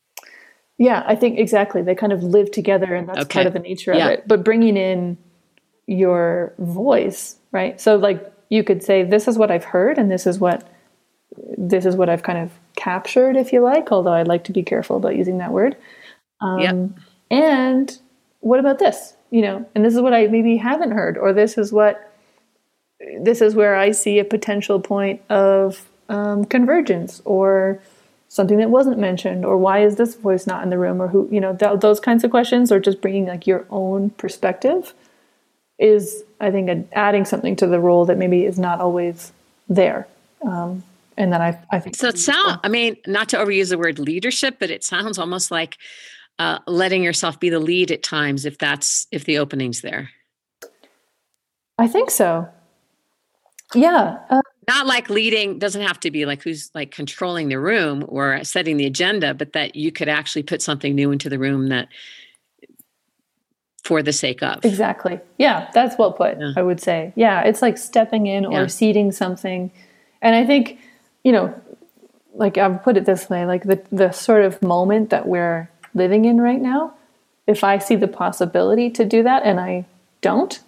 Yeah, 0.78 1.04
I 1.06 1.14
think 1.14 1.38
exactly. 1.38 1.82
They 1.82 1.94
kind 1.94 2.10
of 2.10 2.22
live 2.22 2.50
together, 2.52 2.94
and 2.94 3.06
that's 3.06 3.18
okay. 3.18 3.34
part 3.34 3.48
of 3.48 3.52
the 3.52 3.58
nature 3.58 3.92
yeah. 3.92 4.06
of 4.06 4.12
it. 4.12 4.28
But 4.28 4.42
bringing 4.42 4.78
in 4.78 5.18
your 5.86 6.54
voice, 6.58 7.36
right? 7.52 7.78
So, 7.78 7.96
like, 7.96 8.32
you 8.48 8.64
could 8.64 8.82
say, 8.82 9.02
"This 9.02 9.28
is 9.28 9.36
what 9.36 9.50
I've 9.50 9.64
heard, 9.64 9.98
and 9.98 10.10
this 10.10 10.26
is 10.26 10.38
what 10.38 10.66
this 11.58 11.84
is 11.84 11.96
what 11.96 12.08
I've 12.08 12.22
kind 12.22 12.38
of 12.38 12.50
captured, 12.76 13.36
if 13.36 13.52
you 13.52 13.60
like." 13.60 13.92
Although 13.92 14.14
I'd 14.14 14.26
like 14.26 14.44
to 14.44 14.52
be 14.52 14.62
careful 14.62 14.96
about 14.96 15.16
using 15.16 15.36
that 15.36 15.52
word. 15.52 15.76
Um, 16.40 16.60
yeah. 16.60 16.86
And 17.30 17.98
what 18.38 18.58
about 18.58 18.78
this? 18.78 19.16
You 19.30 19.42
know, 19.42 19.68
and 19.74 19.84
this 19.84 19.94
is 19.94 20.00
what 20.00 20.12
I 20.12 20.26
maybe 20.26 20.56
haven't 20.56 20.90
heard, 20.90 21.16
or 21.16 21.32
this 21.32 21.56
is 21.56 21.72
what 21.72 22.12
this 23.20 23.40
is 23.40 23.54
where 23.54 23.76
I 23.76 23.92
see 23.92 24.18
a 24.18 24.24
potential 24.24 24.80
point 24.80 25.22
of 25.30 25.88
um, 26.08 26.44
convergence 26.44 27.22
or 27.24 27.80
something 28.30 28.58
that 28.58 28.70
wasn't 28.70 28.98
mentioned 28.98 29.44
or 29.44 29.56
why 29.56 29.82
is 29.82 29.96
this 29.96 30.14
voice 30.14 30.46
not 30.46 30.62
in 30.62 30.70
the 30.70 30.78
room 30.78 31.02
or 31.02 31.08
who 31.08 31.28
you 31.32 31.40
know 31.40 31.54
th- 31.54 31.80
those 31.80 31.98
kinds 31.98 32.22
of 32.22 32.30
questions 32.30 32.70
or 32.70 32.78
just 32.78 33.00
bringing 33.00 33.26
like 33.26 33.46
your 33.46 33.66
own 33.70 34.10
perspective 34.10 34.94
is 35.78 36.22
i 36.40 36.50
think 36.50 36.68
a, 36.68 36.84
adding 36.96 37.24
something 37.24 37.56
to 37.56 37.66
the 37.66 37.80
role 37.80 38.04
that 38.04 38.16
maybe 38.16 38.44
is 38.44 38.58
not 38.58 38.80
always 38.80 39.32
there 39.68 40.06
um, 40.42 40.82
and 41.16 41.32
then 41.32 41.42
I, 41.42 41.58
I 41.70 41.80
think 41.80 41.96
so 41.96 42.08
it 42.08 42.18
sounds 42.18 42.60
i 42.62 42.68
mean 42.68 42.96
not 43.06 43.28
to 43.30 43.36
overuse 43.36 43.70
the 43.70 43.78
word 43.78 43.98
leadership 43.98 44.56
but 44.60 44.70
it 44.70 44.84
sounds 44.84 45.18
almost 45.18 45.50
like 45.50 45.76
uh, 46.40 46.58
letting 46.66 47.02
yourself 47.02 47.38
be 47.38 47.50
the 47.50 47.58
lead 47.58 47.90
at 47.90 48.02
times 48.02 48.46
if 48.46 48.56
that's 48.56 49.06
if 49.12 49.26
the 49.26 49.36
opening's 49.36 49.82
there? 49.82 50.08
I 51.78 51.86
think 51.86 52.10
so. 52.10 52.48
Yeah 53.74 54.18
uh, 54.30 54.40
not 54.66 54.86
like 54.86 55.10
leading 55.10 55.58
doesn't 55.58 55.82
have 55.82 56.00
to 56.00 56.10
be 56.10 56.24
like 56.24 56.42
who's 56.42 56.70
like 56.74 56.90
controlling 56.92 57.48
the 57.48 57.60
room 57.60 58.04
or 58.08 58.42
setting 58.42 58.78
the 58.78 58.86
agenda 58.86 59.34
but 59.34 59.52
that 59.52 59.76
you 59.76 59.92
could 59.92 60.08
actually 60.08 60.42
put 60.42 60.62
something 60.62 60.94
new 60.94 61.12
into 61.12 61.28
the 61.28 61.38
room 61.38 61.68
that 61.68 61.88
for 63.84 64.02
the 64.02 64.12
sake 64.12 64.42
of. 64.42 64.64
Exactly. 64.64 65.20
Yeah 65.36 65.70
that's 65.74 65.98
well 65.98 66.12
put 66.12 66.40
yeah. 66.40 66.52
i 66.56 66.62
would 66.62 66.80
say. 66.80 67.12
Yeah 67.16 67.42
it's 67.42 67.60
like 67.60 67.76
stepping 67.76 68.26
in 68.26 68.46
or 68.46 68.62
yeah. 68.62 68.66
seeding 68.66 69.12
something. 69.12 69.70
And 70.22 70.34
i 70.34 70.46
think 70.46 70.78
you 71.22 71.32
know 71.32 71.54
like 72.32 72.56
i've 72.56 72.82
put 72.82 72.96
it 72.96 73.04
this 73.04 73.28
way 73.28 73.44
like 73.44 73.64
the, 73.64 73.82
the 73.92 74.10
sort 74.10 74.42
of 74.42 74.62
moment 74.62 75.10
that 75.10 75.28
we're 75.28 75.69
living 75.94 76.24
in 76.24 76.40
right 76.40 76.60
now 76.60 76.94
if 77.46 77.64
i 77.64 77.78
see 77.78 77.96
the 77.96 78.08
possibility 78.08 78.90
to 78.90 79.04
do 79.04 79.22
that 79.22 79.42
and 79.44 79.60
i 79.60 79.84
don't 80.20 80.60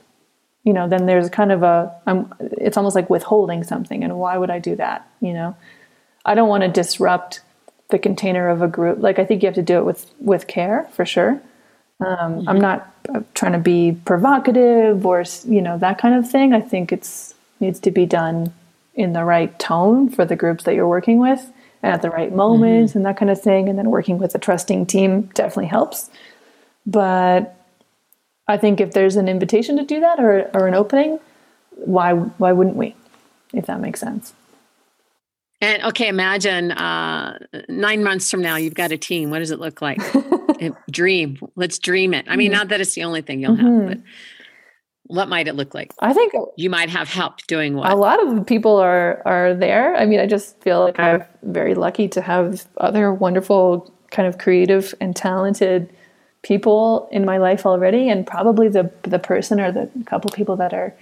you 0.64 0.72
know, 0.72 0.88
then 0.88 1.06
there's 1.06 1.28
kind 1.28 1.50
of 1.50 1.62
a, 1.62 1.94
I'm, 2.06 2.32
it's 2.38 2.76
almost 2.76 2.94
like 2.94 3.10
withholding 3.10 3.64
something. 3.64 4.04
And 4.04 4.18
why 4.18 4.38
would 4.38 4.50
I 4.50 4.58
do 4.58 4.76
that? 4.76 5.08
You 5.20 5.32
know, 5.32 5.56
I 6.24 6.34
don't 6.34 6.48
want 6.48 6.62
to 6.62 6.68
disrupt 6.68 7.40
the 7.90 7.98
container 7.98 8.48
of 8.48 8.62
a 8.62 8.68
group. 8.68 8.98
Like 9.00 9.18
I 9.18 9.24
think 9.24 9.42
you 9.42 9.48
have 9.48 9.56
to 9.56 9.62
do 9.62 9.78
it 9.78 9.84
with 9.84 10.10
with 10.20 10.46
care 10.46 10.88
for 10.92 11.04
sure. 11.04 11.40
Um, 12.00 12.06
mm-hmm. 12.06 12.48
I'm 12.48 12.60
not 12.60 12.94
uh, 13.12 13.20
trying 13.34 13.52
to 13.52 13.58
be 13.58 13.98
provocative 14.04 15.04
or 15.04 15.24
you 15.44 15.60
know 15.60 15.78
that 15.78 15.98
kind 15.98 16.14
of 16.14 16.30
thing. 16.30 16.54
I 16.54 16.60
think 16.60 16.92
it's 16.92 17.34
needs 17.60 17.80
to 17.80 17.90
be 17.90 18.06
done 18.06 18.52
in 18.94 19.12
the 19.12 19.24
right 19.24 19.56
tone 19.58 20.08
for 20.08 20.24
the 20.24 20.36
groups 20.36 20.64
that 20.64 20.74
you're 20.74 20.88
working 20.88 21.18
with 21.18 21.51
and 21.82 21.92
at 21.92 22.02
the 22.02 22.10
right 22.10 22.32
moment 22.32 22.90
mm-hmm. 22.90 22.98
and 22.98 23.06
that 23.06 23.16
kind 23.16 23.30
of 23.30 23.40
thing. 23.40 23.68
And 23.68 23.78
then 23.78 23.90
working 23.90 24.18
with 24.18 24.34
a 24.34 24.38
trusting 24.38 24.86
team 24.86 25.22
definitely 25.34 25.66
helps. 25.66 26.10
But 26.86 27.56
I 28.48 28.56
think 28.56 28.80
if 28.80 28.92
there's 28.92 29.16
an 29.16 29.28
invitation 29.28 29.76
to 29.76 29.84
do 29.84 30.00
that 30.00 30.20
or, 30.20 30.50
or 30.54 30.66
an 30.66 30.74
opening, 30.74 31.20
why 31.70 32.12
why 32.12 32.52
wouldn't 32.52 32.76
we? 32.76 32.94
If 33.52 33.66
that 33.66 33.80
makes 33.80 34.00
sense. 34.00 34.34
And 35.60 35.82
okay, 35.84 36.08
imagine 36.08 36.72
uh, 36.72 37.38
nine 37.68 38.02
months 38.02 38.28
from 38.30 38.42
now, 38.42 38.56
you've 38.56 38.74
got 38.74 38.90
a 38.90 38.96
team. 38.96 39.30
What 39.30 39.38
does 39.38 39.52
it 39.52 39.60
look 39.60 39.80
like? 39.80 40.00
dream. 40.90 41.38
Let's 41.54 41.78
dream 41.78 42.14
it. 42.14 42.26
I 42.28 42.34
mean, 42.34 42.50
mm-hmm. 42.50 42.58
not 42.58 42.68
that 42.68 42.80
it's 42.80 42.94
the 42.94 43.04
only 43.04 43.22
thing 43.22 43.40
you'll 43.40 43.56
mm-hmm. 43.56 43.88
have, 43.88 43.88
but 43.88 43.98
what 45.12 45.28
might 45.28 45.46
it 45.46 45.54
look 45.54 45.74
like? 45.74 45.92
I 46.00 46.14
think 46.14 46.32
you 46.56 46.70
might 46.70 46.88
have 46.88 47.08
help 47.08 47.46
doing 47.46 47.74
what. 47.74 47.90
A 47.90 47.94
lot 47.94 48.24
of 48.26 48.46
people 48.46 48.78
are 48.78 49.20
are 49.26 49.54
there. 49.54 49.94
I 49.94 50.06
mean, 50.06 50.20
I 50.20 50.26
just 50.26 50.58
feel 50.62 50.80
like 50.80 50.98
I'm 50.98 51.22
very 51.42 51.74
lucky 51.74 52.08
to 52.08 52.22
have 52.22 52.66
other 52.78 53.12
wonderful, 53.12 53.92
kind 54.10 54.26
of 54.26 54.38
creative 54.38 54.94
and 55.00 55.14
talented 55.14 55.94
people 56.40 57.08
in 57.12 57.24
my 57.24 57.36
life 57.36 57.66
already 57.66 58.08
and 58.08 58.26
probably 58.26 58.68
the 58.68 58.90
the 59.02 59.18
person 59.18 59.60
or 59.60 59.70
the 59.70 59.88
couple 60.06 60.30
people 60.30 60.56
that 60.56 60.72
are 60.72 60.94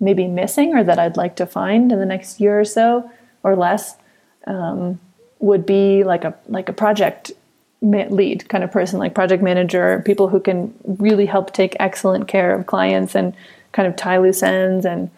maybe 0.00 0.26
missing 0.26 0.74
or 0.74 0.82
that 0.82 0.98
I'd 0.98 1.16
like 1.16 1.36
to 1.36 1.46
find 1.46 1.92
in 1.92 1.98
the 2.00 2.06
next 2.06 2.40
year 2.40 2.58
or 2.58 2.64
so 2.64 3.08
or 3.44 3.54
less 3.54 3.96
um, 4.46 4.98
would 5.38 5.64
be 5.64 6.02
like 6.02 6.24
a 6.24 6.34
like 6.48 6.68
a 6.68 6.72
project 6.72 7.30
lead 7.84 8.48
kind 8.48 8.64
of 8.64 8.72
person 8.72 8.98
like 8.98 9.14
project 9.14 9.42
manager 9.42 10.02
people 10.04 10.28
who 10.28 10.40
can 10.40 10.74
really 10.84 11.26
help 11.26 11.52
take 11.52 11.76
excellent 11.78 12.28
care 12.28 12.54
of 12.54 12.66
clients 12.66 13.14
and 13.14 13.34
kind 13.72 13.86
of 13.86 13.94
tie 13.96 14.18
loose 14.18 14.42
ends 14.42 14.86
and 14.86 15.10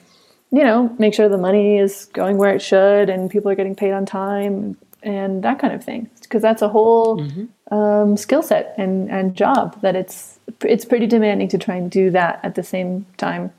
you 0.50 0.62
know 0.62 0.94
make 0.98 1.14
sure 1.14 1.28
the 1.28 1.38
money 1.38 1.78
is 1.78 2.06
going 2.06 2.36
where 2.38 2.54
it 2.54 2.60
should 2.60 3.08
and 3.08 3.30
people 3.30 3.50
are 3.50 3.54
getting 3.54 3.74
paid 3.74 3.92
on 3.92 4.04
time 4.04 4.76
and 5.06 5.44
that 5.44 5.58
kind 5.58 5.72
of 5.72 5.82
thing. 5.82 6.10
Because 6.20 6.42
that's 6.42 6.60
a 6.60 6.68
whole 6.68 7.18
mm-hmm. 7.18 7.74
um, 7.74 8.16
skill 8.16 8.42
set 8.42 8.74
and, 8.76 9.08
and 9.10 9.34
job 9.34 9.80
that 9.80 9.94
it's 9.94 10.38
it's 10.64 10.84
pretty 10.84 11.06
demanding 11.06 11.48
to 11.48 11.58
try 11.58 11.76
and 11.76 11.90
do 11.90 12.10
that 12.10 12.40
at 12.42 12.56
the 12.56 12.62
same 12.62 13.06
time. 13.16 13.52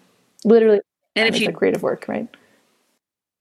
Literally 0.43 0.81
and 1.15 1.27
if 1.27 1.39
you 1.39 1.51
creative 1.51 1.81
work 1.81 2.05
right 2.07 2.27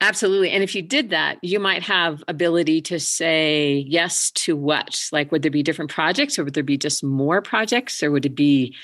absolutely 0.01 0.51
and 0.51 0.63
if 0.63 0.75
you 0.75 0.81
did 0.81 1.09
that 1.09 1.37
you 1.41 1.59
might 1.59 1.83
have 1.83 2.23
ability 2.27 2.81
to 2.81 2.99
say 2.99 3.83
yes 3.87 4.31
to 4.31 4.55
what 4.55 5.09
like 5.11 5.31
would 5.31 5.41
there 5.41 5.51
be 5.51 5.63
different 5.63 5.91
projects 5.91 6.37
or 6.37 6.43
would 6.43 6.53
there 6.53 6.63
be 6.63 6.77
just 6.77 7.03
more 7.03 7.41
projects 7.41 8.03
or 8.03 8.11
would 8.11 8.25
it 8.25 8.35
be 8.35 8.75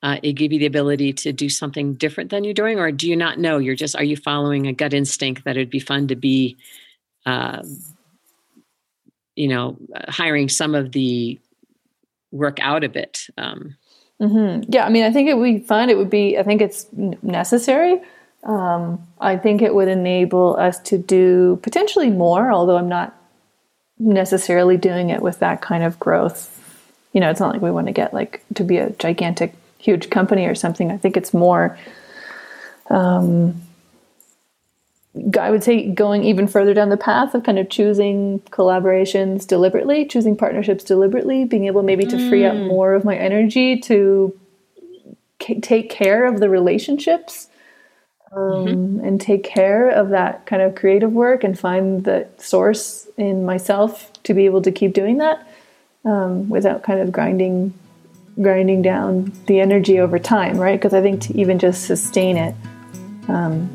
uh, 0.00 0.18
it 0.22 0.34
give 0.34 0.52
you 0.52 0.60
the 0.60 0.66
ability 0.66 1.12
to 1.12 1.32
do 1.32 1.48
something 1.48 1.94
different 1.94 2.30
than 2.30 2.44
you're 2.44 2.54
doing 2.54 2.78
or 2.78 2.92
do 2.92 3.08
you 3.08 3.16
not 3.16 3.38
know 3.38 3.58
you're 3.58 3.74
just 3.74 3.96
are 3.96 4.04
you 4.04 4.16
following 4.16 4.66
a 4.66 4.72
gut 4.72 4.94
instinct 4.94 5.44
that 5.44 5.56
it'd 5.56 5.70
be 5.70 5.80
fun 5.80 6.06
to 6.06 6.14
be 6.14 6.56
uh, 7.26 7.62
you 9.38 9.46
know, 9.46 9.76
uh, 9.94 10.10
hiring 10.10 10.48
some 10.48 10.74
of 10.74 10.92
the 10.92 11.38
work 12.32 12.58
out 12.60 12.82
of 12.82 12.96
it. 12.96 13.26
Um, 13.38 13.76
mm-hmm. 14.20 14.68
Yeah, 14.68 14.84
I 14.84 14.88
mean, 14.88 15.04
I 15.04 15.12
think 15.12 15.28
it 15.28 15.34
would 15.34 15.44
be 15.44 15.60
fun. 15.60 15.88
It 15.88 15.96
would 15.96 16.10
be, 16.10 16.36
I 16.36 16.42
think 16.42 16.60
it's 16.60 16.86
necessary. 16.92 18.00
Um, 18.44 19.06
I 19.20 19.36
think 19.36 19.62
it 19.62 19.74
would 19.74 19.88
enable 19.88 20.56
us 20.56 20.78
to 20.80 20.98
do 20.98 21.58
potentially 21.62 22.10
more, 22.10 22.50
although 22.50 22.76
I'm 22.76 22.88
not 22.88 23.14
necessarily 23.98 24.76
doing 24.76 25.10
it 25.10 25.20
with 25.20 25.40
that 25.40 25.60
kind 25.60 25.82
of 25.82 25.98
growth. 25.98 26.54
You 27.12 27.20
know, 27.20 27.30
it's 27.30 27.40
not 27.40 27.52
like 27.52 27.62
we 27.62 27.70
want 27.70 27.88
to 27.88 27.92
get 27.92 28.14
like 28.14 28.44
to 28.54 28.64
be 28.64 28.78
a 28.78 28.90
gigantic, 28.90 29.54
huge 29.78 30.10
company 30.10 30.46
or 30.46 30.54
something. 30.54 30.90
I 30.90 30.96
think 30.96 31.16
it's 31.16 31.34
more 31.34 31.76
um, 32.90 33.60
I 35.38 35.50
would 35.50 35.64
say 35.64 35.88
going 35.90 36.24
even 36.24 36.46
further 36.46 36.74
down 36.74 36.90
the 36.90 36.96
path 36.96 37.34
of 37.34 37.42
kind 37.42 37.58
of 37.58 37.68
choosing 37.68 38.40
collaborations 38.50 39.46
deliberately, 39.46 40.04
choosing 40.04 40.36
partnerships 40.36 40.84
deliberately, 40.84 41.44
being 41.44 41.66
able 41.66 41.82
maybe 41.82 42.04
to 42.06 42.28
free 42.28 42.44
up 42.44 42.54
mm. 42.54 42.68
more 42.68 42.94
of 42.94 43.04
my 43.04 43.16
energy 43.16 43.78
to 43.80 44.38
take 45.38 45.88
care 45.88 46.26
of 46.26 46.40
the 46.40 46.48
relationships 46.48 47.48
um, 48.32 48.40
mm-hmm. 48.40 49.04
and 49.04 49.20
take 49.20 49.44
care 49.44 49.88
of 49.88 50.10
that 50.10 50.46
kind 50.46 50.62
of 50.62 50.74
creative 50.74 51.12
work 51.12 51.44
and 51.44 51.58
find 51.58 52.04
the 52.04 52.26
source 52.36 53.08
in 53.16 53.44
myself 53.44 54.12
to 54.24 54.34
be 54.34 54.44
able 54.44 54.62
to 54.62 54.72
keep 54.72 54.92
doing 54.92 55.18
that 55.18 55.46
um, 56.04 56.48
without 56.48 56.82
kind 56.82 57.00
of 57.00 57.12
grinding 57.12 57.72
grinding 58.40 58.82
down 58.82 59.32
the 59.46 59.58
energy 59.58 59.98
over 59.98 60.16
time, 60.16 60.58
right? 60.58 60.78
Because 60.78 60.94
I 60.94 61.02
think 61.02 61.22
to 61.22 61.36
even 61.36 61.58
just 61.58 61.86
sustain 61.86 62.36
it 62.36 62.54
um, 63.26 63.68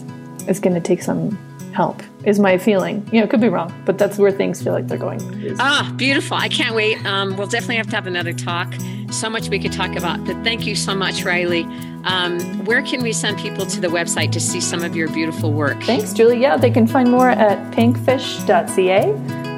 is 0.48 0.62
going 0.62 0.74
to 0.74 0.80
take 0.80 1.02
some 1.02 1.32
help. 1.74 2.02
Is 2.24 2.40
my 2.40 2.58
feeling. 2.58 3.08
You 3.12 3.20
know, 3.20 3.28
could 3.28 3.42
be 3.42 3.50
wrong, 3.50 3.74
but 3.86 3.98
that's 3.98 4.18
where 4.18 4.32
things 4.32 4.64
feel 4.64 4.72
like 4.72 4.88
they're 4.88 4.98
going. 4.98 5.20
Ah, 5.60 5.94
beautiful! 5.98 6.38
I 6.38 6.48
can't 6.48 6.74
wait. 6.74 7.04
Um, 7.06 7.36
we'll 7.36 7.48
definitely 7.48 7.76
have 7.76 7.90
to 7.90 7.96
have 7.96 8.08
another 8.08 8.32
talk. 8.32 8.74
So 9.14 9.30
much 9.30 9.50
we 9.50 9.60
could 9.60 9.72
talk 9.72 9.96
about. 9.96 10.26
But 10.26 10.44
thank 10.44 10.66
you 10.66 10.76
so 10.76 10.96
much, 10.96 11.24
Riley. 11.24 11.64
Um, 12.04 12.66
where 12.66 12.82
can 12.82 13.02
we 13.02 13.14
send 13.14 13.38
people 13.38 13.66
to 13.66 13.80
the 13.80 13.88
website 13.88 14.32
to 14.34 14.40
see 14.40 14.60
some 14.60 14.84
of 14.84 14.96
your 14.96 15.08
beautiful 15.10 15.54
work? 15.54 15.82
Thanks, 15.84 16.14
Julie. 16.14 16.40
Yeah, 16.40 16.58
they 16.58 16.72
can 16.72 16.88
find 16.88 17.10
more 17.10 17.30
at 17.30 17.74
pinkfish.ca, 17.74 19.14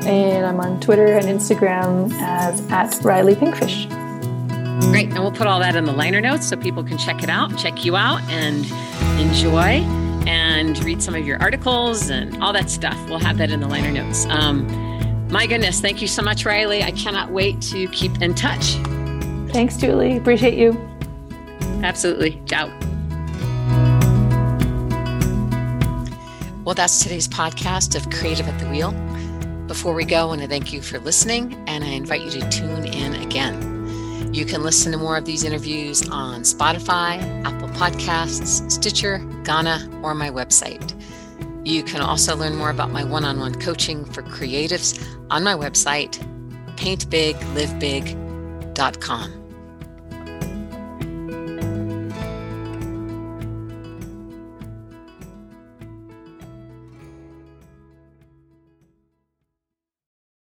and 0.08 0.46
I'm 0.46 0.60
on 0.60 0.80
Twitter 0.82 1.18
and 1.18 1.26
Instagram 1.26 2.12
as 2.22 2.62
at 2.70 3.04
Riley 3.04 3.36
Pinkfish. 3.36 3.90
Great. 4.92 5.10
And 5.10 5.20
we'll 5.20 5.32
put 5.32 5.48
all 5.48 5.60
that 5.60 5.76
in 5.76 5.86
the 5.86 5.94
liner 5.94 6.22
notes 6.22 6.48
so 6.48 6.58
people 6.58 6.84
can 6.84 6.98
check 6.98 7.24
it 7.24 7.30
out, 7.30 7.58
check 7.58 7.86
you 7.86 7.96
out, 7.96 8.22
and 8.30 8.66
enjoy 9.20 9.82
and 10.28 10.84
read 10.84 11.02
some 11.02 11.16
of 11.16 11.26
your 11.26 11.42
articles 11.42 12.10
and 12.10 12.42
all 12.44 12.54
that 12.54 12.70
stuff. 12.70 12.98
We'll 13.08 13.20
have 13.20 13.38
that 13.38 13.52
in 13.52 13.60
the 13.62 13.68
liner 13.68 13.92
notes. 13.92 14.26
Um, 14.30 14.68
my 15.30 15.48
goodness, 15.48 15.82
thank 15.82 16.02
you 16.02 16.08
so 16.08 16.22
much, 16.22 16.46
Riley. 16.46 16.84
I 16.84 16.92
cannot 16.92 17.32
wait 17.32 17.62
to 17.64 17.88
keep 17.90 18.22
in 18.22 18.36
touch. 18.36 18.76
Thanks, 19.56 19.78
Julie. 19.78 20.18
Appreciate 20.18 20.56
you. 20.56 20.78
Absolutely. 21.82 22.42
Ciao. 22.46 22.68
Well, 26.66 26.76
that's 26.76 27.02
today's 27.02 27.30
podcast 27.30 27.96
of 27.96 28.10
Creative 28.10 28.50
at 28.50 28.60
the 28.60 28.68
Wheel. 28.68 28.92
Before 29.68 29.94
we 29.94 30.04
go, 30.04 30.18
I 30.18 30.26
want 30.26 30.42
to 30.42 30.50
thank 30.50 30.74
you 30.74 30.82
for 30.82 31.00
listening, 31.00 31.56
and 31.70 31.86
I 31.86 31.88
invite 31.88 32.24
you 32.24 32.32
to 32.32 32.50
tune 32.50 32.84
in 32.84 33.16
again. 33.16 34.34
You 34.34 34.46
can 34.46 34.62
listen 34.62 34.92
to 34.92 34.98
more 34.98 35.16
of 35.16 35.24
these 35.24 35.46
interviews 35.46 36.06
on 36.10 36.42
Spotify, 36.42 37.22
Apple 37.46 37.70
Podcasts, 37.70 38.70
Stitcher, 38.70 39.20
Gaana, 39.44 40.04
or 40.04 40.14
my 40.14 40.30
website. 40.30 40.94
You 41.66 41.82
can 41.82 42.02
also 42.02 42.36
learn 42.36 42.58
more 42.58 42.72
about 42.72 42.92
my 42.92 43.06
one 43.06 43.24
on 43.24 43.40
one 43.40 43.56
coaching 43.56 44.04
for 44.04 44.22
creatives 44.22 45.02
on 45.30 45.46
my 45.46 45.54
website, 45.54 46.20
paintbiglivebig.com. 46.76 49.45